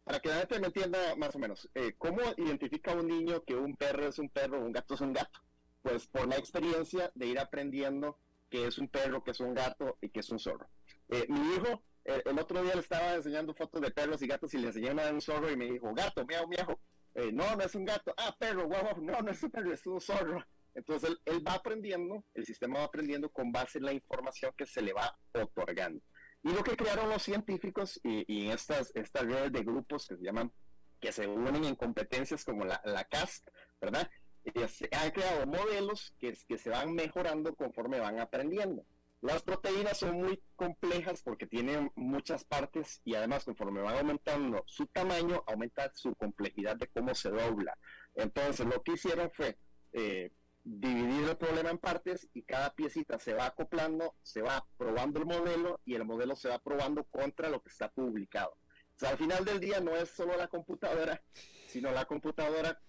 Para 0.05 0.18
que 0.20 0.30
la 0.30 0.37
gente 0.37 0.61
me 0.61 0.66
entienda 0.68 1.14
más 1.16 1.37
o 1.37 1.39
menos, 1.39 1.68
eh, 1.74 1.95
¿cómo 1.99 2.20
identifica 2.39 2.95
un 2.95 3.07
niño 3.07 3.45
que 3.45 3.55
un 3.55 3.76
perro 3.76 4.09
es 4.09 4.18
un 4.18 4.30
perro 4.30 4.64
un 4.64 4.72
gato 4.72 4.95
es 4.95 5.01
un 5.03 5.12
gato? 5.12 5.41
Pues 5.83 6.07
por 6.07 6.28
la 6.28 6.37
experiencia 6.37 7.11
de 7.14 7.26
ir 7.26 7.39
aprendiendo 7.39 8.18
que 8.49 8.66
es 8.66 8.78
un 8.78 8.89
perro, 8.89 9.22
que 9.24 9.33
es 9.33 9.41
un 9.41 9.55
gato 9.55 9.99
y 10.01 10.11
que 10.11 10.20
es 10.20 10.30
un 10.30 10.39
zorro. 10.39 10.68
Eh, 11.09 11.26
mi 11.28 11.41
hijo, 11.55 11.83
eh, 12.05 12.22
el 12.24 12.39
otro 12.39 12.62
día 12.62 12.74
le 12.74 12.80
estaba 12.80 13.14
enseñando 13.14 13.55
fotos 13.55 13.80
de 13.80 13.91
perros 13.91 14.22
y 14.22 14.26
gatos 14.26 14.53
y 14.55 14.59
le 14.59 14.68
enseñé 14.68 14.93
una 14.93 15.05
de 15.05 15.12
un 15.12 15.20
zorro 15.20 15.51
y 15.51 15.57
me 15.57 15.66
dijo, 15.66 15.93
gato, 15.95 16.24
miau, 16.26 16.47
miau. 16.49 16.78
eh, 17.14 17.33
no, 17.33 17.57
no 17.57 17.64
es 17.64 17.74
un 17.74 17.85
gato, 17.85 18.14
ah, 18.16 18.35
perro, 18.39 18.66
guau, 18.66 19.01
no, 19.01 19.20
no 19.20 19.30
es 19.30 19.43
un 19.43 19.51
perro, 19.51 19.72
es 19.72 19.87
un 19.87 20.01
zorro. 20.01 20.45
Entonces 20.74 21.16
él, 21.26 21.47
va 21.47 21.55
aprendiendo, 21.55 22.24
el 22.35 22.47
sistema 22.47 22.78
va 22.80 22.85
aprendiendo 22.85 23.30
con 23.30 23.53
base 23.53 23.78
en 23.78 23.85
la 23.85 23.93
información 23.93 24.53
que 24.57 24.66
se 24.66 24.80
le 24.83 24.93
va 24.93 25.18
otorgando. 25.35 26.03
Y 26.43 26.53
lo 26.53 26.62
que 26.64 26.76
crearon 26.76 27.09
los 27.09 27.22
científicos 27.22 28.01
y, 28.03 28.24
y 28.26 28.51
estas, 28.51 28.91
estas 28.95 29.24
redes 29.24 29.53
de 29.53 29.62
grupos 29.62 30.07
que 30.07 30.16
se 30.16 30.24
llaman, 30.24 30.53
que 31.01 31.12
se 31.12 31.26
unen 31.26 31.64
en 31.64 31.76
competencias 31.76 32.45
como 32.45 32.64
la, 32.64 32.80
la 32.85 33.05
CAST, 33.05 33.49
¿verdad? 33.80 34.11
Y 34.45 34.68
se 34.68 34.88
han 34.93 35.11
creado 35.11 35.47
modelos 35.47 36.14
que, 36.18 36.36
que 36.49 36.59
se 36.59 36.70
van 36.70 36.95
mejorando 36.95 37.55
conforme 37.55 38.01
van 38.01 38.18
aprendiendo. 38.18 38.84
Las 39.22 39.43
proteínas 39.43 39.99
son 39.99 40.16
muy 40.16 40.43
complejas 40.57 41.22
porque 41.22 41.47
tienen 41.47 41.93
muchas 41.95 42.43
partes 42.43 43.01
y 43.05 43.14
además 43.14 43.45
conforme 43.45 43.80
van 43.80 43.99
aumentando 43.99 44.64
su 44.66 44.86
tamaño, 44.86 45.45
aumenta 45.47 45.93
su 45.95 46.12
complejidad 46.16 46.74
de 46.76 46.88
cómo 46.88 47.14
se 47.14 47.30
dobla. 47.30 47.78
Entonces 48.16 48.66
lo 48.66 48.82
que 48.82 48.95
hicieron 48.95 49.30
fue 49.30 49.57
eh, 49.93 50.32
dividir 50.64 51.28
el 51.28 51.36
problema 51.36 51.70
en 51.70 51.78
partes 51.78 52.28
y 52.34 52.43
cada 52.43 52.74
piecita 52.74 53.20
se 53.20 53.34
va 53.34 53.47
acoplando, 53.47 54.16
se 54.24 54.43
va 54.43 54.66
probando 54.76 55.20
el 55.20 55.26
modelo 55.26 55.80
y 55.84 55.95
el 55.95 56.05
modelo 56.05 56.34
se 56.34 56.49
va 56.49 56.59
probando 56.59 57.05
contra 57.05 57.49
lo 57.49 57.62
que 57.62 57.68
está 57.68 57.93
publicado. 57.93 58.57
O 58.97 58.99
sea, 58.99 59.11
al 59.11 59.18
final 59.18 59.45
del 59.45 59.61
día 59.61 59.80
no 59.80 59.95
es 59.95 60.11
solo 60.11 60.36
la 60.36 60.49
computadora, 60.49 61.22
sino 61.68 61.93
la 61.93 62.07
computadora 62.07 62.80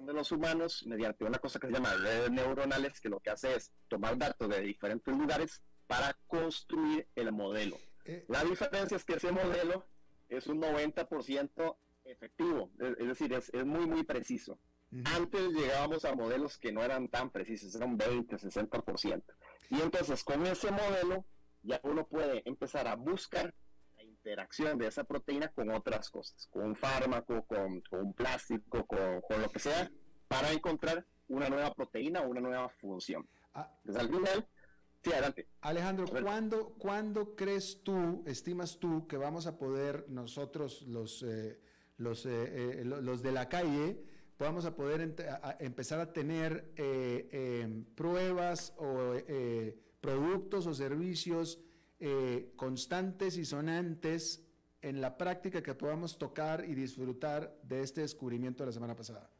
de 0.00 0.12
los 0.12 0.32
humanos 0.32 0.84
mediante 0.86 1.24
una 1.24 1.38
cosa 1.38 1.58
que 1.58 1.68
se 1.68 1.72
llama 1.72 1.94
redes 1.94 2.30
neuronales, 2.30 3.00
que 3.00 3.08
lo 3.08 3.20
que 3.20 3.30
hace 3.30 3.54
es 3.54 3.72
tomar 3.88 4.18
datos 4.18 4.48
de 4.48 4.60
diferentes 4.60 5.16
lugares 5.16 5.62
para 5.86 6.16
construir 6.26 7.06
el 7.14 7.32
modelo. 7.32 7.76
Eh, 8.04 8.24
la 8.28 8.44
diferencia 8.44 8.96
es 8.96 9.04
que 9.04 9.14
ese 9.14 9.32
modelo 9.32 9.86
es 10.28 10.46
un 10.46 10.60
90% 10.60 11.76
efectivo, 12.04 12.70
es, 12.78 13.08
decir, 13.08 13.32
es, 13.32 13.50
es, 13.52 13.64
muy, 13.64 13.86
muy 13.86 14.04
preciso. 14.04 14.58
Antes 15.04 15.50
llegábamos 15.50 16.04
a 16.04 16.14
modelos 16.14 16.56
que 16.56 16.70
no 16.70 16.82
eran 16.82 17.08
tan 17.08 17.30
precisos, 17.30 17.74
eran 17.74 17.96
20, 17.96 18.36
60%. 18.36 19.22
Y 19.70 19.80
entonces 19.80 20.22
con 20.22 20.46
ese 20.46 20.70
modelo 20.70 21.24
ya 21.62 21.80
uno 21.82 22.06
puede 22.06 22.42
empezar 22.44 22.86
a 22.86 22.94
buscar 22.94 23.54
interacción 24.24 24.78
de 24.78 24.86
esa 24.86 25.04
proteína 25.04 25.48
con 25.48 25.70
otras 25.70 26.08
cosas, 26.10 26.48
con 26.50 26.64
un 26.64 26.76
fármaco, 26.76 27.44
con, 27.44 27.82
con 27.82 28.06
un 28.06 28.14
plástico, 28.14 28.86
con, 28.86 29.20
con, 29.20 29.42
lo 29.42 29.50
que 29.50 29.58
sea, 29.58 29.90
para 30.28 30.50
encontrar 30.50 31.04
una 31.28 31.50
nueva 31.50 31.74
proteína 31.74 32.22
o 32.22 32.28
una 32.28 32.40
nueva 32.40 32.70
función. 32.80 33.28
Ah, 33.52 33.70
entonces 33.84 34.02
al 34.02 34.08
final 34.08 34.48
Sí, 35.02 35.12
adelante. 35.12 35.46
Alejandro, 35.60 36.06
¿cuándo, 36.06 36.74
¿cuándo, 36.78 37.36
crees 37.36 37.82
tú, 37.82 38.24
estimas 38.24 38.78
tú, 38.78 39.06
que 39.06 39.18
vamos 39.18 39.46
a 39.46 39.58
poder 39.58 40.06
nosotros, 40.08 40.80
los, 40.88 41.22
eh, 41.22 41.60
los, 41.98 42.24
eh, 42.24 42.30
eh, 42.80 42.84
los 42.86 43.22
de 43.22 43.30
la 43.30 43.50
calle, 43.50 44.02
vamos 44.38 44.64
a 44.64 44.74
poder 44.74 45.14
a 45.42 45.58
empezar 45.60 46.00
a 46.00 46.10
tener 46.10 46.72
em, 46.76 47.84
pruebas 47.94 48.72
o 48.78 49.12
productos 50.00 50.66
o 50.66 50.72
servicios 50.72 51.60
constantes 52.56 53.36
y 53.36 53.44
sonantes 53.44 54.42
en 54.82 55.00
la 55.00 55.16
práctica 55.16 55.62
que 55.62 55.74
podamos 55.74 56.18
tocar 56.18 56.64
y 56.64 56.74
disfrutar 56.74 57.56
de 57.62 57.82
este 57.82 58.02
descubrimiento 58.02 58.62
de 58.62 58.66
la 58.66 58.72
semana 58.72 58.94
pasada? 58.94 59.30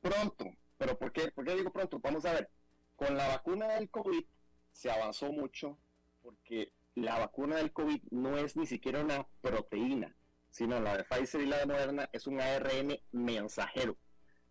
Pronto, 0.00 0.50
pero 0.76 0.98
¿por 0.98 1.12
qué, 1.12 1.30
¿por 1.30 1.44
qué 1.44 1.54
digo 1.54 1.72
pronto? 1.72 1.98
Vamos 2.00 2.24
a 2.24 2.32
ver 2.32 2.50
con 2.96 3.16
la 3.16 3.28
vacuna 3.28 3.68
del 3.68 3.88
COVID 3.88 4.24
se 4.72 4.90
avanzó 4.90 5.32
mucho 5.32 5.78
porque 6.22 6.72
la 6.94 7.18
vacuna 7.18 7.56
del 7.56 7.72
COVID 7.72 8.02
no 8.10 8.36
es 8.36 8.56
ni 8.56 8.66
siquiera 8.66 9.00
una 9.00 9.26
proteína, 9.40 10.14
sino 10.50 10.78
la 10.80 10.96
de 10.96 11.04
Pfizer 11.04 11.40
y 11.40 11.46
la 11.46 11.58
de 11.58 11.66
Moderna 11.66 12.10
es 12.12 12.26
un 12.26 12.40
ARN 12.40 12.98
mensajero. 13.12 13.96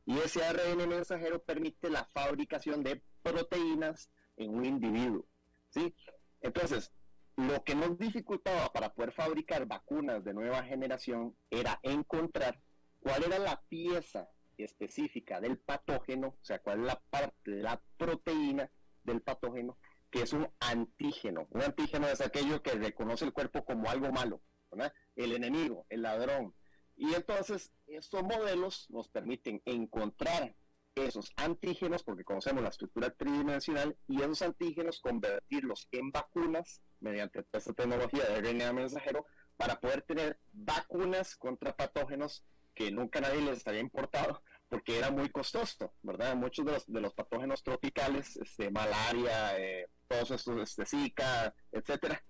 Y 0.05 0.17
ese 0.17 0.43
ARN 0.43 0.89
mensajero 0.89 1.41
permite 1.43 1.89
la 1.89 2.05
fabricación 2.05 2.83
de 2.83 3.01
proteínas 3.21 4.09
en 4.37 4.55
un 4.55 4.65
individuo. 4.65 5.25
¿sí? 5.69 5.93
Entonces, 6.41 6.91
lo 7.37 7.63
que 7.63 7.75
nos 7.75 7.97
dificultaba 7.97 8.71
para 8.73 8.93
poder 8.93 9.13
fabricar 9.13 9.65
vacunas 9.65 10.23
de 10.23 10.33
nueva 10.33 10.63
generación 10.63 11.35
era 11.49 11.79
encontrar 11.83 12.61
cuál 12.99 13.23
era 13.23 13.39
la 13.39 13.61
pieza 13.69 14.29
específica 14.57 15.39
del 15.39 15.57
patógeno, 15.57 16.27
o 16.27 16.43
sea, 16.43 16.59
cuál 16.59 16.81
es 16.81 16.85
la 16.85 17.01
parte 17.09 17.51
de 17.51 17.63
la 17.63 17.81
proteína 17.97 18.69
del 19.03 19.21
patógeno, 19.21 19.77
que 20.09 20.21
es 20.21 20.33
un 20.33 20.47
antígeno. 20.59 21.47
Un 21.51 21.61
antígeno 21.61 22.07
es 22.07 22.21
aquello 22.21 22.61
que 22.61 22.71
reconoce 22.71 23.25
el 23.25 23.33
cuerpo 23.33 23.63
como 23.65 23.89
algo 23.89 24.11
malo, 24.11 24.41
el 25.15 25.31
enemigo, 25.33 25.85
el 25.89 26.03
ladrón. 26.03 26.53
Y 26.95 27.13
entonces 27.15 27.73
estos 27.87 28.23
modelos 28.23 28.89
nos 28.89 29.09
permiten 29.09 29.61
encontrar 29.65 30.55
esos 30.95 31.31
antígenos, 31.35 32.03
porque 32.03 32.23
conocemos 32.23 32.63
la 32.63 32.69
estructura 32.69 33.09
tridimensional, 33.11 33.97
y 34.07 34.21
esos 34.21 34.41
antígenos 34.41 34.99
convertirlos 34.99 35.87
en 35.91 36.11
vacunas 36.11 36.81
mediante 36.99 37.45
esta 37.51 37.73
tecnología 37.73 38.23
de 38.25 38.41
RNA 38.41 38.73
mensajero 38.73 39.25
para 39.57 39.79
poder 39.79 40.01
tener 40.03 40.39
vacunas 40.51 41.35
contra 41.35 41.75
patógenos 41.75 42.43
que 42.73 42.91
nunca 42.91 43.21
nadie 43.21 43.41
les 43.41 43.65
había 43.67 43.81
importado 43.81 44.41
porque 44.71 44.97
era 44.97 45.11
muy 45.11 45.29
costoso, 45.29 45.93
¿verdad? 46.01 46.33
Muchos 46.33 46.65
de 46.65 46.71
los, 46.71 46.85
de 46.87 47.01
los 47.01 47.13
patógenos 47.13 47.61
tropicales, 47.61 48.37
este, 48.37 48.71
malaria, 48.71 49.59
eh, 49.59 49.89
todos 50.07 50.31
estos, 50.31 50.61
este, 50.61 50.85
Zika, 50.85 51.53
etcétera, 51.73 52.23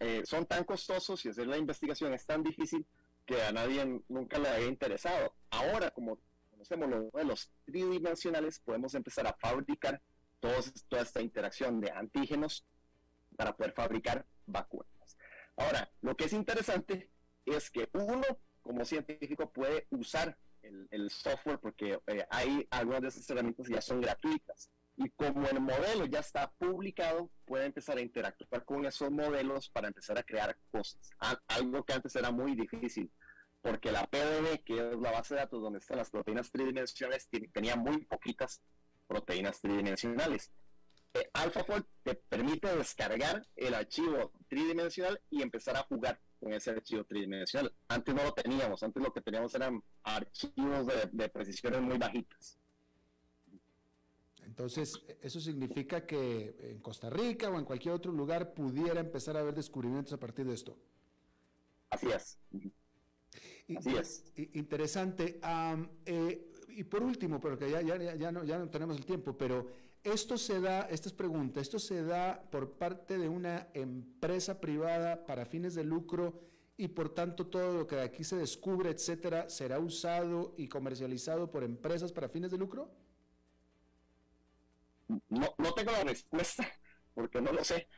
eh, 0.00 0.22
son 0.26 0.44
tan 0.44 0.64
costosos 0.64 1.24
y 1.24 1.30
hacer 1.30 1.46
la 1.46 1.56
investigación 1.56 2.12
es 2.12 2.26
tan 2.26 2.42
difícil 2.42 2.86
que 3.24 3.42
a 3.42 3.52
nadie 3.52 4.02
nunca 4.08 4.38
le 4.38 4.50
había 4.50 4.68
interesado. 4.68 5.34
Ahora, 5.48 5.90
como 5.90 6.18
conocemos 6.58 6.90
los 6.90 7.12
modelos 7.12 7.52
tridimensionales, 7.64 8.58
podemos 8.58 8.94
empezar 8.94 9.26
a 9.28 9.32
fabricar 9.34 10.02
todos, 10.40 10.72
toda 10.88 11.02
esta 11.02 11.22
interacción 11.22 11.80
de 11.80 11.92
antígenos 11.92 12.66
para 13.36 13.56
poder 13.56 13.72
fabricar 13.72 14.26
vacunas. 14.46 15.16
Ahora, 15.56 15.88
lo 16.00 16.16
que 16.16 16.24
es 16.24 16.32
interesante 16.32 17.10
es 17.44 17.70
que 17.70 17.88
uno, 17.92 18.24
como 18.60 18.84
científico, 18.84 19.50
puede 19.52 19.86
usar 19.90 20.36
el, 20.62 21.10
software 21.10 21.60
porque 21.60 22.00
eh, 22.08 22.26
hay 22.28 22.66
algunas 22.70 23.02
de 23.02 23.08
esas 23.08 23.30
herramientas 23.30 23.68
ya 23.68 23.80
son 23.80 24.00
gratuitas. 24.00 24.70
Y 24.96 25.10
como 25.10 25.46
el 25.46 25.60
modelo 25.60 26.06
ya 26.06 26.18
está 26.18 26.50
publicado, 26.58 27.30
puede 27.44 27.66
empezar 27.66 27.98
a 27.98 28.00
interactuar 28.00 28.64
con 28.64 28.84
esos 28.84 29.12
modelos 29.12 29.70
para 29.70 29.86
empezar 29.86 30.18
a 30.18 30.24
crear 30.24 30.58
cosas. 30.72 31.08
Algo 31.46 31.84
que 31.84 31.92
antes 31.92 32.16
era 32.16 32.32
muy 32.32 32.56
difícil, 32.56 33.08
porque 33.62 33.92
la 33.92 34.06
PDB, 34.06 34.62
que 34.64 34.90
es 34.92 34.98
la 34.98 35.12
base 35.12 35.34
de 35.34 35.40
datos 35.40 35.62
donde 35.62 35.78
están 35.78 35.98
las 35.98 36.10
proteínas 36.10 36.50
tridimensionales, 36.50 37.28
tenía 37.52 37.76
muy 37.76 38.04
poquitas 38.04 38.62
proteínas 39.06 39.60
tridimensionales. 39.60 40.52
Eh, 41.14 41.30
AlphaFold 41.32 41.84
te 42.02 42.14
permite 42.14 42.74
descargar 42.76 43.46
el 43.56 43.74
archivo 43.74 44.32
tridimensional 44.48 45.20
y 45.30 45.42
empezar 45.42 45.76
a 45.76 45.82
jugar 45.84 46.20
con 46.38 46.52
ese 46.52 46.70
archivo 46.70 47.04
tridimensional. 47.04 47.74
Antes 47.88 48.14
no 48.14 48.22
lo 48.22 48.32
teníamos, 48.32 48.82
antes 48.82 49.02
lo 49.02 49.12
que 49.12 49.22
teníamos 49.22 49.54
eran 49.54 49.82
archivos 50.02 50.86
de, 51.12 51.28
precisiones 51.28 51.80
muy 51.80 51.98
bajitas. 51.98 52.58
Entonces, 54.44 54.94
eso 55.20 55.40
significa 55.40 56.06
que 56.06 56.56
en 56.60 56.80
Costa 56.80 57.10
Rica 57.10 57.50
o 57.50 57.58
en 57.58 57.64
cualquier 57.64 57.94
otro 57.94 58.12
lugar 58.12 58.54
pudiera 58.54 59.00
empezar 59.00 59.36
a 59.36 59.40
haber 59.40 59.54
descubrimientos 59.54 60.12
a 60.12 60.18
partir 60.18 60.46
de 60.46 60.54
esto. 60.54 60.78
Así 61.90 62.08
es. 62.08 62.38
Así 63.76 63.94
es. 63.96 64.24
Interesante. 64.54 65.40
Eh, 66.06 66.52
y 66.68 66.84
por 66.84 67.02
último, 67.02 67.40
porque 67.40 67.70
ya, 67.70 67.80
ya, 67.82 67.96
ya, 68.14 68.32
no, 68.32 68.44
ya 68.44 68.58
no 68.58 68.68
tenemos 68.70 68.96
el 68.96 69.04
tiempo, 69.04 69.36
pero 69.36 69.66
esto 70.02 70.38
se 70.38 70.60
da, 70.60 70.82
esta 70.82 71.08
es 71.08 71.12
pregunta, 71.14 71.60
esto 71.60 71.78
se 71.78 72.02
da 72.04 72.40
por 72.50 72.72
parte 72.78 73.18
de 73.18 73.28
una 73.28 73.68
empresa 73.74 74.60
privada 74.60 75.26
para 75.26 75.44
fines 75.44 75.74
de 75.74 75.84
lucro 75.84 76.40
y 76.76 76.88
por 76.88 77.12
tanto 77.12 77.48
todo 77.48 77.74
lo 77.76 77.86
que 77.86 77.96
de 77.96 78.02
aquí 78.02 78.22
se 78.22 78.36
descubre, 78.36 78.90
etcétera, 78.90 79.50
será 79.50 79.80
usado 79.80 80.54
y 80.56 80.68
comercializado 80.68 81.50
por 81.50 81.64
empresas 81.64 82.12
para 82.12 82.28
fines 82.28 82.52
de 82.52 82.58
lucro? 82.58 82.88
No, 85.28 85.54
no 85.58 85.72
tengo 85.74 85.92
la 85.92 86.04
respuesta 86.04 86.66
porque 87.14 87.40
no 87.40 87.52
lo 87.52 87.64
sé, 87.64 87.88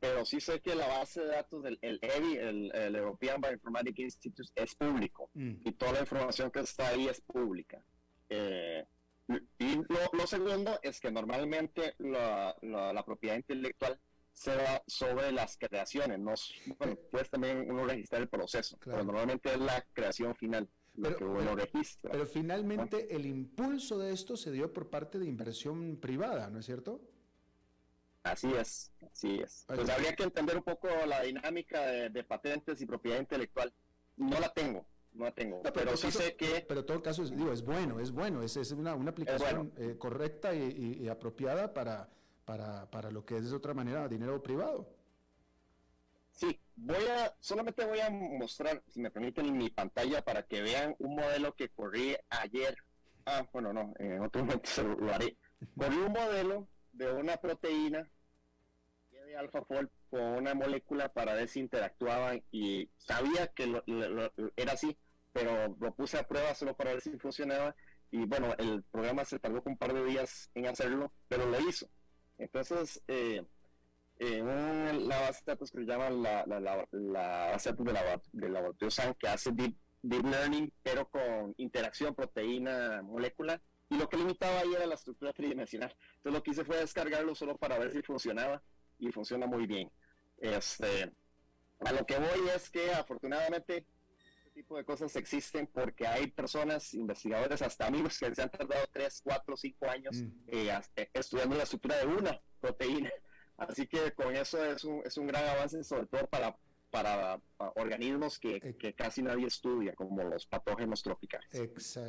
pero 0.00 0.24
sí 0.24 0.40
sé 0.40 0.60
que 0.60 0.74
la 0.74 0.88
base 0.88 1.20
de 1.20 1.28
datos 1.28 1.62
del 1.62 1.78
el 1.82 1.98
EBI, 2.02 2.36
el, 2.36 2.96
European 2.96 3.40
Bioinformatics 3.40 3.98
Institute, 3.98 4.50
es 4.54 4.74
público 4.74 5.30
mm. 5.34 5.56
y 5.64 5.72
toda 5.72 5.92
la 5.92 6.00
información 6.00 6.50
que 6.50 6.60
está 6.60 6.88
ahí 6.88 7.06
es 7.06 7.20
pública. 7.20 7.84
Eh, 8.30 8.84
y 9.58 9.76
lo, 9.76 10.26
segundo 10.26 10.80
es 10.82 10.98
que 10.98 11.10
normalmente 11.10 11.94
la, 11.98 12.56
la, 12.62 13.04
propiedad 13.04 13.36
intelectual 13.36 14.00
se 14.32 14.56
da 14.56 14.82
sobre 14.86 15.30
las 15.30 15.56
creaciones, 15.56 16.18
no, 16.18 16.34
bueno, 16.78 16.96
puedes 17.10 17.30
también 17.30 17.70
uno 17.70 17.84
registrar 17.84 18.22
el 18.22 18.28
proceso, 18.28 18.78
pero 18.84 19.04
normalmente 19.04 19.52
es 19.52 19.60
la 19.60 19.84
creación 19.92 20.34
final 20.34 20.68
lo 20.94 21.16
que 21.16 21.24
uno 21.24 21.54
registra. 21.54 22.10
Pero 22.10 22.26
finalmente 22.26 23.14
el 23.14 23.26
impulso 23.26 23.98
de 23.98 24.12
esto 24.12 24.36
se 24.36 24.50
dio 24.50 24.72
por 24.72 24.90
parte 24.90 25.18
de 25.18 25.26
inversión 25.26 25.96
privada, 25.96 26.50
¿no 26.50 26.58
es 26.58 26.66
cierto? 26.66 27.00
Así 28.22 28.52
es, 28.52 28.92
así 29.10 29.40
es. 29.40 29.64
Pues 29.66 29.88
habría 29.88 30.14
que 30.14 30.24
entender 30.24 30.56
un 30.56 30.62
poco 30.62 30.88
la 31.06 31.22
dinámica 31.22 31.80
de, 31.80 32.24
patentes 32.24 32.80
y 32.80 32.86
propiedad 32.86 33.18
intelectual. 33.18 33.72
No 34.16 34.38
la 34.38 34.52
tengo, 34.52 34.86
no 35.14 35.24
la 35.24 35.32
tengo. 35.32 35.62
pero, 35.62 35.96
sí 35.96 36.10
sé 36.10 36.36
que... 36.36 36.64
Pero 36.68 36.80
en 36.80 36.86
todo 36.86 37.02
caso, 37.02 37.22
es, 37.22 37.30
digo, 37.30 37.52
es 37.52 37.62
bueno, 37.62 37.98
es 37.98 38.12
bueno, 38.12 38.42
es, 38.42 38.56
es 38.56 38.72
una, 38.72 38.94
una 38.94 39.10
aplicación 39.10 39.72
eh, 39.78 39.96
correcta 39.98 40.54
y, 40.54 41.08
apropiada 41.08 41.72
para, 41.72 42.10
para, 42.44 42.90
para 42.90 43.10
lo 43.10 43.24
que 43.24 43.38
es 43.38 43.50
de 43.50 43.56
otra 43.56 43.72
manera 43.72 44.06
dinero 44.06 44.42
privado. 44.42 45.00
Sí, 46.32 46.58
voy 46.76 47.06
a, 47.06 47.34
solamente 47.40 47.84
voy 47.84 48.00
a 48.00 48.08
mostrar, 48.08 48.82
si 48.88 49.00
me 49.00 49.10
permiten, 49.10 49.46
en 49.46 49.58
mi 49.58 49.68
pantalla 49.68 50.22
para 50.22 50.42
que 50.42 50.62
vean 50.62 50.96
un 50.98 51.16
modelo 51.16 51.54
que 51.54 51.68
corrí 51.68 52.16
ayer. 52.30 52.76
Ah, 53.26 53.46
bueno, 53.52 53.72
no, 53.72 53.92
en 53.98 54.22
otro 54.22 54.42
momento 54.42 54.68
se 54.68 54.82
lo, 54.82 55.12
haré. 55.12 55.36
Corrí 55.76 55.96
un 55.98 56.12
modelo 56.12 56.66
de 56.92 57.12
una 57.12 57.36
proteína 57.36 58.10
de 59.10 59.36
alfa-fol 59.36 59.90
con 60.08 60.22
una 60.22 60.54
molécula 60.54 61.12
para 61.12 61.34
ver 61.34 61.48
si 61.48 61.60
interactuaban 61.60 62.42
y 62.50 62.90
sabía 62.96 63.48
que 63.48 63.82
era 64.56 64.72
así, 64.72 64.96
pero 65.32 65.76
lo 65.78 65.94
puse 65.94 66.18
a 66.18 66.26
prueba 66.26 66.54
solo 66.54 66.74
para 66.74 66.92
ver 66.92 67.00
si 67.00 67.16
funcionaba 67.18 67.74
y 68.10 68.24
bueno, 68.26 68.54
el 68.58 68.82
programa 68.84 69.24
se 69.24 69.38
tardó 69.38 69.62
un 69.64 69.76
par 69.76 69.92
de 69.94 70.04
días 70.04 70.50
en 70.54 70.66
hacerlo, 70.66 71.12
pero 71.28 71.46
lo 71.46 71.60
hizo. 71.60 71.88
Entonces, 72.38 73.00
eh, 73.06 73.44
en 74.18 75.08
la 75.08 75.20
base 75.20 75.42
de 75.44 75.52
datos 75.52 75.70
que 75.70 75.78
se 75.78 75.84
llama 75.84 76.10
la, 76.10 76.44
base 76.44 77.70
de 77.70 77.76
datos 77.76 77.86
de, 77.86 77.92
la, 77.92 78.22
de 78.32 78.48
laboratorio 78.48 78.90
SAN, 78.90 79.14
que 79.14 79.28
hace 79.28 79.50
deep, 79.52 79.76
learning, 80.02 80.72
pero 80.82 81.08
con 81.08 81.54
interacción 81.58 82.14
proteína-molécula, 82.14 83.62
y 83.90 83.98
lo 83.98 84.08
que 84.08 84.16
limitaba 84.16 84.60
ahí 84.60 84.72
era 84.74 84.86
la 84.86 84.94
estructura 84.94 85.32
tridimensional. 85.32 85.94
Entonces 86.16 86.32
lo 86.32 86.42
que 86.42 86.50
hice 86.52 86.64
fue 86.64 86.78
descargarlo 86.78 87.34
solo 87.34 87.56
para 87.58 87.78
ver 87.78 87.92
si 87.92 88.02
funcionaba, 88.02 88.62
y 88.98 89.10
funciona 89.10 89.46
muy 89.46 89.66
bien. 89.66 89.90
Este, 90.38 91.12
a 91.80 91.92
lo 91.92 92.06
que 92.06 92.18
voy 92.18 92.48
es 92.54 92.70
que 92.70 92.92
afortunadamente 92.92 93.86
este 94.38 94.50
tipo 94.50 94.76
de 94.76 94.84
cosas 94.84 95.14
existen 95.16 95.66
porque 95.66 96.06
hay 96.06 96.28
personas, 96.28 96.94
investigadores, 96.94 97.62
hasta 97.62 97.86
amigos 97.86 98.18
que 98.18 98.34
se 98.34 98.42
han 98.42 98.50
tardado 98.50 98.86
3, 98.92 99.20
4, 99.24 99.56
5 99.56 99.90
años 99.90 100.16
mm. 100.16 100.30
eh, 100.48 100.80
estudiando 101.14 101.56
la 101.56 101.64
estructura 101.64 101.98
de 101.98 102.06
una 102.06 102.40
proteína 102.60 103.10
Así 103.60 103.86
que 103.86 104.12
con 104.12 104.34
eso 104.34 104.64
es 104.64 104.84
un, 104.84 105.02
es 105.04 105.18
un 105.18 105.26
gran 105.26 105.46
avance, 105.46 105.84
sobre 105.84 106.06
todo 106.06 106.26
para, 106.28 106.56
para, 106.90 107.40
organismos 107.76 108.38
que, 108.38 108.76
que, 108.76 108.94
casi 108.94 109.22
nadie 109.22 109.46
estudia, 109.46 109.94
como 109.94 110.22
los 110.24 110.46
patógenos 110.46 111.02
tropicales. 111.02 111.48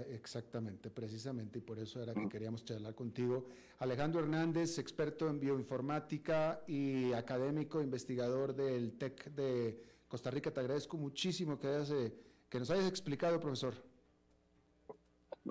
exactamente, 0.09 0.89
precisamente, 0.89 1.59
y 1.59 1.61
por 1.61 1.79
eso 1.79 2.01
era 2.01 2.13
que 2.13 2.27
queríamos 2.27 2.65
charlar 2.65 2.95
contigo. 2.95 3.45
Alejandro 3.79 4.21
Hernández, 4.21 4.79
experto 4.79 5.29
en 5.29 5.39
bioinformática 5.39 6.63
y 6.67 7.13
académico, 7.13 7.81
investigador 7.81 8.55
del 8.55 8.97
TEC 8.97 9.25
de 9.31 9.83
Costa 10.07 10.31
Rica, 10.31 10.51
te 10.51 10.59
agradezco 10.59 10.97
muchísimo 10.97 11.59
que, 11.59 11.67
hayas, 11.67 11.91
eh, 11.91 12.13
que 12.49 12.59
nos 12.59 12.69
hayas 12.71 12.87
explicado, 12.87 13.39
profesor. 13.39 13.73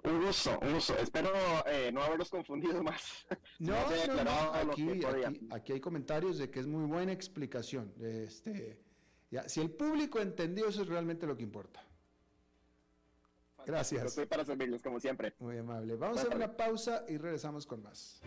Un 0.05 0.25
gusto, 0.25 0.57
un 0.63 0.75
gusto. 0.75 0.97
Espero 0.99 1.31
eh, 1.67 1.91
no 1.93 2.03
haberlos 2.03 2.31
confundido 2.31 2.83
más. 2.83 3.27
No, 3.59 3.75
no, 4.07 4.25
no, 4.25 4.55
Aquí, 4.73 5.01
aquí, 5.51 5.73
hay 5.73 5.81
comentarios 5.81 6.39
de 6.39 6.49
que 6.51 6.61
es 6.61 6.67
muy 6.67 6.85
buena 6.85 7.13
explicación. 7.13 7.93
Este, 8.01 8.79
ya, 9.31 9.49
si 9.49 9.61
el 9.61 9.71
público 9.71 10.19
entendió, 10.19 10.69
eso 10.69 10.83
es 10.83 10.89
realmente 10.89 11.27
lo 11.27 11.37
que 11.37 11.43
importa. 11.43 11.85
Gracias. 13.67 14.05
Estoy 14.05 14.27
para 14.27 14.45
servirles, 14.45 14.83
como 14.83 14.99
siempre. 14.99 15.35
Muy 15.39 15.59
amable. 15.59 15.97
Vamos 15.97 16.19
a 16.19 16.23
hacer 16.23 16.35
una 16.35 16.57
pausa 16.57 17.05
y 17.09 17.17
regresamos 17.19 17.67
con 17.67 17.83
más. 17.83 18.21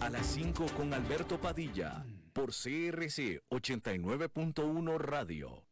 A 0.00 0.10
las 0.10 0.26
5 0.26 0.66
con 0.76 0.92
Alberto 0.92 1.40
Padilla, 1.40 2.04
por 2.32 2.50
CRC 2.50 3.42
89.1 3.50 4.98
Radio. 4.98 5.71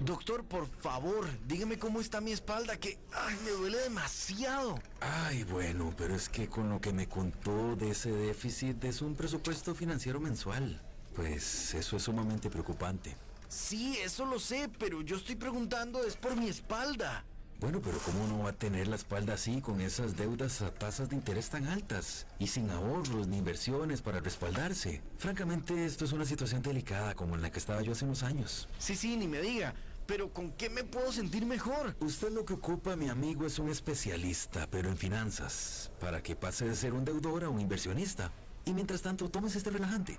Doctor, 0.00 0.44
por 0.44 0.66
favor, 0.66 1.28
dígame 1.46 1.78
cómo 1.78 2.00
está 2.00 2.22
mi 2.22 2.32
espalda, 2.32 2.78
que 2.78 2.98
ay, 3.12 3.36
me 3.44 3.50
duele 3.50 3.76
demasiado. 3.78 4.80
Ay, 5.00 5.44
bueno, 5.44 5.92
pero 5.96 6.14
es 6.14 6.30
que 6.30 6.48
con 6.48 6.70
lo 6.70 6.80
que 6.80 6.94
me 6.94 7.06
contó 7.06 7.76
de 7.76 7.90
ese 7.90 8.10
déficit 8.10 8.82
es 8.84 9.02
un 9.02 9.14
presupuesto 9.14 9.74
financiero 9.74 10.18
mensual. 10.18 10.80
Pues 11.14 11.74
eso 11.74 11.98
es 11.98 12.04
sumamente 12.04 12.48
preocupante. 12.48 13.14
Sí, 13.48 13.98
eso 14.02 14.24
lo 14.24 14.38
sé, 14.38 14.70
pero 14.78 15.02
yo 15.02 15.16
estoy 15.16 15.36
preguntando 15.36 16.02
es 16.04 16.16
por 16.16 16.34
mi 16.34 16.48
espalda. 16.48 17.26
Bueno, 17.60 17.82
pero 17.82 17.98
¿cómo 17.98 18.26
no 18.26 18.44
va 18.44 18.50
a 18.50 18.54
tener 18.54 18.88
la 18.88 18.96
espalda 18.96 19.34
así 19.34 19.60
con 19.60 19.82
esas 19.82 20.16
deudas 20.16 20.62
a 20.62 20.72
tasas 20.72 21.10
de 21.10 21.16
interés 21.16 21.50
tan 21.50 21.66
altas 21.66 22.26
y 22.38 22.46
sin 22.46 22.70
ahorros 22.70 23.28
ni 23.28 23.36
inversiones 23.36 24.00
para 24.00 24.20
respaldarse? 24.20 25.02
Francamente, 25.18 25.84
esto 25.84 26.06
es 26.06 26.12
una 26.12 26.24
situación 26.24 26.62
delicada 26.62 27.14
como 27.14 27.34
en 27.34 27.42
la 27.42 27.52
que 27.52 27.58
estaba 27.58 27.82
yo 27.82 27.92
hace 27.92 28.06
unos 28.06 28.22
años. 28.22 28.66
Sí, 28.78 28.96
sí, 28.96 29.14
ni 29.18 29.28
me 29.28 29.42
diga. 29.42 29.74
Pero 30.06 30.32
¿con 30.32 30.52
qué 30.52 30.70
me 30.70 30.84
puedo 30.84 31.12
sentir 31.12 31.44
mejor? 31.44 31.94
Usted 32.00 32.32
lo 32.32 32.46
que 32.46 32.54
ocupa, 32.54 32.96
mi 32.96 33.10
amigo, 33.10 33.44
es 33.44 33.58
un 33.58 33.68
especialista, 33.68 34.66
pero 34.70 34.88
en 34.88 34.96
finanzas, 34.96 35.92
para 36.00 36.22
que 36.22 36.36
pase 36.36 36.64
de 36.64 36.74
ser 36.74 36.94
un 36.94 37.04
deudor 37.04 37.44
a 37.44 37.50
un 37.50 37.60
inversionista. 37.60 38.32
Y 38.64 38.72
mientras 38.72 39.02
tanto, 39.02 39.28
tomes 39.28 39.54
este 39.54 39.68
relajante. 39.68 40.18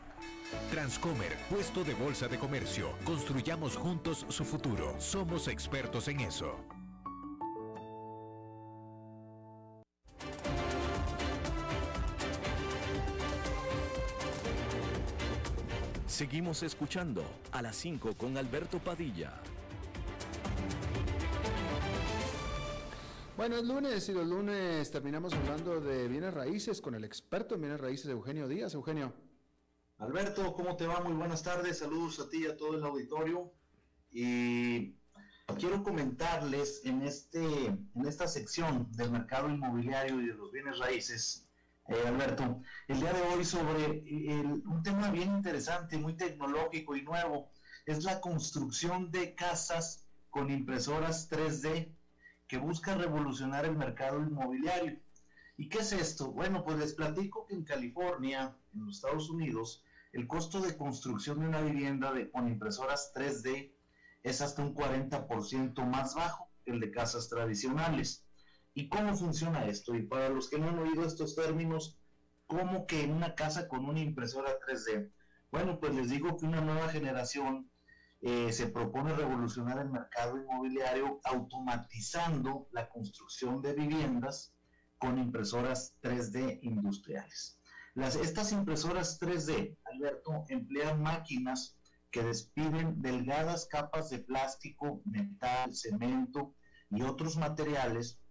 Transcomer, 0.70 1.36
puesto 1.50 1.84
de 1.84 1.96
bolsa 1.96 2.28
de 2.28 2.38
comercio. 2.38 2.92
Construyamos 3.04 3.78
juntos 3.78 4.28
su 4.30 4.46
futuro. 4.46 4.96
Somos 5.00 5.48
expertos 5.48 6.08
en 6.08 6.20
eso. 6.20 6.60
Seguimos 16.12 16.62
escuchando 16.62 17.24
a 17.53 17.62
las 17.62 17.78
5 17.78 18.16
con 18.18 18.38
Alberto 18.38 18.80
Padilla. 18.80 19.32
Bueno, 23.38 23.55
es 23.55 23.64
lunes 23.64 24.09
y 24.09 24.12
los 24.12 24.28
lunes 24.28 24.91
terminamos 24.91 25.34
hablando 25.34 25.80
de 25.80 26.09
bienes 26.09 26.34
raíces 26.34 26.82
con 26.82 26.95
el 26.95 27.05
experto 27.05 27.55
en 27.55 27.62
bienes 27.62 27.80
raíces, 27.80 28.07
Eugenio 28.07 28.49
Díaz. 28.49 28.74
Eugenio. 28.74 29.14
Alberto, 29.99 30.53
¿cómo 30.53 30.76
te 30.76 30.86
va? 30.86 30.99
Muy 30.99 31.14
buenas 31.14 31.43
tardes. 31.43 31.80
Saludos 31.80 32.20
a 32.20 32.30
ti 32.30 32.43
y 32.43 32.47
a 32.47 32.57
todo 32.57 32.76
el 32.76 32.84
auditorio. 32.84 33.49
Y 34.12 34.97
quiero 35.57 35.82
comentarles 35.82 36.82
en, 36.84 37.03
este, 37.03 37.68
en 37.68 38.05
esta 38.05 38.28
sección 38.28 38.91
del 38.91 39.12
mercado 39.12 39.47
inmobiliario 39.49 40.20
y 40.20 40.28
de 40.28 40.34
los 40.34 40.51
bienes 40.51 40.78
raíces 40.78 41.47
eh, 41.88 42.07
Alberto, 42.07 42.61
el 42.88 42.99
día 42.99 43.13
de 43.13 43.21
hoy 43.21 43.43
sobre 43.43 44.03
un 44.65 44.82
tema 44.84 45.09
bien 45.11 45.36
interesante, 45.36 45.97
muy 45.97 46.15
tecnológico 46.15 46.95
y 46.95 47.03
nuevo, 47.03 47.49
es 47.86 48.03
la 48.03 48.21
construcción 48.21 49.11
de 49.11 49.36
casas 49.36 50.05
con 50.29 50.49
impresoras 50.49 51.29
3D 51.29 51.93
que 52.47 52.57
busca 52.57 52.95
revolucionar 52.95 53.65
el 53.65 53.75
mercado 53.75 54.19
inmobiliario. 54.19 54.99
¿Y 55.57 55.69
qué 55.69 55.79
es 55.79 55.91
esto? 55.93 56.32
Bueno, 56.32 56.63
pues 56.63 56.77
les 56.77 56.93
platico 56.93 57.45
que 57.45 57.55
en 57.55 57.63
California, 57.63 58.55
en 58.73 58.86
los 58.86 58.95
Estados 58.95 59.29
Unidos, 59.29 59.84
el 60.11 60.27
costo 60.27 60.59
de 60.59 60.75
construcción 60.75 61.39
de 61.39 61.47
una 61.47 61.61
vivienda 61.61 62.11
de, 62.11 62.29
con 62.29 62.47
impresoras 62.47 63.11
3D 63.15 63.71
es 64.23 64.41
hasta 64.41 64.61
un 64.61 64.73
40% 64.73 65.86
más 65.86 66.15
bajo 66.15 66.49
que 66.63 66.71
el 66.71 66.79
de 66.79 66.91
casas 66.91 67.29
tradicionales. 67.29 68.25
¿Y 68.74 68.88
cómo 68.88 69.15
funciona 69.15 69.65
esto? 69.65 69.95
Y 69.95 70.03
para 70.03 70.30
los 70.30 70.49
que 70.49 70.57
no 70.57 70.69
han 70.69 70.80
oído 70.80 71.03
estos 71.05 71.36
términos, 71.36 71.99
¿cómo 72.47 72.88
que 72.88 73.05
una 73.05 73.36
casa 73.36 73.67
con 73.67 73.86
una 73.86 73.99
impresora 73.99 74.57
3D? 74.59 75.11
Bueno, 75.51 75.80
pues 75.80 75.93
les 75.93 76.09
digo 76.09 76.38
que 76.38 76.45
una 76.45 76.61
nueva 76.61 76.88
generación 76.88 77.69
eh, 78.22 78.53
se 78.53 78.67
propone 78.67 79.13
revolucionar 79.13 79.80
el 79.80 79.89
mercado 79.89 80.38
inmobiliario 80.38 81.19
automatizando 81.26 82.69
la 82.72 82.88
construcción 82.88 83.61
de 83.61 83.74
viviendas 83.74 84.53
con 84.97 85.17
impresoras 85.17 85.95
3D 86.01 86.59
industriales. 86.61 87.59
Las, 87.93 88.15
estas 88.15 88.53
impresoras 88.53 89.19
3D, 89.19 89.76
Alberto, 89.84 90.45
emplean 90.47 91.01
máquinas 91.01 91.78
que 92.09 92.24
despiden 92.24 93.01
delgadas 93.01 93.65
capas 93.65 94.09
de 94.09 94.19
plástico, 94.19 95.01
metal, 95.03 95.74
cemento 95.74 96.53
y 96.89 97.01
otros 97.01 97.38
materiales 97.38 98.22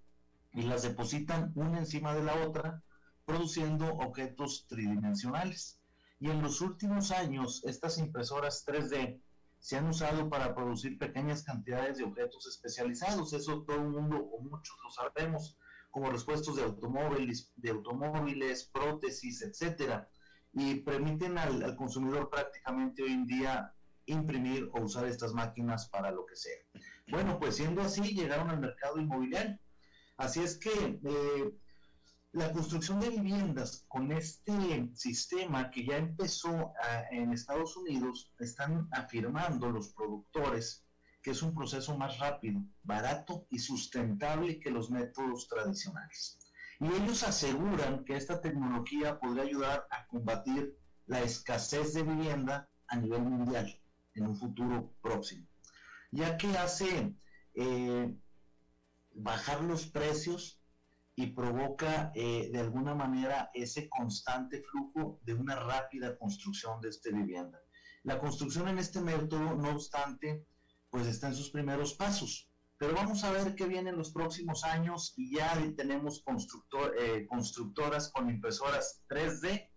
y 0.53 0.63
las 0.63 0.83
depositan 0.83 1.53
una 1.55 1.79
encima 1.79 2.15
de 2.15 2.25
la 2.25 2.35
otra, 2.47 2.83
produciendo 3.25 3.87
objetos 3.95 4.67
tridimensionales. 4.69 5.79
Y 6.19 6.31
en 6.31 6.43
los 6.43 6.61
últimos 6.61 7.13
años, 7.13 7.63
estas 7.65 7.99
impresoras 7.99 8.65
3D 8.67 9.21
se 9.59 9.77
han 9.77 9.89
usado 9.89 10.29
para 10.29 10.55
producir 10.55 10.99
pequeñas 10.99 11.43
cantidades 11.43 11.99
de 11.99 12.05
objetos 12.05 12.47
especializados. 12.47 13.33
Eso 13.33 13.63
todo 13.63 13.77
el 13.77 13.89
mundo 13.89 14.17
o 14.19 14.43
muchos 14.43 14.77
lo 14.83 14.91
sabemos, 14.91 15.57
como 15.91 16.11
repuestos 16.11 16.57
de 16.57 16.63
automóviles, 16.63 17.53
de 17.57 17.71
automóviles, 17.71 18.71
prótesis, 18.73 19.43
etcétera, 19.43 20.09
y 20.53 20.77
permiten 20.77 21.39
al, 21.39 21.63
al 21.63 21.77
consumidor 21.77 22.29
prácticamente 22.31 23.03
hoy 23.03 23.13
en 23.13 23.27
día 23.27 23.75
imprimir 24.07 24.69
o 24.73 24.81
usar 24.81 25.07
estas 25.07 25.33
máquinas 25.33 25.89
para 25.89 26.11
lo 26.11 26.27
que 26.27 26.37
sea. 26.37 26.59
Bueno, 27.09 27.39
pues 27.39 27.57
siendo 27.57 27.83
así, 27.83 28.03
llegaron 28.15 28.51
al 28.51 28.61
mercado 28.61 28.99
inmobiliario. 28.99 29.59
Así 30.21 30.41
es 30.41 30.59
que 30.59 31.01
eh, 31.03 31.55
la 32.33 32.53
construcción 32.53 33.01
de 33.01 33.09
viviendas 33.09 33.87
con 33.89 34.13
este 34.13 34.91
sistema 34.95 35.71
que 35.71 35.87
ya 35.87 35.97
empezó 35.97 36.75
ah, 36.83 37.05
en 37.11 37.33
Estados 37.33 37.75
Unidos, 37.79 38.31
están 38.39 38.87
afirmando 38.93 39.71
los 39.71 39.89
productores 39.95 40.85
que 41.23 41.31
es 41.31 41.43
un 41.43 41.55
proceso 41.55 41.97
más 41.97 42.19
rápido, 42.19 42.61
barato 42.83 43.47
y 43.49 43.59
sustentable 43.59 44.61
que 44.61 44.71
los 44.71 44.91
métodos 44.91 45.49
tradicionales. 45.49 46.39
Y 46.81 46.87
ellos 46.87 47.23
aseguran 47.23 48.05
que 48.05 48.17
esta 48.17 48.43
tecnología 48.43 49.19
podría 49.19 49.45
ayudar 49.45 49.87
a 49.91 50.07
combatir 50.07 50.77
la 51.07 51.23
escasez 51.23 51.95
de 51.95 52.03
vivienda 52.03 52.69
a 52.89 52.97
nivel 52.97 53.23
mundial 53.23 53.75
en 54.15 54.27
un 54.27 54.37
futuro 54.37 54.93
próximo, 55.01 55.47
ya 56.11 56.37
que 56.37 56.49
hace 56.59 57.15
eh, 57.55 58.15
bajar 59.23 59.63
los 59.63 59.87
precios 59.87 60.61
y 61.15 61.27
provoca 61.29 62.13
eh, 62.15 62.49
de 62.53 62.61
alguna 62.61 62.95
manera 62.95 63.51
ese 63.55 63.89
constante 63.89 64.63
flujo 64.63 65.21
de 65.23 65.35
una 65.35 65.57
rápida 65.57 66.17
construcción 66.17 66.81
de 66.81 66.89
esta 66.89 67.11
vivienda. 67.11 67.61
La 68.05 68.19
construcción 68.19 68.69
en 68.69 68.79
este 68.79 69.01
método, 69.01 69.55
no 69.55 69.71
obstante, 69.71 70.47
pues 70.89 71.07
está 71.07 71.29
en 71.29 71.35
sus 71.35 71.51
primeros 71.51 71.95
pasos. 71.95 72.49
Pero 72.79 72.95
vamos 72.95 73.25
a 73.25 73.31
ver 73.31 73.55
qué 73.55 73.67
viene 73.67 73.91
en 73.91 73.99
los 73.99 74.11
próximos 74.11 74.65
años 74.65 75.13
y 75.19 75.37
ya 75.37 75.53
tenemos 75.77 76.25
eh, 76.99 77.27
constructoras 77.29 78.11
con 78.11 78.31
impresoras 78.31 79.03
3D 79.11 79.69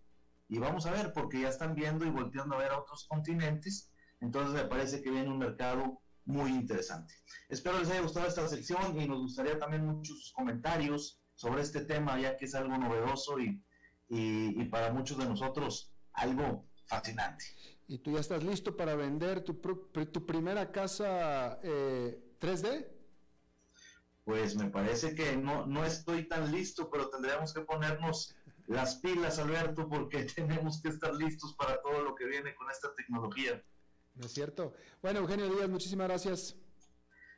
y 0.48 0.58
vamos 0.58 0.86
a 0.86 0.92
ver 0.92 1.12
porque 1.12 1.42
ya 1.42 1.50
están 1.50 1.74
viendo 1.74 2.06
y 2.06 2.10
volteando 2.10 2.54
a 2.54 2.58
ver 2.58 2.72
a 2.72 2.78
otros 2.78 3.06
continentes. 3.06 3.90
Entonces 4.22 4.54
me 4.54 4.66
parece 4.66 5.02
que 5.02 5.10
viene 5.10 5.28
un 5.28 5.38
mercado 5.38 6.00
muy 6.24 6.50
interesante. 6.50 7.14
Espero 7.48 7.78
les 7.78 7.90
haya 7.90 8.00
gustado 8.00 8.26
esta 8.26 8.48
sección 8.48 9.00
y 9.00 9.06
nos 9.06 9.20
gustaría 9.20 9.58
también 9.58 9.86
muchos 9.86 10.32
comentarios 10.34 11.20
sobre 11.34 11.62
este 11.62 11.84
tema, 11.84 12.18
ya 12.18 12.36
que 12.36 12.46
es 12.46 12.54
algo 12.54 12.76
novedoso 12.78 13.38
y, 13.38 13.62
y, 14.08 14.64
para 14.66 14.92
muchos 14.92 15.18
de 15.18 15.26
nosotros 15.26 15.92
algo 16.12 16.66
fascinante. 16.86 17.44
¿Y 17.86 17.98
tú 17.98 18.12
ya 18.12 18.20
estás 18.20 18.42
listo 18.42 18.76
para 18.76 18.94
vender 18.94 19.42
tu, 19.42 19.54
tu 19.54 20.26
primera 20.26 20.70
casa 20.72 21.58
eh, 21.62 22.36
3D? 22.40 22.88
Pues 24.24 24.56
me 24.56 24.70
parece 24.70 25.14
que 25.14 25.36
no, 25.36 25.66
no 25.66 25.84
estoy 25.84 26.26
tan 26.26 26.50
listo, 26.50 26.88
pero 26.90 27.10
tendríamos 27.10 27.52
que 27.52 27.60
ponernos 27.60 28.34
las 28.66 28.96
pilas, 28.96 29.38
Alberto, 29.38 29.88
porque 29.88 30.24
tenemos 30.36 30.80
que 30.80 30.88
estar 30.88 31.14
listos 31.14 31.54
para 31.56 31.80
todo 31.82 32.02
lo 32.02 32.14
que 32.14 32.26
viene 32.26 32.54
con 32.54 32.70
esta 32.70 32.94
tecnología. 32.94 33.62
¿No 34.14 34.26
es 34.26 34.32
cierto? 34.32 34.74
Bueno, 35.02 35.20
Eugenio 35.20 35.48
Díaz, 35.48 35.68
muchísimas 35.68 36.08
gracias. 36.08 36.56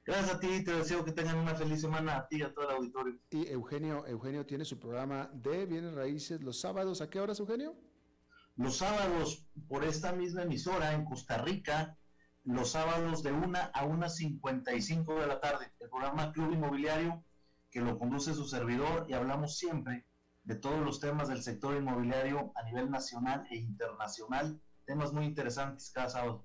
Gracias 0.05 0.35
a 0.37 0.39
ti, 0.39 0.62
te 0.62 0.72
deseo 0.72 1.05
que 1.05 1.11
tengan 1.11 1.39
una 1.39 1.55
feliz 1.55 1.81
semana 1.81 2.16
a 2.16 2.29
ti 2.29 2.37
y 2.37 2.43
a 2.43 2.55
todo 2.55 2.68
el 2.68 2.77
auditorio. 2.77 3.18
Y 3.31 3.49
Eugenio, 3.49 4.07
Eugenio 4.07 4.47
tiene 4.47 4.64
su 4.64 4.79
programa 4.79 5.29
de 5.33 5.66
bienes 5.66 5.95
raíces 5.95 6.43
los 6.43 6.61
sábados. 6.61 7.01
¿A 7.01 7.11
qué 7.11 7.18
horas, 7.18 7.41
Eugenio? 7.41 7.74
Los 8.55 8.77
sábados 8.77 9.47
por 9.68 9.85
esta 9.85 10.12
misma 10.12 10.43
emisora 10.43 10.93
en 10.93 11.05
Costa 11.05 11.39
Rica, 11.39 11.99
los 12.45 12.70
sábados 12.70 13.22
de 13.24 13.33
1 13.33 13.59
a 13.59 13.85
1.55 13.85 15.20
de 15.20 15.27
la 15.27 15.41
tarde. 15.41 15.72
El 15.81 15.89
programa 15.89 16.33
Club 16.33 16.53
Inmobiliario, 16.53 17.24
que 17.70 17.81
lo 17.81 17.99
conduce 17.99 18.33
su 18.33 18.45
servidor 18.45 19.07
y 19.09 19.14
hablamos 19.14 19.59
siempre 19.59 20.07
de 20.45 20.55
todos 20.55 20.79
los 20.79 21.01
temas 21.01 21.29
del 21.29 21.43
sector 21.43 21.77
inmobiliario 21.77 22.53
a 22.55 22.62
nivel 22.62 22.91
nacional 22.91 23.45
e 23.51 23.57
internacional. 23.57 24.61
Temas 24.85 25.12
muy 25.12 25.24
interesantes 25.24 25.91
cada 25.91 26.09
sábado. 26.09 26.45